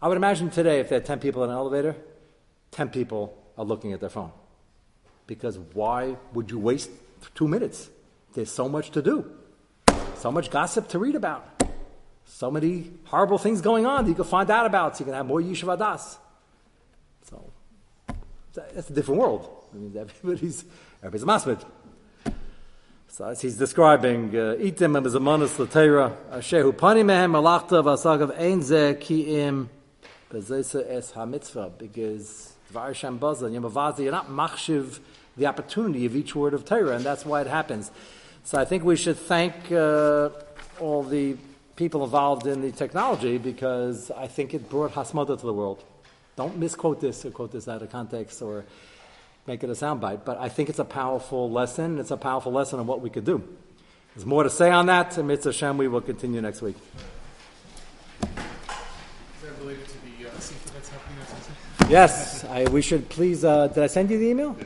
I 0.00 0.08
would 0.08 0.16
imagine 0.16 0.48
today, 0.48 0.80
if 0.80 0.88
there 0.88 0.96
are 0.96 1.02
10 1.02 1.20
people 1.20 1.44
in 1.44 1.50
an 1.50 1.56
elevator, 1.56 1.94
10 2.70 2.88
people 2.88 3.36
are 3.58 3.66
looking 3.66 3.92
at 3.92 4.00
their 4.00 4.08
phone. 4.08 4.32
Because 5.26 5.58
why 5.74 6.16
would 6.32 6.50
you 6.50 6.58
waste 6.58 6.90
two 7.34 7.48
minutes? 7.48 7.90
There's 8.32 8.50
so 8.50 8.66
much 8.66 8.92
to 8.92 9.02
do, 9.02 9.30
so 10.16 10.32
much 10.32 10.50
gossip 10.50 10.88
to 10.88 10.98
read 10.98 11.16
about, 11.16 11.57
so 12.28 12.50
many 12.50 12.90
horrible 13.04 13.38
things 13.38 13.60
going 13.60 13.86
on 13.86 14.04
that 14.04 14.10
you 14.10 14.14
can 14.14 14.24
find 14.24 14.50
out 14.50 14.66
about, 14.66 14.96
so 14.96 15.00
you 15.00 15.06
can 15.06 15.14
have 15.14 15.26
more 15.26 15.40
yeshiva 15.40 15.78
das. 15.78 16.18
So 17.24 17.50
that's 18.54 18.90
a 18.90 18.92
different 18.92 19.20
world. 19.20 19.48
I 19.72 19.76
mean, 19.76 19.96
everybody's 19.98 20.64
everybody's 21.02 21.24
masmid. 21.24 21.64
So 23.08 23.24
as 23.24 23.40
he's 23.40 23.56
describing, 23.56 24.30
itim 24.30 24.96
and 24.96 25.06
bezamanus 25.06 25.58
l'teira, 25.58 26.14
asher 26.30 26.62
hu 26.62 26.72
pani 26.72 27.02
mehem 27.02 27.32
malachta 27.32 27.82
v'asagav 27.82 28.38
ein 28.38 28.60
zeh 28.60 28.94
ki'im 29.00 29.68
bezesa 30.30 30.88
es 30.88 31.10
ha-mitzvah, 31.12 31.72
because 31.78 32.52
Dvar 32.72 33.98
you're 33.98 34.12
not 34.12 34.28
machshiv 34.28 34.98
the 35.38 35.46
opportunity 35.46 36.04
of 36.04 36.14
each 36.14 36.34
word 36.34 36.52
of 36.52 36.66
Torah, 36.66 36.96
and 36.96 37.04
that's 37.04 37.24
why 37.24 37.40
it 37.40 37.46
happens. 37.46 37.90
So 38.44 38.58
I 38.58 38.66
think 38.66 38.84
we 38.84 38.96
should 38.96 39.16
thank 39.16 39.72
uh, 39.72 40.30
all 40.78 41.02
the 41.02 41.36
people 41.78 42.02
involved 42.02 42.44
in 42.44 42.60
the 42.60 42.72
technology 42.72 43.38
because 43.38 44.10
I 44.10 44.26
think 44.26 44.52
it 44.52 44.68
brought 44.68 44.94
hasmada 44.94 45.38
to 45.38 45.46
the 45.46 45.52
world. 45.52 45.84
Don't 46.34 46.56
misquote 46.58 47.00
this 47.00 47.24
or 47.24 47.30
quote 47.30 47.52
this 47.52 47.68
out 47.68 47.82
of 47.82 47.90
context 47.92 48.42
or 48.42 48.64
make 49.46 49.62
it 49.62 49.70
a 49.70 49.74
soundbite, 49.74 50.24
but 50.24 50.38
I 50.38 50.48
think 50.48 50.68
it's 50.68 50.80
a 50.80 50.84
powerful 50.84 51.48
lesson. 51.48 52.00
It's 52.00 52.10
a 52.10 52.16
powerful 52.16 52.50
lesson 52.50 52.80
on 52.80 52.86
what 52.88 53.00
we 53.00 53.10
could 53.10 53.24
do. 53.24 53.48
There's 54.14 54.26
more 54.26 54.42
to 54.42 54.50
say 54.50 54.70
on 54.72 54.86
that. 54.86 55.16
And 55.18 55.28
Mitzvah 55.28 55.52
Hashem, 55.52 55.78
we 55.78 55.86
will 55.86 56.00
continue 56.00 56.40
next 56.40 56.62
week. 56.62 56.76
Is 58.22 58.26
that 59.42 59.56
related 59.60 59.86
to 59.86 59.94
the 59.94 60.28
uh, 60.28 60.40
seafood 60.40 60.72
that's 60.74 60.88
happening 60.88 61.18
next 61.20 61.32
Wednesday? 61.32 61.54
Yes, 61.88 62.44
I, 62.44 62.64
we 62.64 62.82
should 62.82 63.08
please. 63.08 63.44
Uh, 63.44 63.68
did 63.68 63.84
I 63.84 63.86
send 63.86 64.10
you 64.10 64.18
the 64.18 64.26
email? 64.26 64.56